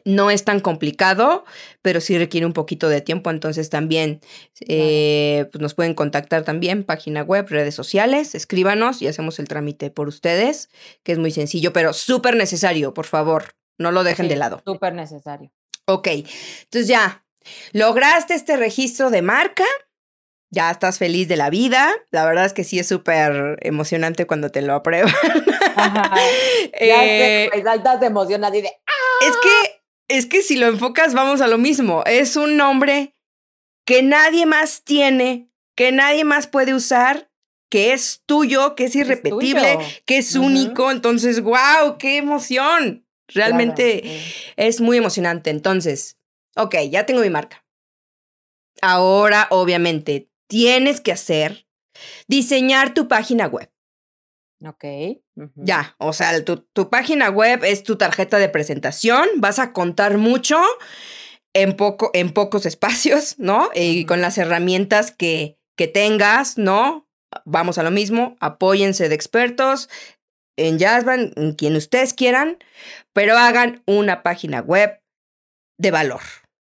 No 0.06 0.32
es 0.32 0.46
tan 0.46 0.62
complicado, 0.62 1.44
pero 1.82 2.00
sí 2.00 2.18
requiere 2.18 2.46
un 2.46 2.54
poquito 2.54 2.88
de 2.88 3.02
tiempo. 3.02 3.30
Entonces 3.30 3.70
también 3.70 4.22
eh, 4.68 5.48
pues 5.52 5.62
nos 5.62 5.74
pueden 5.74 5.94
contactar 5.94 6.44
también, 6.44 6.84
página 6.84 7.24
web, 7.24 7.48
redes 7.50 7.76
sociales, 7.76 8.34
escríbanos 8.36 9.02
y 9.02 9.08
hacemos 9.08 9.40
el 9.40 9.48
trámite 9.48 9.92
por 9.92 10.08
ustedes, 10.08 10.70
que 11.04 11.12
es 11.12 11.18
muy 11.18 11.32
sencillo, 11.32 11.74
pero 11.74 11.94
súper 11.94 12.36
necesario, 12.36 12.94
por 12.94 13.06
favor. 13.06 13.56
No 13.78 13.92
lo 13.92 14.04
dejen 14.04 14.28
de 14.28 14.36
lado. 14.36 14.62
Súper 14.66 14.94
necesario. 14.94 15.52
Ok, 15.86 16.08
entonces 16.08 16.88
ya, 16.88 17.26
lograste 17.74 18.36
este 18.36 18.56
registro 18.56 19.10
de 19.10 19.22
marca, 19.22 19.66
ya 20.52 20.70
estás 20.70 21.00
feliz 21.00 21.28
de 21.28 21.38
la 21.38 21.50
vida. 21.50 21.92
La 22.12 22.26
verdad 22.26 22.46
es 22.46 22.54
que 22.54 22.64
sí 22.64 22.78
es 22.78 22.88
súper 22.88 23.58
emocionante 23.62 24.28
cuando 24.28 24.52
te 24.52 24.62
lo 24.62 24.76
aprueban. 24.76 25.14
Ajá. 25.76 26.16
ya 26.80 27.06
eh, 27.06 27.50
saltas 27.64 28.00
de 28.00 28.06
emoción 28.08 28.44
así 28.44 28.62
de... 28.62 28.68
Es 28.68 29.36
que 29.42 29.81
es 30.12 30.26
que 30.26 30.42
si 30.42 30.58
lo 30.58 30.68
enfocas, 30.68 31.14
vamos 31.14 31.42
a 31.42 31.48
lo 31.48 31.58
mismo. 31.58 32.04
Es 32.06 32.36
un 32.36 32.58
nombre 32.58 33.16
que 33.86 34.04
nadie 34.04 34.46
más 34.46 34.84
tiene, 34.84 35.50
que 35.76 35.92
nadie 35.92 36.24
más 36.24 36.48
puede 36.48 36.74
usar, 36.74 37.32
que 37.70 37.94
es 37.94 38.22
tuyo, 38.26 38.76
que 38.76 38.86
es 38.86 38.96
irrepetible, 38.96 39.78
que 40.06 40.18
es 40.18 40.36
único. 40.36 40.92
Entonces, 40.92 41.42
wow, 41.42 41.98
qué 41.98 42.18
emoción. 42.18 43.08
Realmente 43.28 44.22
es 44.58 44.82
muy 44.82 44.98
emocionante. 44.98 45.50
Entonces, 45.50 46.18
ok, 46.56 46.76
ya 46.90 47.06
tengo 47.06 47.22
mi 47.22 47.30
marca. 47.30 47.66
Ahora, 48.82 49.48
obviamente, 49.52 50.30
tienes 50.48 51.00
que 51.00 51.14
hacer 51.14 51.68
diseñar 52.28 52.94
tu 52.94 53.08
página 53.08 53.48
web. 53.48 53.72
Ok. 54.66 54.84
Ya, 55.56 55.96
o 55.98 56.14
sea, 56.14 56.44
tu, 56.44 56.58
tu, 56.58 56.90
página 56.90 57.30
web 57.30 57.64
es 57.64 57.84
tu 57.84 57.98
tarjeta 57.98 58.38
de 58.38 58.50
presentación, 58.50 59.28
vas 59.38 59.60
a 59.60 59.74
contar 59.74 60.18
mucho 60.18 60.60
en, 61.54 61.76
poco, 61.76 62.12
en 62.14 62.32
pocos 62.32 62.66
espacios, 62.68 63.36
¿no? 63.38 63.70
Y 63.74 64.06
con 64.06 64.22
las 64.22 64.38
herramientas 64.38 65.12
que, 65.12 65.58
que 65.78 65.88
tengas, 65.88 66.58
¿no? 66.58 67.08
Vamos 67.46 67.78
a 67.78 67.84
lo 67.84 67.92
mismo, 67.92 68.36
apóyense 68.40 69.08
de 69.08 69.16
expertos 69.16 69.90
en 70.58 70.78
Jazzban, 70.78 71.32
en 71.36 71.54
quien 71.54 71.76
ustedes 71.76 72.14
quieran, 72.14 72.58
pero 73.14 73.38
hagan 73.38 73.84
una 73.88 74.22
página 74.22 74.60
web 74.60 75.02
de 75.80 75.92
valor. 75.92 76.22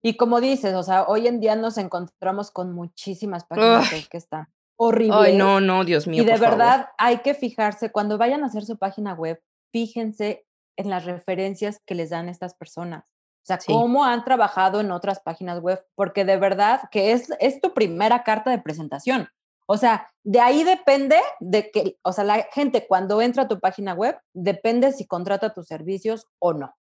Y 0.02 0.16
como 0.16 0.40
dices, 0.40 0.74
o 0.74 0.82
sea, 0.82 1.04
hoy 1.04 1.26
en 1.26 1.40
día 1.40 1.56
nos 1.56 1.78
encontramos 1.78 2.50
con 2.50 2.72
muchísimas 2.72 3.44
páginas 3.44 3.92
web 3.92 4.08
que 4.08 4.16
están 4.16 4.48
horrible. 4.76 5.16
Ay, 5.16 5.36
no, 5.36 5.60
no, 5.60 5.84
Dios 5.84 6.06
mío. 6.06 6.22
Y 6.22 6.26
de 6.26 6.38
verdad 6.38 6.90
hay 6.98 7.18
que 7.18 7.34
fijarse, 7.34 7.90
cuando 7.90 8.18
vayan 8.18 8.42
a 8.42 8.46
hacer 8.46 8.64
su 8.64 8.78
página 8.78 9.14
web, 9.14 9.42
fíjense 9.72 10.46
en 10.76 10.90
las 10.90 11.04
referencias 11.04 11.80
que 11.86 11.94
les 11.94 12.10
dan 12.10 12.28
estas 12.28 12.54
personas. 12.54 13.12
O 13.42 13.46
sea, 13.46 13.58
cómo 13.64 14.04
han 14.04 14.24
trabajado 14.24 14.80
en 14.80 14.90
otras 14.90 15.20
páginas 15.20 15.60
web, 15.60 15.84
porque 15.94 16.24
de 16.24 16.36
verdad 16.36 16.82
que 16.90 17.12
es, 17.12 17.28
es 17.38 17.60
tu 17.60 17.74
primera 17.74 18.24
carta 18.24 18.50
de 18.50 18.58
presentación. 18.58 19.28
O 19.68 19.76
sea, 19.76 20.12
de 20.24 20.40
ahí 20.40 20.64
depende 20.64 21.20
de 21.40 21.70
que, 21.70 21.96
o 22.02 22.12
sea, 22.12 22.24
la 22.24 22.46
gente 22.52 22.86
cuando 22.86 23.20
entra 23.22 23.44
a 23.44 23.48
tu 23.48 23.60
página 23.60 23.94
web, 23.94 24.18
depende 24.32 24.92
si 24.92 25.06
contrata 25.06 25.54
tus 25.54 25.66
servicios 25.66 26.26
o 26.40 26.54
no. 26.54 26.74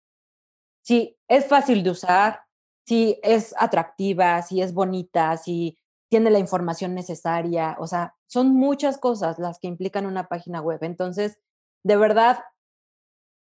Si 0.84 1.18
es 1.28 1.46
fácil 1.48 1.84
de 1.84 1.92
usar, 1.92 2.42
si 2.88 3.20
es 3.24 3.56
atractiva, 3.58 4.42
si 4.42 4.62
es 4.62 4.74
bonita, 4.74 5.36
si 5.38 5.78
tiene 6.16 6.32
la 6.32 6.40
información 6.40 6.96
necesaria, 6.96 7.76
o 7.78 7.88
sea, 7.88 8.16
son 8.26 8.56
muchas 8.56 8.98
cosas 8.98 9.38
las 9.38 9.60
que 9.60 9.68
implican 9.68 10.06
una 10.06 10.30
página 10.30 10.62
web. 10.62 10.80
Entonces, 10.84 11.40
de 11.84 11.98
verdad, 11.98 12.40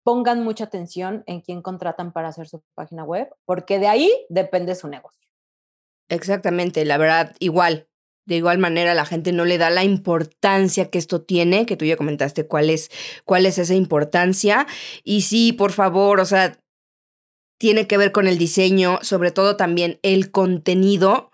pongan 0.05 0.45
mucha 0.45 0.65
atención 0.65 1.25
en 1.27 1.41
quién 1.41 1.63
contratan 1.63 2.13
para 2.13 2.29
hacer 2.29 2.49
su 2.49 2.63
página 2.75 3.03
web, 3.03 3.31
porque 3.47 3.79
de 3.79 3.89
ahí 3.89 4.13
depende 4.29 4.75
su 4.75 4.89
negocio. 4.89 5.27
Exactamente, 6.11 6.85
la 6.85 6.99
verdad, 6.99 7.35
igual. 7.39 7.89
De 8.27 8.37
igual 8.37 8.59
manera, 8.59 8.93
la 8.93 9.07
gente 9.07 9.33
no 9.33 9.47
le 9.47 9.57
da 9.57 9.71
la 9.71 9.83
importancia 9.83 10.91
que 10.91 10.99
esto 10.99 11.23
tiene, 11.23 11.65
que 11.65 11.79
tú 11.79 11.87
ya 11.87 11.97
comentaste 11.97 12.47
cuál 12.47 12.69
es, 12.69 12.91
cuál 13.25 13.47
es 13.47 13.57
esa 13.57 13.75
importancia. 13.75 14.67
Y 15.03 15.23
sí, 15.23 15.55
por 15.55 15.73
favor, 15.73 16.21
o 16.21 16.27
sea, 16.27 16.61
tiene 17.59 17.87
que 17.87 17.97
ver 17.97 18.13
con 18.13 18.29
el 18.29 18.37
diseño, 18.37 18.99
sobre 19.01 19.31
todo 19.31 19.57
también 19.57 19.99
el 20.03 20.31
contenido 20.31 21.31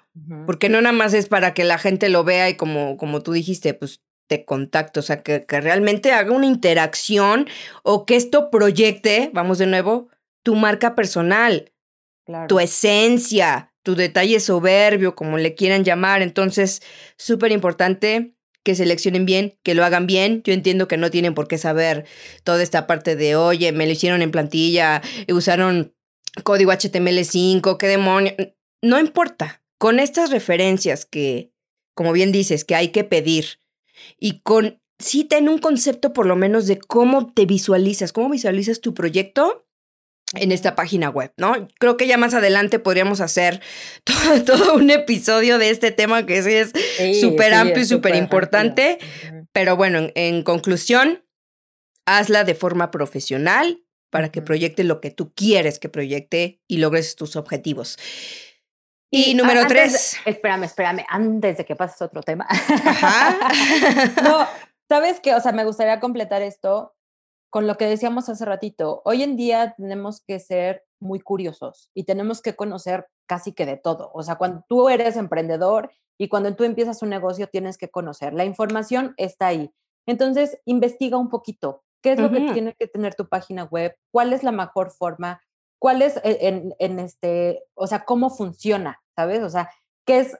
porque 0.47 0.69
no 0.69 0.81
nada 0.81 0.93
más 0.93 1.15
es 1.15 1.29
para 1.29 1.55
que 1.55 1.65
la 1.65 1.79
gente 1.79 2.09
lo 2.09 2.25
vea 2.25 2.49
y 2.49 2.55
como, 2.55 2.97
como 2.97 3.23
tú 3.23 3.33
dijiste, 3.33 3.75
pues 3.75 4.03
te 4.29 4.45
contacto, 4.45 5.01
o 5.01 5.03
sea, 5.03 5.23
que, 5.23 5.45
que 5.45 5.61
realmente 5.61 6.13
haga 6.13 6.33
una 6.33 6.47
interacción 6.47 7.49
o 7.83 8.07
que 8.07 8.17
esto 8.17 8.51
proyecte, 8.51 9.31
vamos 9.33 9.59
de 9.59 9.67
nuevo, 9.67 10.09
tu 10.43 10.55
marca 10.55 10.95
personal, 10.95 11.73
tu 12.49 12.59
esencia, 12.59 13.73
tu 13.83 13.95
detalle 13.95 14.41
soberbio, 14.41 15.15
como 15.15 15.39
le 15.39 15.55
quieran 15.55 15.85
llamar. 15.85 16.23
Entonces, 16.23 16.83
súper 17.17 17.53
importante 17.53 18.35
que 18.65 18.75
seleccionen 18.75 19.27
bien, 19.27 19.59
que 19.63 19.75
lo 19.75 19.85
hagan 19.85 20.09
bien. 20.09 20.43
Yo 20.43 20.53
entiendo 20.53 20.89
que 20.89 20.97
no 20.97 21.11
tienen 21.11 21.35
por 21.35 21.47
qué 21.47 21.57
saber 21.57 22.05
toda 22.43 22.63
esta 22.63 22.89
parte 22.89 23.15
de, 23.15 23.37
oye, 23.37 23.71
me 23.71 23.87
lo 23.87 23.93
hicieron 23.93 24.23
en 24.23 24.33
plantilla, 24.33 25.03
usaron 25.33 25.95
código 26.43 26.73
HTML5, 26.73 27.77
qué 27.77 27.87
demonio. 27.87 28.35
No 28.83 28.99
importa. 28.99 29.63
Con 29.79 30.01
estas 30.01 30.31
referencias 30.31 31.05
que, 31.07 31.53
como 31.95 32.13
bien 32.13 32.33
dices, 32.33 32.65
que 32.65 32.75
hay 32.75 32.89
que 32.89 33.05
pedir 33.05 33.59
y 34.19 34.41
con, 34.41 34.81
sí, 34.99 35.25
ten 35.25 35.49
un 35.49 35.59
concepto 35.59 36.13
por 36.13 36.27
lo 36.27 36.37
menos 36.37 36.67
de 36.67 36.79
cómo 36.79 37.33
te 37.33 37.47
visualizas, 37.47 38.13
cómo 38.13 38.31
visualizas 38.31 38.81
tu 38.81 38.95
proyecto 38.95 39.67
en 40.35 40.51
esta 40.51 40.75
página 40.75 41.09
web, 41.09 41.33
¿no? 41.37 41.69
Creo 41.79 41.97
que 41.97 42.07
ya 42.07 42.17
más 42.17 42.35
adelante 42.35 42.79
podríamos 42.79 43.21
hacer 43.21 43.61
todo, 44.45 44.75
un 44.75 44.91
episodio 44.91 45.59
de 45.59 45.71
este 45.71 45.93
tema 45.93 46.27
que 46.27 46.43
sí 46.43 46.53
es 46.53 47.21
súper 47.21 47.55
amplio 47.55 47.83
y 47.83 47.87
súper 47.87 48.17
importante, 48.17 48.99
pero 49.53 49.77
bueno, 49.77 50.09
en, 50.15 50.43
conclusión, 50.43 51.25
hazla 52.07 52.45
de 52.45 52.55
forma 52.55 52.91
profesional 52.91 53.83
para 54.11 54.31
que 54.31 54.43
proyecte 54.43 54.85
lo 54.85 55.01
que 55.01 55.11
tú 55.11 55.33
quieres 55.35 55.79
que 55.79 55.89
proyecte 55.89 56.61
y 56.67 56.79
logres 56.79 57.17
tus 57.17 57.37
objetivos. 57.37 57.97
Y, 59.11 59.35
número 59.35 59.67
tres. 59.67 60.17
Espérame, 60.25 60.65
espérame, 60.65 61.05
antes 61.09 61.59
de 61.59 61.65
que 61.65 61.77
pases 61.77 62.03
otro 62.03 62.23
tema. 62.23 62.47
Ajá. 62.49 63.39
no, 64.23 64.47
¿sabes 64.89 65.21
qué? 65.21 65.35
O 65.35 65.41
sea, 65.41 65.53
me 65.53 65.65
gustaría 65.65 66.01
completar 66.01 66.43
esto 66.43 66.97
con 67.57 67.67
lo 67.67 67.77
que 67.77 67.87
decíamos 67.87 68.29
hace 68.29 68.45
ratito, 68.45 69.01
hoy 69.07 69.23
en 69.23 69.35
día 69.37 69.75
tenemos 69.79 70.21
que 70.21 70.41
ser 70.41 70.85
muy 71.01 71.21
curiosos 71.21 71.91
y 71.95 72.05
tenemos 72.05 72.43
que 72.43 72.55
conocer 72.55 73.07
casi 73.27 73.53
que 73.53 73.65
de 73.65 73.79
todo. 73.79 74.11
O 74.13 74.23
sea, 74.23 74.37
cuando 74.37 74.65
tú 74.69 74.91
eres 74.91 75.17
emprendedor 75.17 75.91
y 76.19 76.29
cuando 76.29 76.55
tú 76.55 76.65
empiezas 76.65 77.01
un 77.01 77.09
negocio 77.09 77.47
tienes 77.47 77.79
que 77.79 77.91
conocer. 77.91 78.35
La 78.35 78.45
información 78.45 79.15
está 79.17 79.47
ahí. 79.47 79.73
Entonces, 80.07 80.61
investiga 80.67 81.17
un 81.17 81.31
poquito. 81.31 81.83
¿Qué 82.03 82.13
es 82.13 82.21
lo 82.21 82.31
que 82.31 82.53
tiene 82.53 82.75
que 82.75 82.87
tener 82.89 83.15
tu 83.15 83.27
página 83.27 83.65
web? 83.65 83.97
¿Cuál 84.13 84.35
es 84.35 84.43
la 84.43 84.53
mejor 84.53 84.91
forma? 84.91 85.43
¿Cuál 85.87 86.03
es 86.03 86.17
e, 86.25 86.49
en, 86.49 86.75
en 86.81 86.99
este, 86.99 87.63
o 87.75 87.87
sea, 87.87 88.05
cómo 88.05 88.29
funciona? 88.29 89.01
¿Sabes? 89.15 89.45
O 89.45 89.49
sea, 89.49 89.71
¿qué 90.05 90.19
es 90.19 90.37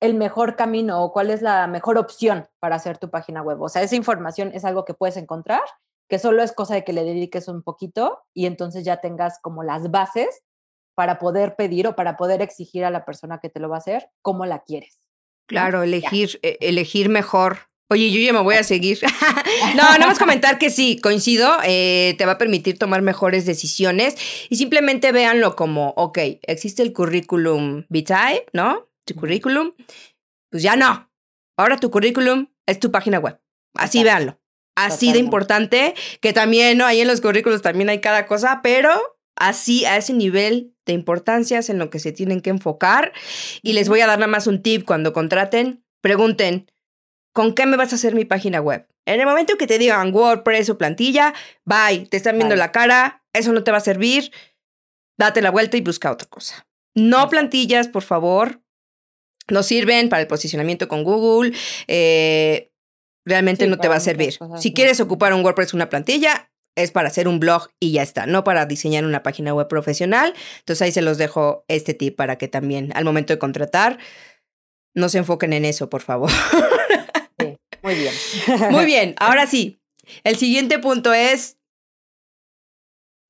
el 0.00 0.12
mejor 0.12 0.54
camino 0.54 1.02
o 1.02 1.14
cuál 1.14 1.30
es 1.30 1.40
la 1.40 1.66
mejor 1.66 1.96
opción 1.96 2.46
para 2.60 2.76
hacer 2.76 2.98
tu 2.98 3.08
página 3.08 3.40
web? 3.40 3.58
O 3.62 3.70
sea, 3.70 3.80
esa 3.80 3.96
información 3.96 4.50
es 4.52 4.66
algo 4.66 4.84
que 4.84 4.92
puedes 4.92 5.16
encontrar 5.16 5.62
que 6.10 6.18
solo 6.18 6.42
es 6.42 6.52
cosa 6.52 6.74
de 6.74 6.84
que 6.84 6.92
le 6.92 7.04
dediques 7.04 7.48
un 7.48 7.62
poquito 7.62 8.20
y 8.34 8.44
entonces 8.44 8.84
ya 8.84 8.98
tengas 8.98 9.38
como 9.40 9.62
las 9.62 9.90
bases 9.90 10.42
para 10.94 11.18
poder 11.18 11.56
pedir 11.56 11.86
o 11.86 11.96
para 11.96 12.18
poder 12.18 12.42
exigir 12.42 12.84
a 12.84 12.90
la 12.90 13.06
persona 13.06 13.40
que 13.40 13.48
te 13.48 13.60
lo 13.60 13.70
va 13.70 13.76
a 13.76 13.78
hacer 13.78 14.10
cómo 14.20 14.44
la 14.44 14.58
quieres. 14.58 15.00
Claro, 15.46 15.82
elegir, 15.82 16.38
e, 16.42 16.58
elegir 16.60 17.08
mejor. 17.08 17.70
Oye, 17.92 18.10
yo 18.10 18.18
ya 18.20 18.32
me 18.32 18.40
voy 18.40 18.56
a 18.56 18.64
seguir. 18.64 19.00
no, 19.76 19.82
nada 19.82 20.06
más 20.06 20.18
comentar 20.18 20.58
que 20.58 20.70
sí, 20.70 20.98
coincido, 21.00 21.58
eh, 21.64 22.14
te 22.18 22.26
va 22.26 22.32
a 22.32 22.38
permitir 22.38 22.78
tomar 22.78 23.02
mejores 23.02 23.46
decisiones 23.46 24.16
y 24.48 24.56
simplemente 24.56 25.12
véanlo 25.12 25.56
como, 25.56 25.90
ok, 25.96 26.18
existe 26.42 26.82
el 26.82 26.92
currículum 26.92 27.84
vitae, 27.88 28.46
¿no? 28.52 28.88
Tu 29.04 29.14
currículum, 29.14 29.72
pues 30.50 30.62
ya 30.62 30.76
no. 30.76 31.10
Ahora 31.56 31.78
tu 31.78 31.90
currículum 31.90 32.48
es 32.66 32.80
tu 32.80 32.90
página 32.90 33.18
web. 33.18 33.38
Así 33.74 34.02
véanlo 34.02 34.38
así 34.74 35.12
de 35.12 35.18
importante, 35.18 35.94
que 36.20 36.32
también, 36.32 36.78
¿no? 36.78 36.86
Ahí 36.86 37.00
en 37.00 37.08
los 37.08 37.20
currículos 37.20 37.62
también 37.62 37.88
hay 37.88 38.00
cada 38.00 38.26
cosa, 38.26 38.60
pero 38.62 38.90
así 39.36 39.84
a 39.84 39.96
ese 39.96 40.12
nivel 40.12 40.74
de 40.86 40.92
importancia 40.92 41.58
es 41.58 41.70
en 41.70 41.78
lo 41.78 41.90
que 41.90 41.98
se 41.98 42.12
tienen 42.12 42.40
que 42.40 42.50
enfocar. 42.50 43.12
Y 43.62 43.72
les 43.72 43.88
voy 43.88 44.00
a 44.00 44.06
dar 44.06 44.18
nada 44.18 44.30
más 44.30 44.46
un 44.46 44.62
tip 44.62 44.84
cuando 44.84 45.12
contraten, 45.12 45.84
pregunten, 46.00 46.70
¿con 47.32 47.54
qué 47.54 47.66
me 47.66 47.76
vas 47.76 47.92
a 47.92 47.96
hacer 47.96 48.14
mi 48.14 48.24
página 48.24 48.60
web? 48.60 48.86
En 49.06 49.20
el 49.20 49.26
momento 49.26 49.56
que 49.56 49.66
te 49.66 49.78
digan 49.78 50.14
WordPress 50.14 50.70
o 50.70 50.78
plantilla, 50.78 51.34
bye, 51.64 52.06
te 52.06 52.16
están 52.16 52.36
viendo 52.36 52.56
la 52.56 52.72
cara, 52.72 53.24
eso 53.32 53.52
no 53.52 53.64
te 53.64 53.70
va 53.70 53.78
a 53.78 53.80
servir, 53.80 54.30
date 55.18 55.42
la 55.42 55.50
vuelta 55.50 55.76
y 55.76 55.80
busca 55.80 56.10
otra 56.10 56.28
cosa. 56.28 56.66
No 56.94 57.28
plantillas, 57.28 57.88
por 57.88 58.02
favor, 58.02 58.62
no 59.48 59.62
sirven 59.62 60.08
para 60.08 60.22
el 60.22 60.28
posicionamiento 60.28 60.88
con 60.88 61.04
Google. 61.04 61.52
Eh, 61.88 62.70
realmente 63.24 63.66
no 63.66 63.78
te 63.78 63.88
va 63.88 63.96
a 63.96 64.00
servir. 64.00 64.38
Si 64.58 64.72
quieres 64.74 65.00
ocupar 65.00 65.32
un 65.32 65.44
WordPress, 65.44 65.74
una 65.74 65.88
plantilla, 65.88 66.50
es 66.74 66.90
para 66.90 67.08
hacer 67.08 67.28
un 67.28 67.38
blog 67.38 67.68
y 67.80 67.92
ya 67.92 68.02
está, 68.02 68.26
no 68.26 68.44
para 68.44 68.66
diseñar 68.66 69.04
una 69.04 69.22
página 69.22 69.54
web 69.54 69.68
profesional. 69.68 70.34
Entonces 70.60 70.82
ahí 70.82 70.92
se 70.92 71.02
los 71.02 71.18
dejo 71.18 71.64
este 71.68 71.94
tip 71.94 72.16
para 72.16 72.38
que 72.38 72.48
también 72.48 72.92
al 72.94 73.04
momento 73.04 73.32
de 73.32 73.38
contratar 73.38 73.98
no 74.94 75.08
se 75.08 75.18
enfoquen 75.18 75.52
en 75.52 75.64
eso, 75.64 75.88
por 75.88 76.02
favor. 76.02 76.30
Muy 77.92 78.00
bien. 78.00 78.70
Muy 78.70 78.84
bien, 78.84 79.14
ahora 79.18 79.46
sí. 79.46 79.80
El 80.24 80.36
siguiente 80.36 80.78
punto 80.78 81.12
es 81.12 81.58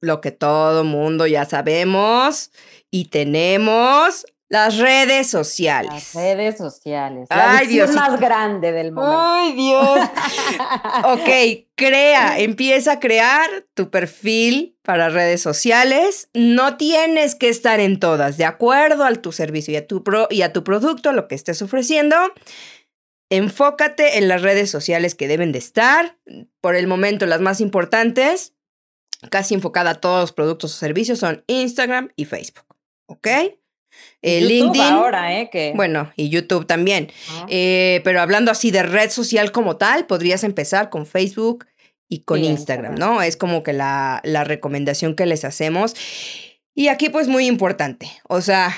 lo 0.01 0.21
que 0.21 0.33
todo 0.33 0.85
mundo 0.85 1.27
ya 1.27 1.45
sabemos 1.45 2.51
y 2.91 3.07
tenemos 3.07 4.25
las 4.49 4.77
redes 4.77 5.31
sociales. 5.31 5.91
Las 5.93 6.15
redes 6.15 6.59
sociales. 6.59 7.27
La 7.31 7.57
Ay, 7.57 7.69
Dios. 7.69 7.91
más 7.93 8.21
grande 8.21 8.71
del 8.71 8.93
momento. 8.93 9.19
Ay, 9.19 9.53
Dios. 9.55 9.99
ok, 11.05 11.69
crea, 11.75 12.39
empieza 12.39 12.93
a 12.93 13.01
crear 13.01 13.49
tu 13.73 13.89
perfil 13.89 14.77
para 14.83 15.09
redes 15.09 15.41
sociales. 15.41 16.29
No 16.35 16.77
tienes 16.77 17.35
que 17.35 17.49
estar 17.49 17.81
en 17.81 17.99
todas, 17.99 18.37
de 18.37 18.45
acuerdo 18.45 19.05
a 19.05 19.13
tu 19.15 19.33
servicio 19.33 19.73
y 19.73 19.77
a 19.77 19.87
tu, 19.87 20.05
pro, 20.05 20.29
y 20.29 20.43
a 20.43 20.53
tu 20.53 20.65
producto, 20.65 21.13
lo 21.13 21.29
que 21.29 21.35
estés 21.35 21.63
ofreciendo. 21.63 22.17
Enfócate 23.33 24.19
en 24.19 24.29
las 24.29 24.43
redes 24.43 24.71
sociales 24.71 25.15
que 25.15 25.27
deben 25.27 25.53
de 25.53 25.59
estar. 25.59 26.19
Por 26.61 26.77
el 26.77 26.87
momento, 26.87 27.25
las 27.25 27.41
más 27.41 27.63
importantes, 27.63 28.53
casi 29.31 29.55
enfocada 29.55 29.93
a 29.93 29.95
todos 29.95 30.21
los 30.21 30.33
productos 30.33 30.75
o 30.75 30.77
servicios, 30.77 31.21
son 31.21 31.43
Instagram 31.47 32.11
y 32.15 32.27
Facebook. 32.27 32.67
¿Ok? 33.07 33.27
Eh, 34.21 34.43
LinkedIn. 34.43 34.83
ahora, 34.83 35.41
¿eh? 35.41 35.49
Que... 35.51 35.73
Bueno, 35.75 36.13
y 36.15 36.29
YouTube 36.29 36.67
también. 36.67 37.11
Eh, 37.49 38.03
pero 38.05 38.21
hablando 38.21 38.51
así 38.51 38.71
de 38.71 38.83
red 38.83 39.09
social 39.09 39.51
como 39.51 39.79
tal, 39.79 40.05
podrías 40.05 40.45
empezar 40.45 40.91
con 40.91 41.07
Facebook 41.07 41.67
y 42.11 42.25
con 42.25 42.45
Instagram, 42.45 42.97
¿no? 42.97 43.23
Es 43.23 43.39
como 43.39 43.63
que 43.63 43.73
la, 43.73 44.21
la 44.25 44.45
recomendación 44.45 45.17
que 45.17 45.25
les 45.25 45.47
hacemos. 45.47 45.95
Y 46.75 46.89
aquí 46.89 47.09
pues 47.09 47.29
muy 47.29 47.47
importante, 47.47 48.11
o 48.29 48.43
sea, 48.43 48.75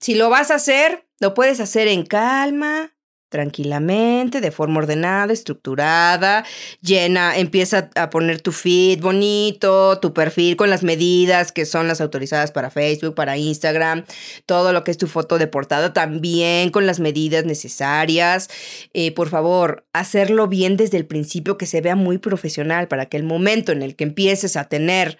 si 0.00 0.16
lo 0.16 0.28
vas 0.28 0.50
a 0.50 0.56
hacer, 0.56 1.06
lo 1.20 1.34
puedes 1.34 1.60
hacer 1.60 1.86
en 1.86 2.04
calma, 2.04 2.91
tranquilamente, 3.32 4.42
de 4.42 4.52
forma 4.52 4.78
ordenada, 4.78 5.32
estructurada, 5.32 6.44
llena, 6.82 7.38
empieza 7.38 7.90
a 7.96 8.10
poner 8.10 8.42
tu 8.42 8.52
feed 8.52 9.00
bonito, 9.00 9.98
tu 10.00 10.12
perfil 10.12 10.54
con 10.56 10.68
las 10.68 10.82
medidas 10.82 11.50
que 11.50 11.64
son 11.64 11.88
las 11.88 12.02
autorizadas 12.02 12.52
para 12.52 12.70
Facebook, 12.70 13.14
para 13.14 13.38
Instagram, 13.38 14.04
todo 14.44 14.74
lo 14.74 14.84
que 14.84 14.90
es 14.90 14.98
tu 14.98 15.06
foto 15.06 15.38
de 15.38 15.46
portada 15.46 15.94
también 15.94 16.68
con 16.68 16.86
las 16.86 17.00
medidas 17.00 17.46
necesarias. 17.46 18.50
Eh, 18.92 19.12
por 19.12 19.30
favor, 19.30 19.86
hacerlo 19.94 20.46
bien 20.46 20.76
desde 20.76 20.98
el 20.98 21.06
principio, 21.06 21.56
que 21.56 21.66
se 21.66 21.80
vea 21.80 21.96
muy 21.96 22.18
profesional 22.18 22.86
para 22.86 23.06
que 23.06 23.16
el 23.16 23.24
momento 23.24 23.72
en 23.72 23.82
el 23.82 23.96
que 23.96 24.04
empieces 24.04 24.56
a 24.56 24.68
tener 24.68 25.16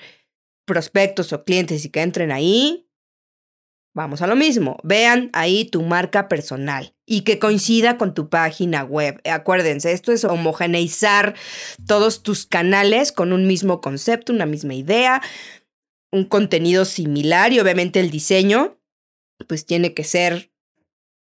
prospectos 0.66 1.32
o 1.32 1.44
clientes 1.44 1.84
y 1.86 1.88
que 1.88 2.02
entren 2.02 2.30
ahí, 2.30 2.86
Vamos 3.94 4.22
a 4.22 4.26
lo 4.26 4.36
mismo, 4.36 4.78
vean 4.82 5.28
ahí 5.34 5.66
tu 5.66 5.82
marca 5.82 6.26
personal 6.26 6.94
y 7.04 7.22
que 7.22 7.38
coincida 7.38 7.98
con 7.98 8.14
tu 8.14 8.30
página 8.30 8.84
web. 8.84 9.20
Acuérdense, 9.30 9.92
esto 9.92 10.12
es 10.12 10.24
homogeneizar 10.24 11.34
todos 11.86 12.22
tus 12.22 12.46
canales 12.46 13.12
con 13.12 13.34
un 13.34 13.46
mismo 13.46 13.82
concepto, 13.82 14.32
una 14.32 14.46
misma 14.46 14.72
idea, 14.72 15.20
un 16.10 16.24
contenido 16.24 16.86
similar 16.86 17.52
y 17.52 17.60
obviamente 17.60 18.00
el 18.00 18.10
diseño, 18.10 18.78
pues 19.46 19.66
tiene 19.66 19.92
que 19.92 20.04
ser 20.04 20.50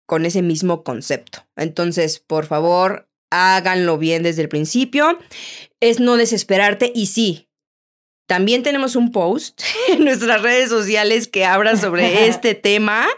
con 0.07 0.27
ese 0.27 0.43
mismo 0.43 0.85
concepto. 0.85 1.47
Entonces, 1.57 2.19
por 2.19 2.45
favor, 2.45 3.09
háganlo 3.31 3.97
bien 3.97 4.23
desde 4.23 4.43
el 4.43 4.49
principio. 4.51 5.19
Es 5.81 6.01
no 6.01 6.19
desesperarte 6.19 6.93
y 6.95 7.07
sí, 7.07 7.48
también 8.29 8.63
tenemos 8.63 8.95
un 8.95 9.11
post 9.11 9.63
en 9.89 10.05
nuestras 10.05 10.43
redes 10.43 10.69
sociales 10.69 11.27
que 11.27 11.47
habla 11.47 11.77
sobre 11.77 12.27
este 12.29 12.55
tema 12.55 13.09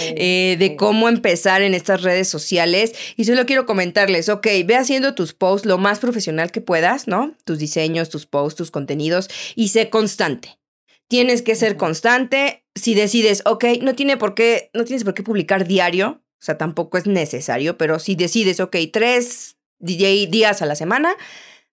eh, 0.00 0.56
de 0.58 0.76
cómo 0.76 1.08
empezar 1.08 1.60
en 1.60 1.74
estas 1.74 2.02
redes 2.02 2.28
sociales. 2.28 2.94
Y 3.16 3.24
solo 3.24 3.44
quiero 3.46 3.66
comentarles, 3.66 4.28
ok, 4.28 4.46
ve 4.64 4.76
haciendo 4.76 5.14
tus 5.14 5.34
posts 5.34 5.66
lo 5.66 5.76
más 5.76 5.98
profesional 5.98 6.52
que 6.52 6.60
puedas, 6.60 7.08
¿no? 7.08 7.34
Tus 7.44 7.58
diseños, 7.58 8.10
tus 8.10 8.26
posts, 8.26 8.56
tus 8.56 8.70
contenidos 8.70 9.28
y 9.56 9.68
sé 9.68 9.90
constante. 9.90 10.60
Tienes 11.08 11.42
que 11.42 11.56
ser 11.56 11.76
constante. 11.76 12.64
Si 12.76 12.94
decides, 12.94 13.42
ok, 13.46 13.64
no, 13.82 13.96
tiene 13.96 14.16
por 14.16 14.36
qué, 14.36 14.70
no 14.72 14.84
tienes 14.84 15.02
por 15.02 15.14
qué 15.14 15.24
publicar 15.24 15.66
diario, 15.66 16.22
o 16.40 16.42
sea, 16.42 16.56
tampoco 16.56 16.96
es 16.96 17.06
necesario, 17.06 17.76
pero 17.76 17.98
si 17.98 18.14
decides, 18.14 18.60
ok, 18.60 18.76
tres 18.92 19.56
días 19.80 20.62
a 20.62 20.66
la 20.66 20.76
semana, 20.76 21.16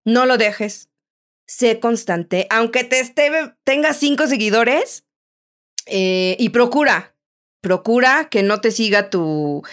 no 0.03 0.25
lo 0.25 0.37
dejes 0.37 0.89
sé 1.47 1.79
constante, 1.79 2.45
aunque 2.49 2.83
te 2.83 2.99
esté, 2.99 3.31
tengas 3.63 3.97
cinco 3.97 4.27
seguidores 4.27 5.05
eh, 5.85 6.35
y 6.39 6.49
procura, 6.49 7.15
procura 7.61 8.27
que 8.29 8.43
no 8.43 8.61
te 8.61 8.71
siga 8.71 9.09
tu, 9.09 9.63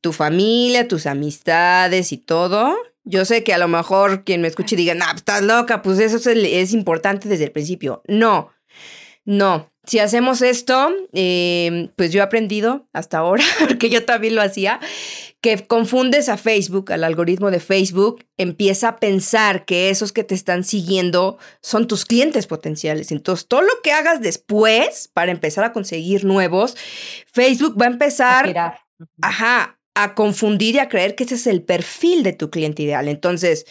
tu 0.00 0.12
familia, 0.12 0.86
tus 0.86 1.06
amistades 1.06 2.12
y 2.12 2.18
todo. 2.18 2.76
Yo 3.04 3.24
sé 3.24 3.42
que 3.42 3.54
a 3.54 3.58
lo 3.58 3.66
mejor 3.66 4.24
quien 4.24 4.42
me 4.42 4.48
escuche 4.48 4.76
diga, 4.76 4.94
no, 4.94 5.06
estás 5.14 5.42
loca, 5.42 5.82
pues 5.82 5.98
eso 5.98 6.16
es, 6.16 6.26
es 6.26 6.72
importante 6.72 7.28
desde 7.28 7.44
el 7.44 7.52
principio. 7.52 8.02
No, 8.06 8.52
no, 9.24 9.71
si 9.84 9.98
hacemos 9.98 10.42
esto, 10.42 10.92
em, 11.12 11.88
pues 11.96 12.12
yo 12.12 12.20
he 12.20 12.22
aprendido 12.22 12.86
hasta 12.92 13.18
ahora, 13.18 13.42
porque 13.58 13.90
yo 13.90 14.04
también 14.04 14.34
lo 14.34 14.42
hacía, 14.42 14.78
que 15.40 15.66
confundes 15.66 16.28
a 16.28 16.36
Facebook, 16.36 16.92
al 16.92 17.02
algoritmo 17.02 17.50
de 17.50 17.58
Facebook, 17.58 18.24
empieza 18.36 18.88
a 18.88 18.96
pensar 19.00 19.64
que 19.64 19.90
esos 19.90 20.12
que 20.12 20.22
te 20.22 20.36
están 20.36 20.62
siguiendo 20.62 21.36
son 21.60 21.88
tus 21.88 22.04
clientes 22.04 22.46
potenciales. 22.46 23.10
Entonces, 23.10 23.48
todo 23.48 23.62
lo 23.62 23.82
que 23.82 23.90
hagas 23.90 24.20
después 24.20 25.10
para 25.12 25.32
empezar 25.32 25.64
a 25.64 25.72
conseguir 25.72 26.24
nuevos, 26.24 26.76
Facebook 27.32 27.80
va 27.80 27.86
a 27.86 27.90
empezar, 27.90 28.56
a 28.56 28.78
ajá, 29.20 29.80
a 29.94 30.14
confundir 30.14 30.76
y 30.76 30.78
a 30.78 30.88
creer 30.88 31.16
que 31.16 31.24
ese 31.24 31.34
es 31.34 31.46
el 31.46 31.62
perfil 31.62 32.22
de 32.22 32.32
tu 32.32 32.50
cliente 32.50 32.84
ideal. 32.84 33.08
Entonces, 33.08 33.66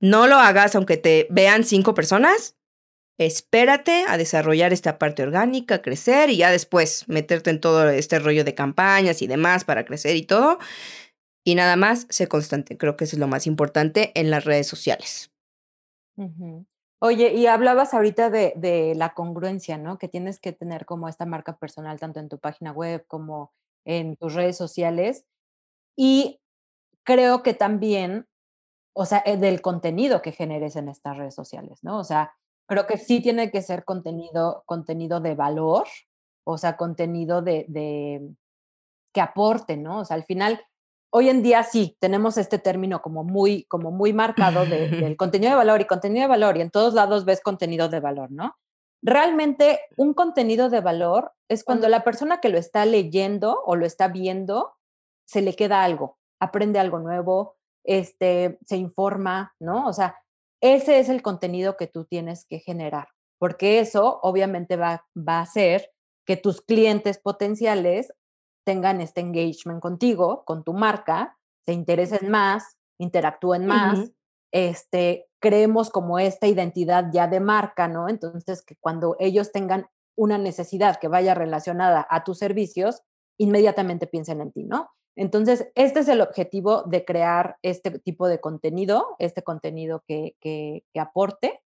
no 0.00 0.26
lo 0.26 0.36
hagas 0.36 0.76
aunque 0.76 0.96
te 0.96 1.26
vean 1.30 1.64
cinco 1.64 1.94
personas, 1.94 2.55
espérate 3.18 4.04
a 4.08 4.18
desarrollar 4.18 4.72
esta 4.72 4.98
parte 4.98 5.22
orgánica, 5.22 5.82
crecer 5.82 6.30
y 6.30 6.38
ya 6.38 6.50
después 6.50 7.08
meterte 7.08 7.50
en 7.50 7.60
todo 7.60 7.88
este 7.88 8.18
rollo 8.18 8.44
de 8.44 8.54
campañas 8.54 9.22
y 9.22 9.26
demás 9.26 9.64
para 9.64 9.84
crecer 9.84 10.16
y 10.16 10.22
todo. 10.22 10.58
Y 11.44 11.54
nada 11.54 11.76
más, 11.76 12.06
sé 12.10 12.26
constante. 12.26 12.76
Creo 12.76 12.96
que 12.96 13.04
eso 13.04 13.16
es 13.16 13.20
lo 13.20 13.28
más 13.28 13.46
importante 13.46 14.12
en 14.14 14.30
las 14.30 14.44
redes 14.44 14.66
sociales. 14.66 15.30
Oye, 16.98 17.34
y 17.34 17.46
hablabas 17.46 17.94
ahorita 17.94 18.30
de, 18.30 18.52
de, 18.56 18.94
la 18.96 19.14
congruencia, 19.14 19.78
¿no? 19.78 19.98
Que 19.98 20.08
tienes 20.08 20.40
que 20.40 20.52
tener 20.52 20.86
como 20.86 21.08
esta 21.08 21.26
marca 21.26 21.56
personal, 21.56 22.00
tanto 22.00 22.20
en 22.20 22.28
tu 22.28 22.38
página 22.38 22.72
web 22.72 23.04
como 23.06 23.52
en 23.84 24.16
tus 24.16 24.34
redes 24.34 24.56
sociales. 24.56 25.24
Y 25.96 26.40
creo 27.04 27.42
que 27.42 27.54
también, 27.54 28.26
o 28.94 29.06
sea, 29.06 29.22
eh, 29.24 29.36
del 29.36 29.62
contenido 29.62 30.22
que 30.22 30.32
generes 30.32 30.74
en 30.76 30.88
estas 30.88 31.16
redes 31.16 31.34
sociales, 31.34 31.78
¿no? 31.82 31.98
O 31.98 32.04
sea, 32.04 32.34
Creo 32.66 32.86
que 32.86 32.98
sí 32.98 33.20
tiene 33.20 33.50
que 33.50 33.62
ser 33.62 33.84
contenido, 33.84 34.62
contenido 34.66 35.20
de 35.20 35.34
valor, 35.34 35.86
o 36.44 36.58
sea, 36.58 36.76
contenido 36.76 37.42
de, 37.42 37.64
de 37.68 38.28
que 39.12 39.20
aporte, 39.20 39.76
¿no? 39.76 40.00
O 40.00 40.04
sea, 40.04 40.16
al 40.16 40.24
final, 40.24 40.60
hoy 41.10 41.28
en 41.28 41.42
día 41.42 41.62
sí, 41.62 41.96
tenemos 42.00 42.36
este 42.36 42.58
término 42.58 43.00
como 43.00 43.24
muy, 43.24 43.64
como 43.64 43.90
muy 43.90 44.12
marcado 44.12 44.66
del 44.66 45.16
contenido 45.16 45.52
de 45.52 45.56
valor 45.56 45.80
y 45.80 45.86
contenido 45.86 46.22
de 46.22 46.28
valor, 46.28 46.56
y 46.56 46.60
en 46.60 46.70
todos 46.70 46.92
lados 46.94 47.24
ves 47.24 47.40
contenido 47.40 47.88
de 47.88 48.00
valor, 48.00 48.30
¿no? 48.30 48.56
Realmente 49.02 49.80
un 49.96 50.14
contenido 50.14 50.68
de 50.68 50.80
valor 50.80 51.32
es 51.48 51.64
cuando 51.64 51.88
la 51.88 52.02
persona 52.02 52.40
que 52.40 52.48
lo 52.48 52.58
está 52.58 52.84
leyendo 52.84 53.62
o 53.64 53.76
lo 53.76 53.86
está 53.86 54.08
viendo 54.08 54.74
se 55.26 55.42
le 55.42 55.54
queda 55.54 55.84
algo, 55.84 56.18
aprende 56.40 56.78
algo 56.78 56.98
nuevo, 56.98 57.56
este, 57.84 58.58
se 58.66 58.76
informa, 58.76 59.54
¿no? 59.60 59.86
O 59.86 59.92
sea, 59.92 60.18
ese 60.60 60.98
es 60.98 61.08
el 61.08 61.22
contenido 61.22 61.76
que 61.76 61.86
tú 61.86 62.04
tienes 62.04 62.46
que 62.46 62.58
generar, 62.58 63.08
porque 63.38 63.78
eso 63.78 64.20
obviamente 64.22 64.76
va, 64.76 65.06
va 65.16 65.38
a 65.38 65.42
hacer 65.42 65.90
que 66.26 66.36
tus 66.36 66.60
clientes 66.60 67.18
potenciales 67.18 68.12
tengan 68.64 69.00
este 69.00 69.20
engagement 69.20 69.80
contigo, 69.80 70.44
con 70.44 70.64
tu 70.64 70.72
marca, 70.72 71.38
se 71.64 71.72
interesen 71.72 72.30
más, 72.30 72.76
interactúen 72.98 73.66
más, 73.66 74.10
este, 74.52 75.28
creemos 75.40 75.90
como 75.90 76.18
esta 76.18 76.46
identidad 76.46 77.10
ya 77.12 77.28
de 77.28 77.40
marca, 77.40 77.88
¿no? 77.88 78.08
Entonces, 78.08 78.62
que 78.62 78.76
cuando 78.76 79.16
ellos 79.18 79.52
tengan 79.52 79.86
una 80.16 80.38
necesidad 80.38 80.98
que 80.98 81.08
vaya 81.08 81.34
relacionada 81.34 82.06
a 82.08 82.24
tus 82.24 82.38
servicios, 82.38 83.02
inmediatamente 83.38 84.06
piensen 84.06 84.40
en 84.40 84.52
ti, 84.52 84.64
¿no? 84.64 84.90
Entonces, 85.16 85.70
este 85.74 86.00
es 86.00 86.08
el 86.08 86.20
objetivo 86.20 86.82
de 86.82 87.06
crear 87.06 87.56
este 87.62 87.98
tipo 87.98 88.28
de 88.28 88.38
contenido, 88.38 89.16
este 89.18 89.42
contenido 89.42 90.04
que, 90.06 90.36
que, 90.40 90.84
aporte. 91.00 91.62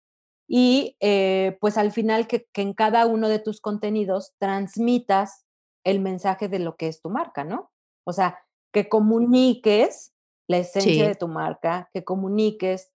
Y 0.46 0.96
eh, 1.01 1.57
pues 1.61 1.78
al 1.78 1.90
final 1.90 2.26
que, 2.26 2.46
en 2.55 2.74
cada 2.74 3.07
uno 3.07 3.28
de 3.28 3.38
tus 3.38 3.61
contenidos 3.61 4.34
transmitas 4.38 5.46
el 5.84 6.01
mensaje 6.01 6.49
de 6.49 6.59
lo 6.59 6.76
que 6.76 6.88
es 6.88 7.01
tu 7.01 7.09
marca, 7.09 7.44
¿no? 7.44 7.70
O 8.05 8.12
sea, 8.12 8.38
que 8.70 8.88
comuniques 8.88 10.12
la 10.46 10.59
esencia 10.59 11.09
de 11.09 11.14
tu 11.14 11.28
marca, 11.28 11.88
que 11.92 12.05
comuniques 12.05 12.90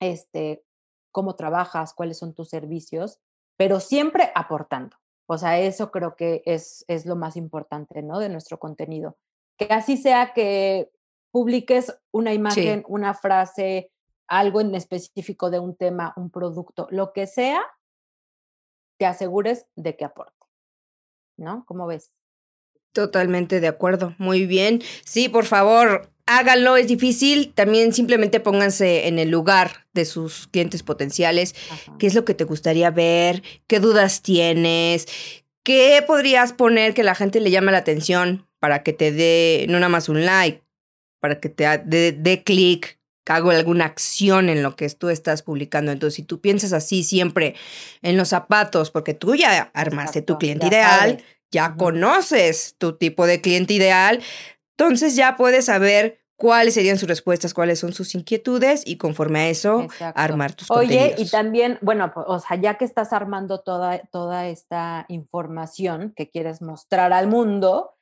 este, 0.00 0.64
cómo 1.12 1.34
trabajas, 1.34 1.94
cuáles 1.94 2.18
son 2.18 2.34
tus 2.34 2.50
servicios, 2.50 3.20
pero 3.56 3.80
siempre 3.80 4.32
aportando. 4.34 4.96
O 5.26 5.38
sea, 5.38 5.58
eso 5.58 5.90
creo 5.90 6.16
que 6.16 6.42
es, 6.44 6.84
es 6.88 7.06
lo 7.06 7.16
más 7.16 7.36
importante, 7.36 8.02
¿no? 8.02 8.18
De 8.18 8.28
nuestro 8.28 8.58
contenido 8.58 9.16
que 9.58 9.66
así 9.70 9.96
sea 9.96 10.32
que 10.32 10.90
publiques 11.30 11.94
una 12.10 12.32
imagen, 12.32 12.84
una 12.88 13.12
frase, 13.12 13.90
algo 14.26 14.60
en 14.60 14.74
específico 14.74 15.50
de 15.50 15.58
un 15.58 15.76
tema, 15.76 16.14
un 16.16 16.30
producto, 16.30 16.86
lo 16.90 17.12
que 17.12 17.26
sea, 17.26 17.60
te 18.98 19.06
asegures 19.06 19.66
de 19.76 19.96
que 19.96 20.04
aporte. 20.04 20.32
¿No? 21.36 21.64
¿Cómo 21.66 21.86
ves? 21.86 22.12
Totalmente 22.92 23.60
de 23.60 23.68
acuerdo. 23.68 24.14
Muy 24.18 24.46
bien. 24.46 24.82
Sí, 25.04 25.28
por 25.28 25.44
favor, 25.44 26.10
háganlo. 26.26 26.76
Es 26.76 26.88
difícil. 26.88 27.54
También 27.54 27.92
simplemente 27.92 28.40
pónganse 28.40 29.06
en 29.06 29.20
el 29.20 29.30
lugar 29.30 29.86
de 29.92 30.04
sus 30.04 30.48
clientes 30.48 30.82
potenciales. 30.82 31.54
¿Qué 32.00 32.08
es 32.08 32.14
lo 32.14 32.24
que 32.24 32.34
te 32.34 32.42
gustaría 32.42 32.90
ver? 32.90 33.42
¿Qué 33.68 33.78
dudas 33.78 34.22
tienes? 34.22 35.06
¿Qué 35.62 36.02
podrías 36.04 36.52
poner 36.52 36.92
que 36.92 37.04
la 37.04 37.14
gente 37.14 37.38
le 37.40 37.52
llame 37.52 37.70
la 37.70 37.78
atención? 37.78 38.47
Para 38.58 38.82
que 38.82 38.92
te 38.92 39.12
dé 39.12 39.66
no 39.68 39.78
nada 39.78 39.88
más 39.88 40.08
un 40.08 40.24
like, 40.24 40.62
para 41.20 41.40
que 41.40 41.48
te 41.48 41.78
dé 41.78 42.42
clic, 42.44 42.98
que 43.24 43.32
haga 43.32 43.50
alguna 43.52 43.84
acción 43.84 44.48
en 44.48 44.62
lo 44.62 44.76
que 44.76 44.88
tú 44.90 45.10
estás 45.10 45.42
publicando. 45.42 45.92
Entonces, 45.92 46.14
si 46.14 46.22
tú 46.22 46.40
piensas 46.40 46.72
así 46.72 47.02
siempre 47.02 47.54
en 48.02 48.16
los 48.16 48.28
zapatos, 48.28 48.90
porque 48.90 49.14
tú 49.14 49.34
ya 49.34 49.70
armaste 49.74 50.22
tu 50.22 50.38
cliente 50.38 50.66
ideal, 50.66 51.22
ya 51.50 51.74
conoces 51.76 52.74
tu 52.78 52.96
tipo 52.96 53.26
de 53.26 53.40
cliente 53.40 53.74
ideal, 53.74 54.22
entonces 54.76 55.16
ya 55.16 55.36
puedes 55.36 55.66
saber 55.66 56.20
cuáles 56.36 56.74
serían 56.74 56.98
sus 56.98 57.08
respuestas, 57.08 57.52
cuáles 57.52 57.80
son 57.80 57.92
sus 57.92 58.14
inquietudes 58.14 58.82
y 58.86 58.96
conforme 58.96 59.40
a 59.40 59.48
eso 59.48 59.88
armar 60.14 60.54
tus 60.54 60.70
Oye, 60.70 61.14
y 61.18 61.28
también, 61.28 61.78
bueno, 61.82 62.12
o 62.14 62.38
sea, 62.38 62.56
ya 62.56 62.78
que 62.78 62.84
estás 62.84 63.12
armando 63.12 63.60
toda, 63.60 63.98
toda 64.12 64.46
esta 64.46 65.04
información 65.08 66.12
que 66.16 66.30
quieres 66.30 66.62
mostrar 66.62 67.12
al 67.12 67.26
mundo, 67.26 67.97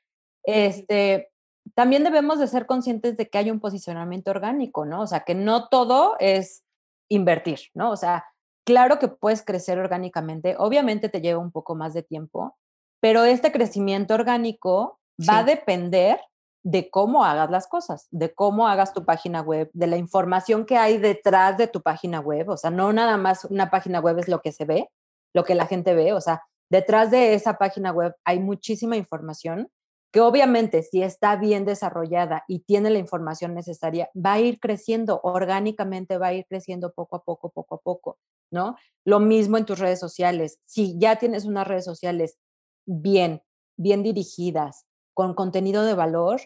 este, 0.46 1.30
también 1.74 2.04
debemos 2.04 2.38
de 2.38 2.46
ser 2.46 2.66
conscientes 2.66 3.16
de 3.16 3.28
que 3.28 3.38
hay 3.38 3.50
un 3.50 3.60
posicionamiento 3.60 4.30
orgánico, 4.30 4.86
¿no? 4.86 5.02
O 5.02 5.06
sea, 5.06 5.20
que 5.20 5.34
no 5.34 5.68
todo 5.68 6.16
es 6.20 6.64
invertir, 7.10 7.60
¿no? 7.74 7.90
O 7.90 7.96
sea, 7.96 8.24
claro 8.64 8.98
que 8.98 9.08
puedes 9.08 9.44
crecer 9.44 9.78
orgánicamente, 9.78 10.56
obviamente 10.58 11.08
te 11.08 11.20
lleva 11.20 11.40
un 11.40 11.52
poco 11.52 11.74
más 11.74 11.94
de 11.94 12.02
tiempo, 12.02 12.56
pero 13.00 13.24
este 13.24 13.52
crecimiento 13.52 14.14
orgánico 14.14 14.98
va 15.28 15.38
a 15.38 15.44
depender 15.44 16.20
de 16.64 16.90
cómo 16.90 17.24
hagas 17.24 17.50
las 17.50 17.68
cosas, 17.68 18.08
de 18.10 18.34
cómo 18.34 18.66
hagas 18.66 18.92
tu 18.92 19.04
página 19.04 19.40
web, 19.40 19.70
de 19.72 19.86
la 19.86 19.96
información 19.96 20.66
que 20.66 20.76
hay 20.76 20.98
detrás 20.98 21.58
de 21.58 21.68
tu 21.68 21.80
página 21.80 22.20
web, 22.20 22.48
o 22.48 22.56
sea, 22.56 22.70
no 22.70 22.92
nada 22.92 23.16
más 23.16 23.44
una 23.44 23.70
página 23.70 24.00
web 24.00 24.18
es 24.18 24.28
lo 24.28 24.40
que 24.40 24.50
se 24.50 24.64
ve, 24.64 24.90
lo 25.32 25.44
que 25.44 25.54
la 25.54 25.66
gente 25.66 25.94
ve, 25.94 26.12
o 26.12 26.20
sea, 26.20 26.42
detrás 26.68 27.12
de 27.12 27.34
esa 27.34 27.58
página 27.58 27.92
web 27.92 28.16
hay 28.24 28.40
muchísima 28.40 28.96
información 28.96 29.70
que 30.12 30.20
obviamente 30.20 30.82
si 30.82 31.02
está 31.02 31.36
bien 31.36 31.64
desarrollada 31.64 32.44
y 32.48 32.60
tiene 32.60 32.90
la 32.90 32.98
información 32.98 33.54
necesaria, 33.54 34.10
va 34.14 34.34
a 34.34 34.40
ir 34.40 34.60
creciendo 34.60 35.20
orgánicamente, 35.22 36.18
va 36.18 36.28
a 36.28 36.34
ir 36.34 36.46
creciendo 36.48 36.92
poco 36.92 37.16
a 37.16 37.24
poco, 37.24 37.50
poco 37.50 37.74
a 37.76 37.80
poco, 37.80 38.18
¿no? 38.50 38.76
Lo 39.04 39.20
mismo 39.20 39.58
en 39.58 39.66
tus 39.66 39.78
redes 39.78 40.00
sociales. 40.00 40.60
Si 40.64 40.98
ya 40.98 41.16
tienes 41.16 41.44
unas 41.44 41.66
redes 41.66 41.84
sociales 41.84 42.38
bien, 42.86 43.42
bien 43.76 44.02
dirigidas, 44.02 44.86
con 45.14 45.34
contenido 45.34 45.84
de 45.84 45.94
valor, 45.94 46.40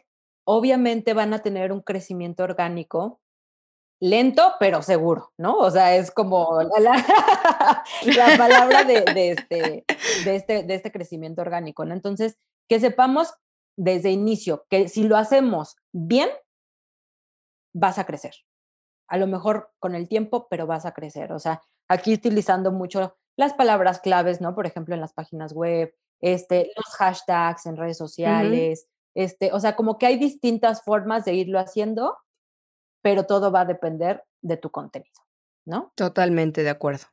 obviamente 0.45 1.13
van 1.13 1.35
a 1.35 1.41
tener 1.41 1.73
un 1.73 1.81
crecimiento 1.81 2.45
orgánico 2.45 3.21
lento, 4.01 4.55
pero 4.59 4.83
seguro, 4.83 5.33
¿no? 5.37 5.59
O 5.59 5.71
sea, 5.71 5.95
es 5.95 6.11
como 6.11 6.59
la, 6.81 8.37
palabra 8.39 8.85
de, 8.85 9.05
este, 9.37 9.85
de, 10.25 10.37
este, 10.37 10.63
de 10.63 10.75
este 10.75 10.91
crecimiento 10.91 11.43
orgánico, 11.43 11.85
¿no? 11.85 11.95
Entonces, 11.95 12.39
que 12.69 12.81
sepamos 12.81 13.35
desde 13.81 14.11
inicio 14.11 14.67
que 14.69 14.89
si 14.89 15.05
lo 15.05 15.17
hacemos 15.17 15.77
bien, 15.91 16.29
vas 17.75 17.99
a 17.99 18.05
crecer. 18.05 18.35
A 19.09 19.17
lo 19.17 19.27
mejor 19.27 19.71
con 19.79 19.95
el 19.95 20.07
tiempo, 20.07 20.49
pero 20.51 20.67
vas 20.67 20.85
a 20.85 20.93
crecer. 20.93 21.33
O 21.33 21.39
sea, 21.39 21.63
aquí 21.89 22.13
utilizando 22.13 22.73
mucho 22.73 23.17
las 23.37 23.55
palabras 23.55 24.01
claves, 24.01 24.43
¿no? 24.43 24.55
Por 24.55 24.67
ejemplo, 24.67 24.95
en 24.95 25.01
las 25.01 25.15
páginas 25.15 25.55
web, 25.55 25.95
este, 26.21 26.71
los 26.77 26.95
hashtags 26.97 27.65
en 27.65 27.79
redes 27.79 27.97
sociales, 27.97 28.87
este, 29.15 29.51
o 29.53 29.59
sea, 29.59 29.77
como 29.77 29.97
que 29.97 30.07
hay 30.07 30.19
distintas 30.19 30.83
formas 30.85 31.25
de 31.25 31.33
irlo 31.33 31.59
haciendo, 31.59 32.19
pero 33.03 33.25
todo 33.25 33.51
va 33.51 33.63
a 33.63 33.65
depender 33.65 34.25
de 34.43 34.59
tu 34.59 34.71
contenido, 34.71 35.23
¿no? 35.65 35.91
Totalmente 35.97 36.63
de 36.63 36.71
acuerdo. 36.71 37.07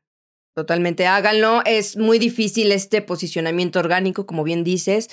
Totalmente, 0.53 1.07
háganlo. 1.07 1.61
Es 1.65 1.95
muy 1.95 2.19
difícil 2.19 2.73
este 2.73 3.01
posicionamiento 3.01 3.79
orgánico, 3.79 4.25
como 4.25 4.43
bien 4.43 4.65
dices 4.65 5.07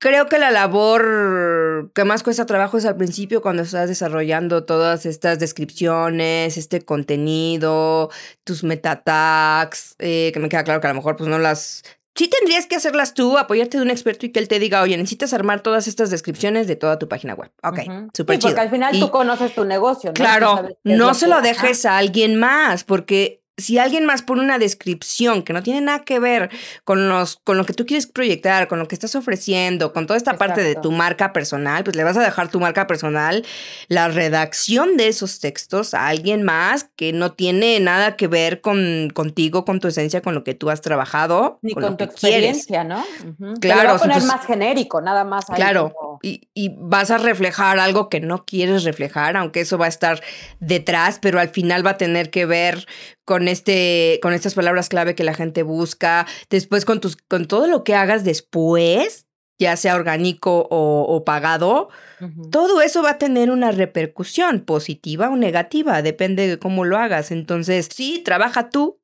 Creo 0.00 0.28
que 0.28 0.38
la 0.38 0.50
labor 0.50 1.92
que 1.94 2.04
más 2.04 2.22
cuesta 2.22 2.46
trabajo 2.46 2.78
es 2.78 2.86
al 2.86 2.96
principio 2.96 3.42
cuando 3.42 3.62
estás 3.62 3.86
desarrollando 3.86 4.64
todas 4.64 5.04
estas 5.04 5.38
descripciones, 5.38 6.56
este 6.56 6.80
contenido, 6.80 8.08
tus 8.42 8.64
meta 8.64 9.02
tags, 9.02 9.96
eh, 9.98 10.30
que 10.32 10.40
me 10.40 10.48
queda 10.48 10.64
claro 10.64 10.80
que 10.80 10.86
a 10.86 10.90
lo 10.90 10.96
mejor 10.96 11.16
pues 11.16 11.28
no 11.28 11.38
las 11.38 11.82
sí 12.14 12.28
tendrías 12.28 12.66
que 12.66 12.76
hacerlas 12.76 13.14
tú, 13.14 13.38
apoyarte 13.38 13.76
de 13.78 13.82
un 13.82 13.90
experto 13.90 14.26
y 14.26 14.30
que 14.30 14.40
él 14.40 14.48
te 14.48 14.58
diga, 14.58 14.82
oye, 14.82 14.96
necesitas 14.96 15.32
armar 15.32 15.62
todas 15.62 15.86
estas 15.86 16.10
descripciones 16.10 16.66
de 16.66 16.76
toda 16.76 16.98
tu 16.98 17.08
página 17.08 17.34
web. 17.34 17.50
Ok, 17.62 17.80
súper 18.14 18.36
sí, 18.36 18.42
Porque 18.42 18.60
al 18.60 18.70
final 18.70 18.98
tú 18.98 19.10
conoces 19.10 19.54
tu 19.54 19.64
negocio, 19.64 20.10
¿no? 20.10 20.14
Claro, 20.14 20.68
no 20.84 21.14
se 21.14 21.28
lo 21.28 21.40
dejes 21.40 21.84
a 21.86 21.98
alguien 21.98 22.36
más, 22.36 22.84
porque 22.84 23.39
si 23.60 23.78
alguien 23.78 24.06
más 24.06 24.22
pone 24.22 24.42
una 24.42 24.58
descripción 24.58 25.42
que 25.42 25.52
no 25.52 25.62
tiene 25.62 25.80
nada 25.80 26.04
que 26.04 26.18
ver 26.18 26.50
con, 26.84 27.08
los, 27.08 27.36
con 27.44 27.56
lo 27.56 27.64
que 27.64 27.72
tú 27.72 27.86
quieres 27.86 28.06
proyectar, 28.06 28.68
con 28.68 28.78
lo 28.78 28.88
que 28.88 28.94
estás 28.94 29.14
ofreciendo, 29.14 29.92
con 29.92 30.06
toda 30.06 30.16
esta 30.16 30.36
parte 30.36 30.62
de 30.62 30.74
tu 30.74 30.90
marca 30.92 31.32
personal, 31.32 31.84
pues 31.84 31.96
le 31.96 32.04
vas 32.04 32.16
a 32.16 32.22
dejar 32.22 32.50
tu 32.50 32.60
marca 32.60 32.86
personal, 32.86 33.44
la 33.88 34.08
redacción 34.08 34.96
de 34.96 35.08
esos 35.08 35.40
textos 35.40 35.94
a 35.94 36.08
alguien 36.08 36.42
más 36.42 36.84
que 36.96 37.12
no 37.12 37.32
tiene 37.32 37.80
nada 37.80 38.16
que 38.16 38.26
ver 38.26 38.60
con 38.60 39.10
contigo, 39.14 39.64
con 39.64 39.80
tu 39.80 39.88
esencia, 39.88 40.22
con 40.22 40.34
lo 40.34 40.44
que 40.44 40.54
tú 40.54 40.70
has 40.70 40.80
trabajado. 40.80 41.58
Ni 41.62 41.74
con, 41.74 41.96
tu 41.96 42.04
experiencia, 42.04 42.84
¿no? 42.84 43.04
Claro. 43.60 43.90
a 43.90 43.98
poner 43.98 44.22
más 44.22 44.46
genérico, 44.46 45.00
nada 45.00 45.24
más. 45.24 45.44
Claro. 45.46 45.94
Y, 46.22 46.48
y 46.54 46.74
vas 46.78 47.10
a 47.10 47.18
reflejar 47.18 47.78
algo 47.78 48.08
que 48.08 48.20
no 48.20 48.44
quieres 48.44 48.84
reflejar, 48.84 49.36
aunque 49.36 49.60
eso 49.60 49.78
va 49.78 49.86
a 49.86 49.88
estar 49.88 50.20
detrás, 50.58 51.18
pero 51.20 51.40
al 51.40 51.48
final 51.48 51.86
va 51.86 51.90
a 51.90 51.98
tener 51.98 52.30
que 52.30 52.46
ver 52.46 52.86
con, 53.30 53.46
este, 53.46 54.18
con 54.22 54.32
estas 54.32 54.54
palabras 54.54 54.88
clave 54.88 55.14
que 55.14 55.22
la 55.22 55.34
gente 55.34 55.62
busca, 55.62 56.26
después 56.50 56.84
con, 56.84 56.98
tus, 56.98 57.16
con 57.16 57.46
todo 57.46 57.68
lo 57.68 57.84
que 57.84 57.94
hagas 57.94 58.24
después, 58.24 59.28
ya 59.56 59.76
sea 59.76 59.94
orgánico 59.94 60.66
o, 60.68 61.24
pagado, 61.24 61.90
todo 62.50 62.82
eso 62.82 63.04
va 63.04 63.10
a 63.10 63.18
tener 63.18 63.52
una 63.52 63.70
repercusión 63.70 64.62
positiva 64.62 65.30
o 65.30 65.36
negativa, 65.36 66.02
depende 66.02 66.48
de 66.48 66.58
cómo 66.58 66.84
lo 66.84 66.98
hagas. 66.98 67.30
Entonces, 67.30 67.88
sí, 67.94 68.20
trabaja 68.24 68.68
tú 68.68 69.00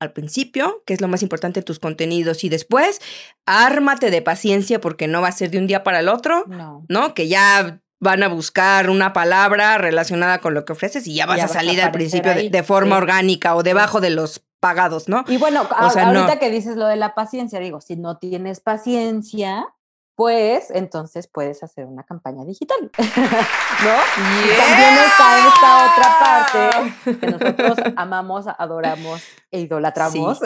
al 0.00 0.14
principio, 0.14 0.82
que 0.86 0.94
es 0.94 1.02
lo 1.02 1.08
más 1.08 1.20
importante 1.20 1.60
tus 1.60 1.78
contenidos, 1.78 2.44
y 2.44 2.48
después, 2.48 3.02
ármate 3.44 4.10
de 4.10 4.22
paciencia 4.22 4.80
porque 4.80 5.06
no 5.06 5.20
va 5.20 5.28
a 5.28 5.32
ser 5.32 5.50
de 5.50 5.58
un 5.58 5.66
día 5.66 5.84
para 5.84 6.00
el 6.00 6.08
otro, 6.08 6.46
no. 6.46 6.86
¿no? 6.88 7.12
Que 7.12 7.28
ya 7.28 7.82
van 8.06 8.22
a 8.22 8.28
buscar 8.28 8.88
una 8.88 9.12
palabra 9.12 9.78
relacionada 9.78 10.38
con 10.38 10.54
lo 10.54 10.64
que 10.64 10.72
ofreces 10.72 11.08
y 11.08 11.14
ya 11.16 11.26
vas 11.26 11.42
a 11.42 11.48
salir 11.48 11.82
al 11.82 11.90
principio 11.90 12.32
de, 12.34 12.62
forma 12.62 12.96
orgánica 12.96 13.56
o 13.56 13.64
debajo 13.64 14.00
de 14.00 14.10
los 14.10 14.44
pagados, 14.60 15.08
¿no? 15.08 15.24
Y 15.26 15.38
bueno, 15.38 15.66
ahorita 15.68 16.38
que 16.38 16.48
dices 16.48 16.76
lo 16.76 16.86
de 16.86 16.94
la 16.94 17.16
paciencia, 17.16 17.58
digo, 17.58 17.80
si 17.80 17.96
no 17.96 18.18
tienes 18.18 18.60
paciencia, 18.60 19.74
pues 20.14 20.70
entonces 20.70 21.26
puedes 21.26 21.64
hacer 21.64 21.84
una 21.84 22.04
campaña 22.04 22.44
digital, 22.44 22.78
¿no? 22.98 23.96
Y 24.16 24.56
también 24.56 24.94
está 25.04 25.48
esta 25.48 25.70
otra 25.92 26.18
parte 26.20 27.18
que 27.18 27.26
nosotros 27.26 27.78
amamos, 27.96 28.46
adoramos 28.56 29.20
e 29.50 29.62
idolatramos, 29.62 30.38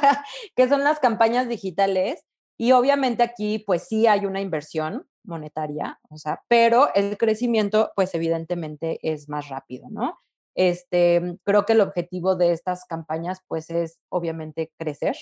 que 0.56 0.68
son 0.68 0.82
las 0.82 0.98
campañas 0.98 1.48
digitales. 1.48 2.24
Y 2.58 2.72
obviamente 2.72 3.22
aquí, 3.22 3.60
pues 3.60 3.86
sí 3.86 4.08
hay 4.08 4.26
una 4.26 4.40
inversión, 4.40 5.06
monetaria, 5.24 5.98
o 6.10 6.16
sea, 6.16 6.42
pero 6.48 6.88
el 6.94 7.16
crecimiento, 7.18 7.92
pues 7.96 8.14
evidentemente 8.14 8.98
es 9.02 9.28
más 9.28 9.48
rápido, 9.48 9.88
¿no? 9.90 10.18
Este, 10.54 11.38
creo 11.42 11.66
que 11.66 11.72
el 11.72 11.80
objetivo 11.80 12.36
de 12.36 12.52
estas 12.52 12.84
campañas, 12.84 13.40
pues 13.48 13.70
es 13.70 13.98
obviamente 14.08 14.72
crecer, 14.78 15.16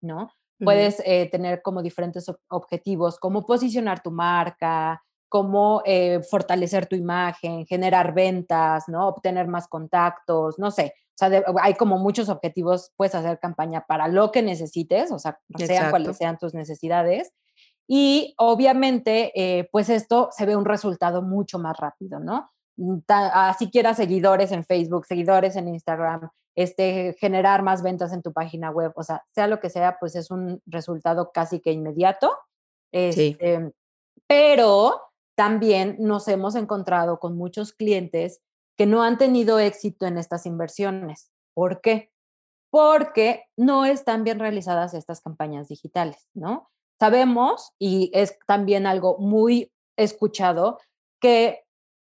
¿no? 0.00 0.30
Puedes 0.58 1.02
eh, 1.04 1.28
tener 1.30 1.60
como 1.60 1.82
diferentes 1.82 2.32
objetivos, 2.48 3.18
como 3.18 3.44
posicionar 3.44 4.02
tu 4.02 4.10
marca, 4.10 5.02
cómo 5.28 5.82
eh, 5.84 6.22
fortalecer 6.22 6.86
tu 6.86 6.96
imagen, 6.96 7.66
generar 7.66 8.14
ventas, 8.14 8.88
¿no? 8.88 9.08
Obtener 9.08 9.48
más 9.48 9.68
contactos, 9.68 10.58
no 10.58 10.70
sé. 10.70 10.94
O 11.14 11.18
sea, 11.18 11.42
hay 11.62 11.74
como 11.74 11.98
muchos 11.98 12.28
objetivos, 12.28 12.92
puedes 12.96 13.14
hacer 13.14 13.38
campaña 13.38 13.84
para 13.86 14.08
lo 14.08 14.32
que 14.32 14.42
necesites, 14.42 15.10
o 15.10 15.18
sea, 15.18 15.38
sean 15.58 15.90
cuales 15.90 16.16
sean 16.16 16.38
tus 16.38 16.54
necesidades. 16.54 17.32
Y 17.88 18.34
obviamente, 18.38 19.32
eh, 19.34 19.68
pues 19.70 19.88
esto 19.88 20.28
se 20.32 20.46
ve 20.46 20.56
un 20.56 20.64
resultado 20.64 21.22
mucho 21.22 21.58
más 21.58 21.76
rápido, 21.76 22.18
¿no? 22.18 22.50
Mm, 22.76 22.98
así 23.08 23.70
quieras 23.70 23.96
seguidores 23.96 24.52
en 24.52 24.64
Facebook, 24.64 25.06
seguidores 25.06 25.56
en 25.56 25.68
Instagram, 25.68 26.28
este, 26.54 27.14
generar 27.18 27.62
más 27.62 27.82
ventas 27.82 28.12
en 28.12 28.22
tu 28.22 28.32
página 28.32 28.70
web, 28.70 28.92
o 28.96 29.02
sea, 29.02 29.24
sea 29.34 29.46
lo 29.46 29.60
que 29.60 29.70
sea, 29.70 29.98
pues 30.00 30.16
es 30.16 30.30
un 30.30 30.60
resultado 30.66 31.30
casi 31.32 31.60
que 31.60 31.72
inmediato. 31.72 32.36
sí. 32.92 33.36
Este, 33.38 33.72
pero 34.28 35.02
también 35.36 35.96
nos 36.00 36.26
hemos 36.28 36.54
encontrado 36.56 37.20
con 37.20 37.36
muchos 37.36 37.72
clientes 37.72 38.40
que 38.76 38.86
no 38.86 39.02
han 39.02 39.18
tenido 39.18 39.58
éxito 39.58 40.06
en 40.06 40.18
estas 40.18 40.46
inversiones. 40.46 41.30
¿Por 41.54 41.80
qué? 41.80 42.10
Porque 42.70 43.44
no 43.56 43.84
están 43.84 44.24
bien 44.24 44.38
realizadas 44.38 44.94
estas 44.94 45.20
campañas 45.20 45.68
digitales, 45.68 46.28
¿no? 46.34 46.70
Sabemos, 46.98 47.72
y 47.78 48.10
es 48.14 48.38
también 48.46 48.86
algo 48.86 49.18
muy 49.18 49.72
escuchado, 49.96 50.78
que 51.20 51.66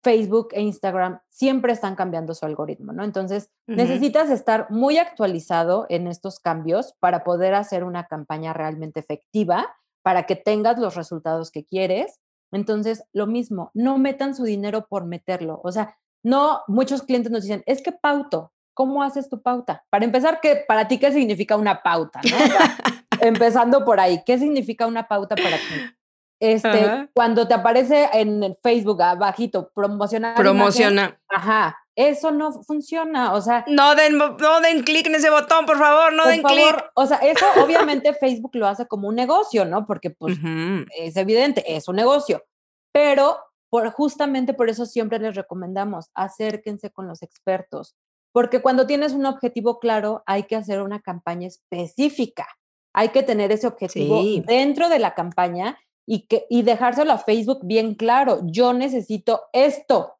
Facebook 0.04 0.48
e 0.52 0.60
Instagram 0.60 1.20
siempre 1.30 1.72
están 1.72 1.96
cambiando 1.96 2.34
su 2.34 2.44
algoritmo, 2.44 2.92
¿no? 2.92 3.02
Entonces, 3.04 3.50
necesitas 3.66 4.30
estar 4.30 4.70
muy 4.70 4.98
actualizado 4.98 5.86
en 5.88 6.06
estos 6.06 6.38
cambios 6.38 6.94
para 7.00 7.24
poder 7.24 7.54
hacer 7.54 7.84
una 7.84 8.04
campaña 8.04 8.52
realmente 8.52 9.00
efectiva, 9.00 9.74
para 10.02 10.26
que 10.26 10.36
tengas 10.36 10.78
los 10.78 10.94
resultados 10.94 11.50
que 11.50 11.64
quieres. 11.64 12.20
Entonces, 12.52 13.04
lo 13.14 13.26
mismo, 13.26 13.70
no 13.72 13.96
metan 13.96 14.34
su 14.34 14.44
dinero 14.44 14.86
por 14.86 15.06
meterlo. 15.06 15.60
O 15.64 15.72
sea, 15.72 15.96
no, 16.22 16.60
muchos 16.68 17.02
clientes 17.02 17.32
nos 17.32 17.42
dicen, 17.42 17.62
es 17.66 17.82
que 17.82 17.92
pauto, 17.92 18.52
¿cómo 18.74 19.02
haces 19.02 19.30
tu 19.30 19.40
pauta? 19.40 19.84
Para 19.88 20.04
empezar, 20.04 20.40
¿qué, 20.42 20.62
para 20.68 20.86
ti, 20.86 20.98
¿qué 20.98 21.12
significa 21.12 21.56
una 21.56 21.82
pauta? 21.82 22.20
¿no? 22.22 22.36
empezando 23.24 23.84
por 23.84 24.00
ahí, 24.00 24.22
¿qué 24.24 24.38
significa 24.38 24.86
una 24.86 25.08
pauta 25.08 25.36
para 25.36 25.56
ti? 25.56 25.94
Este, 26.40 27.08
cuando 27.14 27.48
te 27.48 27.54
aparece 27.54 28.08
en 28.12 28.42
el 28.42 28.54
Facebook 28.62 29.00
abajito, 29.02 29.70
promocionar. 29.74 30.34
Promociona. 30.34 31.18
ajá, 31.28 31.78
eso 31.96 32.32
no 32.32 32.52
funciona, 32.64 33.32
o 33.32 33.40
sea. 33.40 33.64
No 33.68 33.94
den, 33.94 34.18
no 34.18 34.60
den 34.60 34.82
clic 34.82 35.06
en 35.06 35.14
ese 35.14 35.30
botón, 35.30 35.64
por 35.64 35.78
favor, 35.78 36.12
no 36.12 36.26
den 36.26 36.42
clic. 36.42 36.84
O 36.94 37.06
sea, 37.06 37.18
eso 37.18 37.46
obviamente 37.62 38.12
Facebook 38.14 38.54
lo 38.56 38.66
hace 38.66 38.86
como 38.86 39.08
un 39.08 39.14
negocio, 39.14 39.64
¿no? 39.64 39.86
Porque 39.86 40.10
pues 40.10 40.36
es 40.98 41.16
evidente, 41.16 41.64
es 41.74 41.88
un 41.88 41.96
negocio. 41.96 42.44
Pero 42.92 43.38
por, 43.70 43.90
justamente 43.90 44.54
por 44.54 44.68
eso 44.68 44.86
siempre 44.86 45.18
les 45.18 45.34
recomendamos, 45.34 46.10
acérquense 46.14 46.90
con 46.90 47.08
los 47.08 47.22
expertos, 47.22 47.96
porque 48.32 48.60
cuando 48.60 48.86
tienes 48.86 49.12
un 49.12 49.26
objetivo 49.26 49.78
claro, 49.78 50.22
hay 50.26 50.44
que 50.44 50.56
hacer 50.56 50.82
una 50.82 51.00
campaña 51.00 51.46
específica 51.46 52.46
hay 52.94 53.10
que 53.10 53.22
tener 53.22 53.52
ese 53.52 53.66
objetivo 53.66 54.22
dentro 54.46 54.88
de 54.88 54.98
la 54.98 55.14
campaña 55.14 55.78
y, 56.06 56.26
que, 56.26 56.46
y 56.48 56.62
dejárselo 56.62 57.12
a 57.12 57.18
Facebook 57.18 57.60
bien 57.64 57.94
claro. 57.94 58.40
Yo 58.44 58.72
necesito 58.72 59.42
esto, 59.52 60.16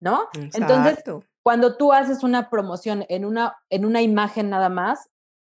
¿no? 0.00 0.28
Entonces, 0.34 1.02
cuando 1.42 1.76
tú 1.76 1.92
haces 1.92 2.22
una 2.22 2.50
promoción 2.50 3.06
en 3.08 3.24
una, 3.24 3.56
en 3.70 3.84
una 3.84 4.02
imagen 4.02 4.50
nada 4.50 4.68
más, 4.68 5.10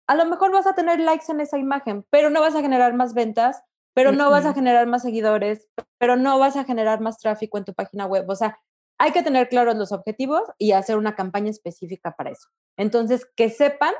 a 0.07 0.15
lo 0.15 0.25
mejor 0.25 0.51
vas 0.51 0.67
a 0.67 0.73
tener 0.73 0.99
likes 0.99 1.31
en 1.31 1.39
esa 1.39 1.57
imagen, 1.57 2.05
pero 2.09 2.29
no 2.29 2.41
vas 2.41 2.55
a 2.55 2.61
generar 2.61 2.93
más 2.93 3.13
ventas, 3.13 3.61
pero 3.93 4.11
no 4.11 4.31
vas 4.31 4.45
a 4.45 4.53
generar 4.53 4.87
más 4.87 5.03
seguidores, 5.03 5.69
pero 5.99 6.15
no 6.15 6.39
vas 6.39 6.57
a 6.57 6.63
generar 6.63 6.99
más 6.99 7.19
tráfico 7.19 7.57
en 7.57 7.65
tu 7.65 7.73
página 7.73 8.07
web. 8.07 8.25
O 8.27 8.35
sea, 8.35 8.59
hay 8.97 9.11
que 9.11 9.21
tener 9.21 9.49
claros 9.49 9.75
los 9.75 9.91
objetivos 9.91 10.41
y 10.57 10.71
hacer 10.71 10.97
una 10.97 11.15
campaña 11.15 11.51
específica 11.51 12.15
para 12.15 12.31
eso. 12.31 12.47
Entonces, 12.77 13.27
que 13.35 13.49
sepan 13.49 13.93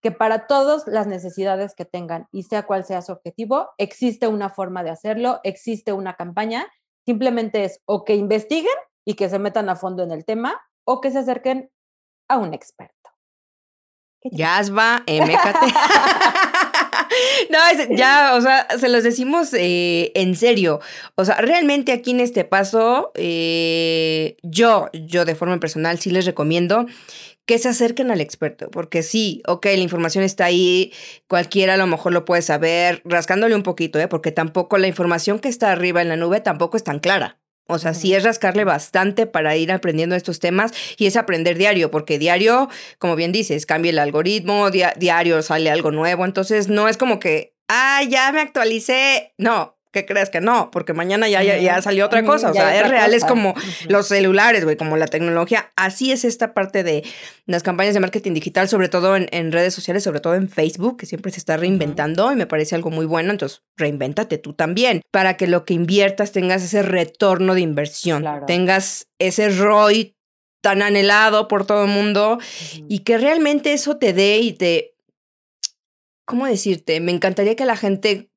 que 0.00 0.10
para 0.10 0.46
todas 0.46 0.86
las 0.86 1.06
necesidades 1.06 1.74
que 1.74 1.84
tengan 1.84 2.28
y 2.32 2.44
sea 2.44 2.64
cual 2.64 2.84
sea 2.84 3.02
su 3.02 3.12
objetivo, 3.12 3.70
existe 3.78 4.26
una 4.26 4.48
forma 4.48 4.82
de 4.82 4.90
hacerlo, 4.90 5.40
existe 5.44 5.92
una 5.92 6.14
campaña, 6.14 6.66
simplemente 7.04 7.64
es 7.64 7.80
o 7.84 8.04
que 8.04 8.14
investiguen 8.14 8.76
y 9.04 9.14
que 9.14 9.28
se 9.28 9.38
metan 9.38 9.68
a 9.68 9.76
fondo 9.76 10.02
en 10.02 10.10
el 10.10 10.24
tema 10.24 10.60
o 10.84 11.00
que 11.00 11.10
se 11.10 11.18
acerquen 11.18 11.70
a 12.28 12.38
un 12.38 12.54
experto. 12.54 12.94
Yasba, 14.22 15.02
MKT. 15.06 15.74
no, 17.50 17.96
ya, 17.96 18.34
o 18.34 18.40
sea, 18.40 18.66
se 18.78 18.88
los 18.88 19.02
decimos 19.02 19.52
eh, 19.54 20.12
en 20.14 20.36
serio. 20.36 20.80
O 21.14 21.24
sea, 21.24 21.36
realmente 21.36 21.92
aquí 21.92 22.10
en 22.10 22.20
este 22.20 22.44
paso, 22.44 23.12
eh, 23.14 24.36
yo, 24.42 24.88
yo 24.92 25.24
de 25.24 25.34
forma 25.34 25.58
personal 25.58 25.98
sí 25.98 26.10
les 26.10 26.26
recomiendo 26.26 26.86
que 27.46 27.58
se 27.58 27.68
acerquen 27.68 28.12
al 28.12 28.20
experto, 28.20 28.70
porque 28.70 29.02
sí, 29.02 29.42
ok, 29.44 29.64
la 29.66 29.78
información 29.78 30.22
está 30.22 30.44
ahí, 30.44 30.92
cualquiera 31.26 31.74
a 31.74 31.76
lo 31.76 31.88
mejor 31.88 32.12
lo 32.12 32.24
puede 32.24 32.42
saber, 32.42 33.02
rascándole 33.04 33.56
un 33.56 33.64
poquito, 33.64 33.98
¿eh? 33.98 34.06
porque 34.06 34.30
tampoco 34.30 34.78
la 34.78 34.86
información 34.86 35.40
que 35.40 35.48
está 35.48 35.72
arriba 35.72 36.00
en 36.00 36.10
la 36.10 36.16
nube 36.16 36.40
tampoco 36.40 36.76
es 36.76 36.84
tan 36.84 37.00
clara. 37.00 37.39
O 37.70 37.78
sea, 37.78 37.94
sí 37.94 38.14
es 38.14 38.24
rascarle 38.24 38.64
bastante 38.64 39.26
para 39.26 39.56
ir 39.56 39.72
aprendiendo 39.72 40.16
estos 40.16 40.40
temas 40.40 40.72
y 40.96 41.06
es 41.06 41.16
aprender 41.16 41.56
diario, 41.56 41.90
porque 41.90 42.18
diario, 42.18 42.68
como 42.98 43.16
bien 43.16 43.32
dices, 43.32 43.66
cambia 43.66 43.90
el 43.90 43.98
algoritmo, 43.98 44.70
diario 44.70 45.42
sale 45.42 45.70
algo 45.70 45.90
nuevo, 45.90 46.24
entonces 46.24 46.68
no 46.68 46.88
es 46.88 46.96
como 46.96 47.18
que, 47.20 47.54
ah, 47.68 48.02
ya 48.08 48.32
me 48.32 48.40
actualicé. 48.40 49.34
No, 49.38 49.79
¿qué 49.92 50.06
crees 50.06 50.30
que 50.30 50.40
no? 50.40 50.70
Porque 50.70 50.92
mañana 50.92 51.28
ya, 51.28 51.42
ya, 51.42 51.58
ya 51.58 51.80
salió 51.82 52.06
otra 52.06 52.22
cosa. 52.24 52.50
O 52.50 52.54
sea, 52.54 52.78
es 52.80 52.88
real, 52.88 53.12
es 53.14 53.24
como 53.24 53.54
los 53.88 54.06
celulares, 54.08 54.64
güey, 54.64 54.76
como 54.76 54.96
la 54.96 55.06
tecnología. 55.06 55.72
Así 55.76 56.12
es 56.12 56.24
esta 56.24 56.54
parte 56.54 56.82
de 56.82 57.02
las 57.46 57.62
campañas 57.62 57.94
de 57.94 58.00
marketing 58.00 58.32
digital, 58.34 58.68
sobre 58.68 58.88
todo 58.88 59.16
en, 59.16 59.28
en 59.32 59.52
redes 59.52 59.74
sociales, 59.74 60.02
sobre 60.04 60.20
todo 60.20 60.34
en 60.34 60.48
Facebook, 60.48 60.96
que 60.96 61.06
siempre 61.06 61.32
se 61.32 61.38
está 61.38 61.56
reinventando 61.56 62.30
y 62.32 62.36
me 62.36 62.46
parece 62.46 62.74
algo 62.74 62.90
muy 62.90 63.06
bueno. 63.06 63.30
Entonces, 63.32 63.62
reinvéntate 63.76 64.38
tú 64.38 64.52
también 64.52 65.02
para 65.10 65.36
que 65.36 65.46
lo 65.46 65.64
que 65.64 65.74
inviertas 65.74 66.32
tengas 66.32 66.62
ese 66.62 66.82
retorno 66.82 67.54
de 67.54 67.60
inversión, 67.60 68.22
Claro. 68.22 68.46
tengas 68.46 69.08
ese 69.18 69.48
ROI 69.50 70.16
tan 70.62 70.82
anhelado 70.82 71.48
por 71.48 71.66
todo 71.66 71.84
el 71.84 71.90
mundo 71.90 72.38
y 72.88 73.00
que 73.00 73.16
realmente 73.18 73.72
eso 73.72 73.96
te 73.96 74.12
dé 74.12 74.38
y 74.38 74.52
te... 74.52 74.94
¿Cómo 76.26 76.46
decirte? 76.46 77.00
Me 77.00 77.12
encantaría 77.12 77.56
que 77.56 77.64
la 77.64 77.76
gente 77.76 78.29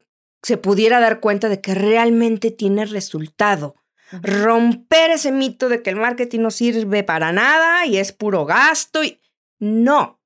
se 0.43 0.57
pudiera 0.57 0.99
dar 0.99 1.21
cuenta 1.21 1.49
de 1.49 1.61
que 1.61 1.73
realmente 1.73 2.51
tiene 2.51 2.85
resultado. 2.85 3.75
Romper 4.21 5.11
ese 5.11 5.31
mito 5.31 5.69
de 5.69 5.81
que 5.81 5.89
el 5.89 5.95
marketing 5.95 6.41
no 6.41 6.51
sirve 6.51 7.03
para 7.03 7.31
nada 7.31 7.85
y 7.85 7.97
es 7.97 8.11
puro 8.11 8.45
gasto 8.45 9.03
y... 9.03 9.19
No, 9.59 10.21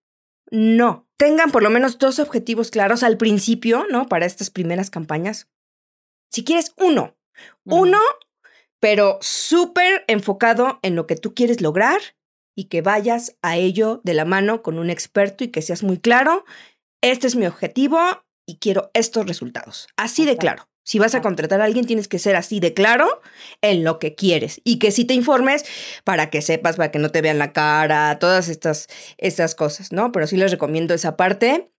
no. 0.49 1.07
Tengan 1.17 1.51
por 1.51 1.63
lo 1.63 1.69
menos 1.69 1.99
dos 1.99 2.19
objetivos 2.19 2.71
claros 2.71 3.03
al 3.03 3.17
principio, 3.17 3.85
¿no? 3.89 4.07
Para 4.07 4.25
estas 4.25 4.49
primeras 4.49 4.89
campañas. 4.89 5.47
Si 6.29 6.43
quieres 6.43 6.73
uno, 6.77 7.15
uno, 7.63 7.99
pero 8.79 9.19
súper 9.21 10.03
enfocado 10.07 10.79
en 10.81 10.95
lo 10.95 11.07
que 11.07 11.15
tú 11.15 11.33
quieres 11.33 11.61
lograr 11.61 11.99
y 12.55 12.65
que 12.65 12.81
vayas 12.81 13.37
a 13.41 13.57
ello 13.57 14.01
de 14.03 14.15
la 14.15 14.25
mano 14.25 14.63
con 14.63 14.79
un 14.79 14.89
experto 14.89 15.43
y 15.43 15.49
que 15.49 15.61
seas 15.61 15.83
muy 15.83 15.99
claro, 15.99 16.43
este 17.01 17.27
es 17.27 17.35
mi 17.35 17.45
objetivo 17.45 17.99
y 18.47 18.57
quiero 18.57 18.89
estos 18.95 19.27
resultados. 19.27 19.87
Así 19.97 20.25
de 20.25 20.37
claro. 20.37 20.67
Si 20.83 20.99
vas 20.99 21.15
a 21.15 21.21
contratar 21.21 21.59
a 21.59 21.65
alguien, 21.65 21.85
tienes 21.85 22.07
que 22.07 22.17
ser 22.17 22.37
así 22.37 22.61
de 22.61 22.73
claro 22.73 23.21
en 23.61 23.83
lo 23.83 23.99
que 23.99 24.15
quieres 24.15 24.61
y 24.63 24.79
que 24.79 24.91
sí 24.91 25.03
te 25.03 25.13
informes 25.13 25.65
para 26.05 26.29
que 26.29 26.41
sepas, 26.41 26.77
para 26.77 26.91
que 26.91 26.99
no 26.99 27.11
te 27.11 27.21
vean 27.21 27.37
la 27.39 27.51
cara, 27.51 28.17
todas 28.19 28.47
estas, 28.47 28.87
estas 29.17 29.53
cosas, 29.53 29.91
¿no? 29.91 30.13
Pero 30.13 30.27
sí 30.27 30.37
les 30.37 30.49
recomiendo 30.49 30.93
esa 30.93 31.17
parte. 31.17 31.71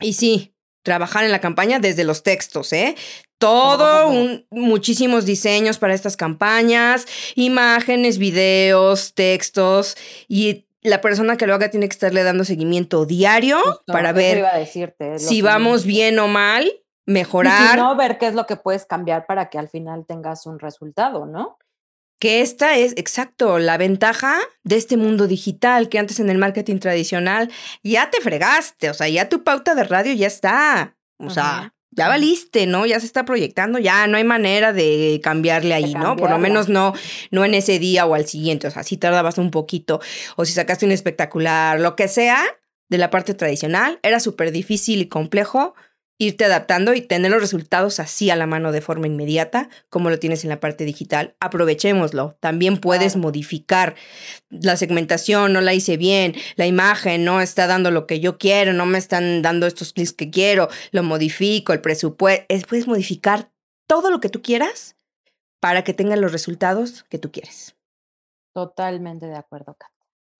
Y 0.00 0.12
sí, 0.12 0.54
trabajar 0.82 1.24
en 1.24 1.30
la 1.32 1.40
campaña 1.40 1.78
desde 1.78 2.04
los 2.04 2.22
textos, 2.22 2.74
¿eh? 2.74 2.94
Todo, 3.38 4.08
Oh. 4.08 4.10
un- 4.10 4.46
muchísimos 4.50 5.24
diseños 5.24 5.78
para 5.78 5.94
estas 5.94 6.18
campañas, 6.18 7.06
imágenes, 7.36 8.18
videos, 8.18 9.14
textos 9.14 9.96
y 10.28 10.66
la 10.82 11.00
persona 11.00 11.36
que 11.36 11.46
lo 11.46 11.54
haga 11.54 11.70
tiene 11.70 11.88
que 11.88 11.92
estarle 11.92 12.22
dando 12.22 12.44
seguimiento 12.44 13.06
diario 13.06 13.58
Justo, 13.62 13.84
para 13.86 14.12
ver 14.12 14.38
iba 14.38 14.54
a 14.54 14.58
decirte, 14.58 15.14
es 15.14 15.22
lo 15.22 15.28
si 15.28 15.42
vamos 15.42 15.84
bien 15.84 16.18
o 16.18 16.28
mal, 16.28 16.66
Y 16.66 17.12
mejorar. 17.12 17.70
si 17.72 17.76
no, 17.76 17.96
ver 17.96 18.18
qué 18.18 18.26
es 18.26 18.34
lo 18.34 18.46
que 18.46 18.56
puedes 18.56 18.84
cambiar 18.84 19.26
para 19.26 19.48
que 19.48 19.58
al 19.58 19.68
final 19.68 20.04
tengas 20.06 20.46
un 20.46 20.58
resultado, 20.58 21.26
¿no? 21.26 21.58
Que 22.18 22.40
esta 22.40 22.76
es, 22.76 22.92
exacto, 22.96 23.58
la 23.58 23.78
ventaja 23.78 24.36
de 24.62 24.76
este 24.76 24.96
mundo 24.96 25.26
digital, 25.26 25.88
que 25.88 25.98
antes 25.98 26.20
en 26.20 26.30
el 26.30 26.38
marketing 26.38 26.78
tradicional 26.78 27.50
ya 27.82 28.10
te 28.10 28.20
fregaste, 28.20 28.90
o 28.90 28.94
sea, 28.94 29.08
ya 29.08 29.28
tu 29.28 29.42
pauta 29.42 29.74
de 29.74 29.82
radio 29.84 30.12
ya 30.12 30.28
está, 30.28 30.96
o 31.18 31.30
sea, 31.30 31.74
ya 31.92 32.08
valiste, 32.08 32.66
¿no? 32.66 32.86
Ya 32.86 32.98
se 32.98 33.06
está 33.06 33.24
proyectando, 33.24 33.78
ya 33.78 34.06
no 34.06 34.16
hay 34.16 34.24
manera 34.24 34.72
de 34.72 35.20
cambiarle 35.22 35.74
ahí, 35.74 35.94
¿no? 35.94 36.16
Por 36.16 36.30
lo 36.30 36.38
menos 36.38 36.68
no, 36.68 36.94
no 37.30 37.44
en 37.44 37.54
ese 37.54 37.78
día 37.78 38.06
o 38.06 38.14
al 38.14 38.26
siguiente, 38.26 38.66
o 38.66 38.70
sea, 38.70 38.82
si 38.82 38.96
tardabas 38.96 39.38
un 39.38 39.50
poquito, 39.50 40.00
o 40.36 40.44
si 40.44 40.52
sacaste 40.52 40.86
un 40.86 40.92
espectacular, 40.92 41.78
lo 41.78 41.94
que 41.94 42.08
sea 42.08 42.42
de 42.88 42.98
la 42.98 43.10
parte 43.10 43.34
tradicional, 43.34 43.98
era 44.02 44.20
súper 44.20 44.52
difícil 44.52 45.02
y 45.02 45.08
complejo 45.08 45.74
irte 46.24 46.44
adaptando 46.44 46.94
y 46.94 47.00
tener 47.02 47.30
los 47.30 47.40
resultados 47.40 48.00
así 48.00 48.30
a 48.30 48.36
la 48.36 48.46
mano 48.46 48.72
de 48.72 48.80
forma 48.80 49.06
inmediata, 49.06 49.68
como 49.88 50.10
lo 50.10 50.18
tienes 50.18 50.44
en 50.44 50.50
la 50.50 50.60
parte 50.60 50.84
digital. 50.84 51.34
Aprovechémoslo. 51.40 52.36
También 52.40 52.78
puedes 52.78 53.12
Claro. 53.12 53.22
modificar 53.22 53.94
la 54.50 54.76
segmentación, 54.76 55.52
no 55.52 55.60
la 55.60 55.74
hice 55.74 55.96
bien, 55.96 56.34
la 56.56 56.66
imagen 56.66 57.24
no 57.24 57.40
está 57.40 57.66
dando 57.66 57.90
lo 57.90 58.06
que 58.06 58.20
yo 58.20 58.38
quiero, 58.38 58.72
no 58.72 58.86
me 58.86 58.98
están 58.98 59.42
dando 59.42 59.66
estos 59.66 59.92
clics 59.92 60.12
que 60.12 60.30
quiero, 60.30 60.68
lo 60.90 61.02
modifico, 61.02 61.72
el 61.72 61.80
presupuesto. 61.80 62.44
Es- 62.48 62.64
Puedes 62.66 62.86
modificar 62.86 63.50
todo 63.86 64.10
lo 64.10 64.20
que 64.20 64.28
tú 64.28 64.42
quieras 64.42 64.96
para 65.60 65.84
que 65.84 65.94
tengan 65.94 66.20
los 66.20 66.32
resultados 66.32 67.04
que 67.10 67.18
tú 67.18 67.30
quieres. 67.30 67.76
Totalmente 68.54 69.26
de 69.26 69.36
acuerdo, 69.36 69.76
Kat. 69.78 69.91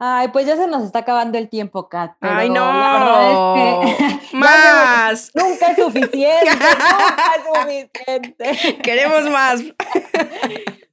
Ay, 0.05 0.31
pues 0.33 0.49
ya 0.49 0.57
se 0.57 0.67
nos 0.67 0.83
está 0.83 0.99
acabando 0.99 1.39
el 1.39 1.49
tiempo, 1.49 1.89
Kat. 1.89 2.17
¡Ay, 2.23 2.51
no! 2.51 2.67
La 2.67 2.93
verdad 2.93 3.85
es 3.85 3.97
que 3.97 4.29
ya 4.33 4.37
¡Más! 4.37 5.31
nunca 5.33 5.71
es 5.71 5.77
suficiente, 5.77 6.51
nunca 6.51 7.35
es 7.37 7.45
suficiente. 7.47 8.83
¡Queremos 8.83 9.31
más! 9.31 9.61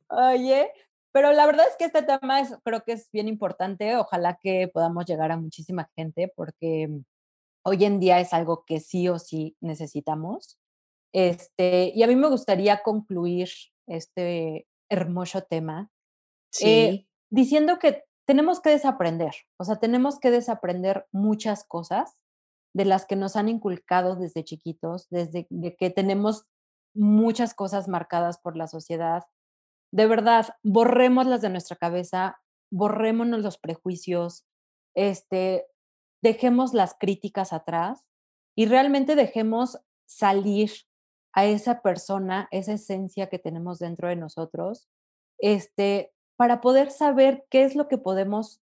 Oye, 0.09 0.71
pero 1.11 1.33
la 1.33 1.47
verdad 1.47 1.65
es 1.67 1.75
que 1.75 1.85
este 1.85 2.03
tema 2.03 2.39
es, 2.39 2.55
creo 2.63 2.83
que 2.83 2.91
es 2.91 3.09
bien 3.11 3.27
importante. 3.27 3.95
Ojalá 3.95 4.37
que 4.39 4.67
podamos 4.67 5.05
llegar 5.07 5.31
a 5.31 5.37
muchísima 5.37 5.89
gente 5.95 6.31
porque 6.35 6.89
hoy 7.63 7.85
en 7.85 7.99
día 7.99 8.19
es 8.19 8.31
algo 8.31 8.63
que 8.63 8.79
sí 8.79 9.09
o 9.09 9.17
sí 9.17 9.57
necesitamos. 9.59 10.59
Este, 11.13 11.91
y 11.95 12.03
a 12.03 12.07
mí 12.07 12.15
me 12.15 12.27
gustaría 12.27 12.83
concluir 12.83 13.49
este 13.87 14.67
hermoso 14.87 15.41
tema 15.41 15.89
eh, 16.61 17.07
diciendo 17.31 17.79
que 17.79 18.03
tenemos 18.29 18.61
que 18.61 18.69
desaprender, 18.69 19.33
o 19.57 19.63
sea, 19.63 19.77
tenemos 19.77 20.19
que 20.19 20.29
desaprender 20.29 21.07
muchas 21.11 21.63
cosas 21.63 22.15
de 22.75 22.85
las 22.85 23.07
que 23.07 23.15
nos 23.15 23.35
han 23.35 23.49
inculcado 23.49 24.15
desde 24.15 24.43
chiquitos, 24.43 25.09
desde 25.09 25.47
de 25.49 25.75
que 25.75 25.89
tenemos 25.89 26.45
muchas 26.93 27.55
cosas 27.55 27.87
marcadas 27.87 28.37
por 28.37 28.55
la 28.55 28.67
sociedad. 28.67 29.23
De 29.91 30.05
verdad, 30.05 30.49
borrémoslas 30.61 31.41
de 31.41 31.49
nuestra 31.49 31.75
cabeza, 31.75 32.39
borrémonos 32.71 33.41
los 33.41 33.57
prejuicios, 33.57 34.45
este, 34.93 35.65
dejemos 36.21 36.75
las 36.75 36.93
críticas 36.99 37.51
atrás 37.51 38.05
y 38.55 38.67
realmente 38.67 39.15
dejemos 39.15 39.79
salir 40.05 40.69
a 41.33 41.47
esa 41.47 41.81
persona, 41.81 42.47
esa 42.51 42.73
esencia 42.73 43.27
que 43.27 43.39
tenemos 43.39 43.79
dentro 43.79 44.07
de 44.07 44.17
nosotros, 44.17 44.87
este, 45.39 46.13
para 46.39 46.61
poder 46.61 46.89
saber 46.89 47.45
qué 47.49 47.65
es 47.65 47.75
lo 47.75 47.89
que 47.89 47.97
podemos 47.97 48.61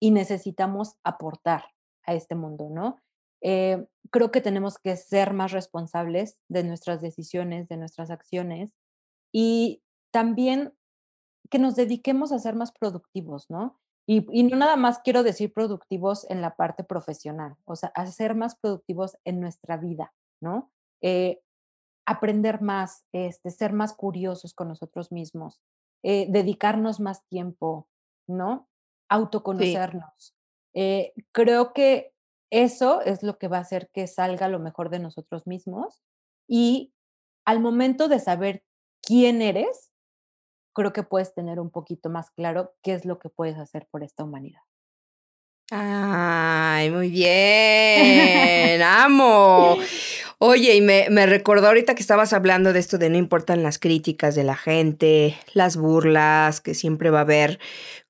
y 0.00 0.10
necesitamos 0.10 0.96
aportar 1.04 1.64
a 2.06 2.14
este 2.14 2.34
mundo, 2.34 2.70
¿no? 2.70 2.96
Eh, 3.42 3.86
creo 4.10 4.30
que 4.30 4.40
tenemos 4.40 4.78
que 4.78 4.96
ser 4.96 5.34
más 5.34 5.52
responsables 5.52 6.38
de 6.48 6.64
nuestras 6.64 7.02
decisiones, 7.02 7.68
de 7.68 7.76
nuestras 7.76 8.10
acciones 8.10 8.72
y 9.34 9.82
también 10.10 10.72
que 11.50 11.58
nos 11.58 11.76
dediquemos 11.76 12.32
a 12.32 12.38
ser 12.38 12.54
más 12.54 12.72
productivos, 12.72 13.50
¿no? 13.50 13.78
Y, 14.06 14.22
no 14.44 14.56
nada 14.56 14.76
más 14.76 15.00
quiero 15.00 15.22
decir 15.22 15.52
productivos 15.52 16.26
en 16.30 16.40
la 16.40 16.56
parte 16.56 16.84
profesional, 16.84 17.54
o 17.66 17.76
sea, 17.76 17.92
a 17.94 18.34
más 18.34 18.56
productivos 18.56 19.18
en 19.26 19.40
nuestra 19.40 19.76
vida, 19.76 20.14
¿no? 20.40 20.72
Eh, 21.02 21.42
aprender 22.06 22.62
más, 22.62 23.04
este, 23.12 23.50
ser 23.50 23.74
más 23.74 23.92
curiosos 23.92 24.54
con 24.54 24.68
nosotros 24.68 25.12
mismos, 25.12 25.60
eh, 26.02 26.26
dedicarnos 26.28 27.00
más 27.00 27.26
tiempo, 27.26 27.88
¿no? 28.26 28.68
Autoconocernos. 29.08 30.34
Eh, 30.74 31.12
creo 31.32 31.72
que 31.72 32.14
eso 32.50 33.00
es 33.02 33.22
lo 33.22 33.38
que 33.38 33.48
va 33.48 33.58
a 33.58 33.62
hacer 33.62 33.90
que 33.92 34.06
salga 34.06 34.48
lo 34.48 34.58
mejor 34.58 34.90
de 34.90 34.98
nosotros 34.98 35.46
mismos 35.46 36.02
y 36.48 36.92
al 37.44 37.60
momento 37.60 38.08
de 38.08 38.18
saber 38.20 38.64
quién 39.02 39.42
eres, 39.42 39.92
creo 40.74 40.92
que 40.92 41.02
puedes 41.02 41.34
tener 41.34 41.60
un 41.60 41.70
poquito 41.70 42.10
más 42.10 42.30
claro 42.30 42.74
qué 42.82 42.94
es 42.94 43.04
lo 43.04 43.18
que 43.18 43.28
puedes 43.28 43.58
hacer 43.58 43.86
por 43.90 44.02
esta 44.02 44.24
humanidad. 44.24 44.62
Ay, 45.70 46.90
muy 46.90 47.10
bien, 47.10 48.82
amo. 48.82 49.76
Oye, 50.42 50.74
y 50.74 50.80
me, 50.80 51.06
me 51.10 51.26
recordó 51.26 51.66
ahorita 51.66 51.94
que 51.94 52.00
estabas 52.00 52.32
hablando 52.32 52.72
de 52.72 52.78
esto 52.78 52.96
de 52.96 53.10
no 53.10 53.18
importan 53.18 53.62
las 53.62 53.78
críticas 53.78 54.34
de 54.34 54.42
la 54.42 54.56
gente, 54.56 55.36
las 55.52 55.76
burlas, 55.76 56.62
que 56.62 56.72
siempre 56.72 57.10
va 57.10 57.18
a 57.18 57.22
haber, 57.22 57.58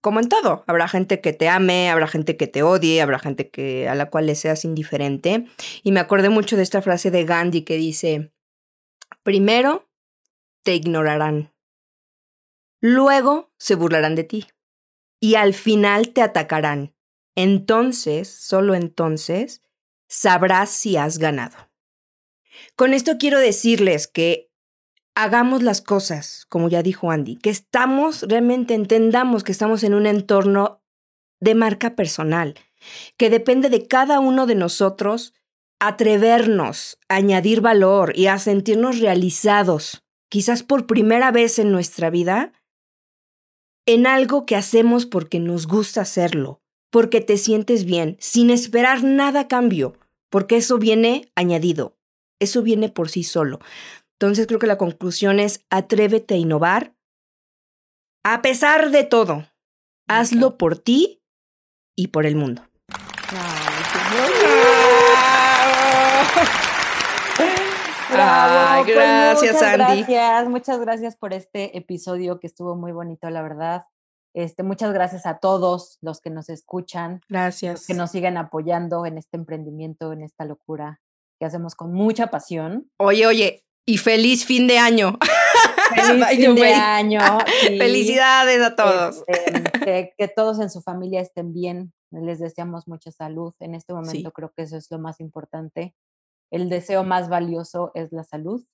como 0.01 0.21
en 0.21 0.29
todo, 0.29 0.63
habrá 0.69 0.87
gente 0.87 1.21
que 1.21 1.33
te 1.33 1.49
ame, 1.49 1.91
habrá 1.91 2.07
gente 2.07 2.37
que 2.37 2.47
te 2.47 2.63
odie, 2.63 3.03
habrá 3.03 3.19
gente 3.19 3.51
que 3.51 3.89
a 3.89 3.97
la 3.97 4.11
cual 4.11 4.27
le 4.27 4.37
seas 4.37 4.65
indiferente. 4.65 5.47
Y 5.83 5.91
me 5.91 5.99
acordé 5.99 6.29
mucho 6.29 6.57
de 6.57 6.63
esta 6.63 6.83
frase 6.83 7.11
de 7.11 7.25
Gandhi 7.25 7.63
que 7.63 7.77
dice, 7.77 8.31
primero 9.25 9.89
te 10.63 10.77
ignorarán, 10.77 11.53
luego 12.81 13.51
se 13.59 13.75
burlarán 13.75 14.15
de 14.15 14.23
ti 14.23 14.47
y 15.19 15.35
al 15.35 15.53
final 15.53 16.11
te 16.11 16.23
atacarán. 16.23 16.95
Entonces, 17.35 18.29
solo 18.29 18.77
entonces, 18.77 19.63
sabrás 20.09 20.71
si 20.71 20.97
has 20.97 21.19
ganado. 21.19 21.70
Con 22.77 22.95
esto 22.95 23.19
quiero 23.19 23.39
decirles 23.39 24.09
que 24.09 24.51
hagamos 25.15 25.63
las 25.63 25.81
cosas, 25.83 26.47
como 26.49 26.69
ya 26.69 26.83
dijo 26.83 27.11
Andy, 27.11 27.37
que 27.37 27.51
estamos, 27.51 28.23
realmente 28.23 28.75
entendamos 28.75 29.45
que 29.45 29.53
estamos 29.53 29.83
en 29.83 29.95
un 29.95 30.07
entorno 30.07 30.83
de 31.41 31.55
marca 31.55 31.97
personal, 31.97 32.55
que 33.17 33.31
depende 33.31 33.69
de 33.69 33.87
cada 33.87 34.21
uno 34.21 34.47
de 34.47 34.55
nosotros 34.55 35.35
atrevernos 35.79 36.99
a 37.09 37.17
añadir 37.17 37.61
valor 37.61 38.13
y 38.17 38.27
a 38.27 38.39
sentirnos 38.39 38.99
realizados 38.99 40.05
quizás 40.29 40.63
por 40.63 40.87
primera 40.87 41.33
vez 41.33 41.59
en 41.59 41.73
nuestra 41.73 42.09
vida, 42.09 42.53
en 43.85 44.07
algo 44.07 44.47
que 44.47 44.57
hacemos 44.57 45.05
porque 45.05 45.41
nos 45.41 45.67
gusta 45.67 46.03
hacerlo, 46.03 46.63
porque 46.91 47.21
te 47.21 47.37
sientes 47.37 47.85
bien, 47.85 48.17
sin 48.21 48.51
esperar 48.51 49.03
nada 49.03 49.41
a 49.41 49.49
cambio, 49.49 49.99
porque 50.29 50.57
eso 50.57 50.79
viene 50.79 51.33
añadido, 51.35 51.99
eso 52.41 52.63
viene 52.63 52.89
por 52.89 53.09
sí 53.09 53.23
solo. 53.23 53.61
Entonces 54.19 54.47
creo 54.47 54.59
que 54.59 54.67
la 54.67 54.79
conclusión 54.79 55.39
es 55.41 55.65
atrévete 55.71 56.35
a 56.35 56.39
innovar 56.39 56.95
a 58.25 58.43
pesar 58.43 58.91
de 58.91 59.05
todo. 59.05 59.47
Hazlo 60.09 60.59
por 60.59 60.77
ti 60.77 61.23
y 61.97 62.09
por 62.09 62.27
el 62.27 62.37
mundo. 62.37 62.63
Bravo. 68.11 68.85
Pues 68.85 68.97
gracias, 68.97 69.55
muchas 69.55 69.63
Andy. 69.63 70.03
Gracias, 70.03 70.49
muchas 70.49 70.81
gracias 70.81 71.17
por 71.17 71.33
este 71.33 71.79
episodio 71.79 72.41
que 72.41 72.49
estuvo 72.49 72.75
muy 72.75 72.93
bonito, 72.93 73.31
la 73.31 73.43
verdad. 73.43 73.85
Este, 74.35 74.63
muchas 74.63 74.93
gracias 74.93 75.27
a 75.27 75.39
todos 75.39 75.99
los 76.03 76.21
que 76.21 76.31
nos 76.31 76.49
escuchan, 76.49 77.21
Gracias. 77.29 77.87
que 77.87 77.95
nos 77.95 78.11
siguen 78.11 78.37
apoyando 78.37 79.07
en 79.07 79.19
este 79.19 79.37
emprendimiento, 79.37 80.13
en 80.13 80.23
esta 80.23 80.45
locura 80.45 81.01
que 81.41 81.47
hacemos 81.47 81.75
con 81.75 81.93
mucha 81.93 82.29
pasión. 82.29 82.91
Oye, 82.99 83.27
oye, 83.27 83.65
y 83.87 83.97
feliz 83.97 84.45
fin 84.45 84.69
de 84.69 84.79
año. 84.79 85.19
Feliz 85.93 86.27
fin 86.29 86.55
de 86.55 86.73
año. 86.73 87.21
Felicidades 87.79 88.63
a 88.63 88.77
todos. 88.77 89.25
Este, 89.27 89.63
que, 89.85 90.13
que 90.17 90.29
todos 90.29 90.61
en 90.61 90.71
su 90.71 90.83
familia 90.83 91.21
estén 91.21 91.53
bien. 91.53 91.93
Les 92.13 92.39
deseamos 92.39 92.87
mucha 92.87 93.11
salud. 93.11 93.55
En 93.59 93.75
este 93.75 93.93
momento 93.93 94.31
creo 94.31 94.53
que 94.57 94.63
eso 94.63 94.77
es 94.77 94.89
lo 94.93 95.01
más 95.01 95.19
importante. 95.19 95.97
El 96.53 96.69
deseo 96.69 97.03
más 97.03 97.29
valioso 97.29 97.91
es 97.95 98.13
la 98.13 98.23
salud. 98.23 98.65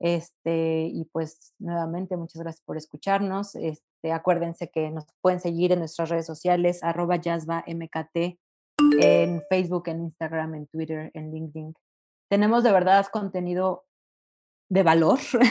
Este, 0.00 0.90
y 0.92 1.06
pues 1.06 1.54
nuevamente 1.58 2.16
muchas 2.16 2.42
gracias 2.42 2.62
por 2.64 2.76
escucharnos. 2.76 3.54
Este, 3.54 4.12
acuérdense 4.12 4.70
que 4.70 4.90
nos 4.90 5.06
pueden 5.20 5.40
seguir 5.40 5.72
en 5.72 5.80
nuestras 5.80 6.08
redes 6.08 6.26
sociales, 6.26 6.84
arroba 6.84 7.16
MKT, 7.16 8.38
en 9.00 9.42
Facebook, 9.48 9.88
en 9.88 10.04
Instagram, 10.04 10.54
en 10.54 10.66
Twitter, 10.66 11.10
en 11.14 11.32
LinkedIn. 11.32 11.74
Tenemos 12.30 12.64
de 12.64 12.72
verdad 12.72 13.06
contenido 13.12 13.84
de 14.70 14.82
valor. 14.82 15.18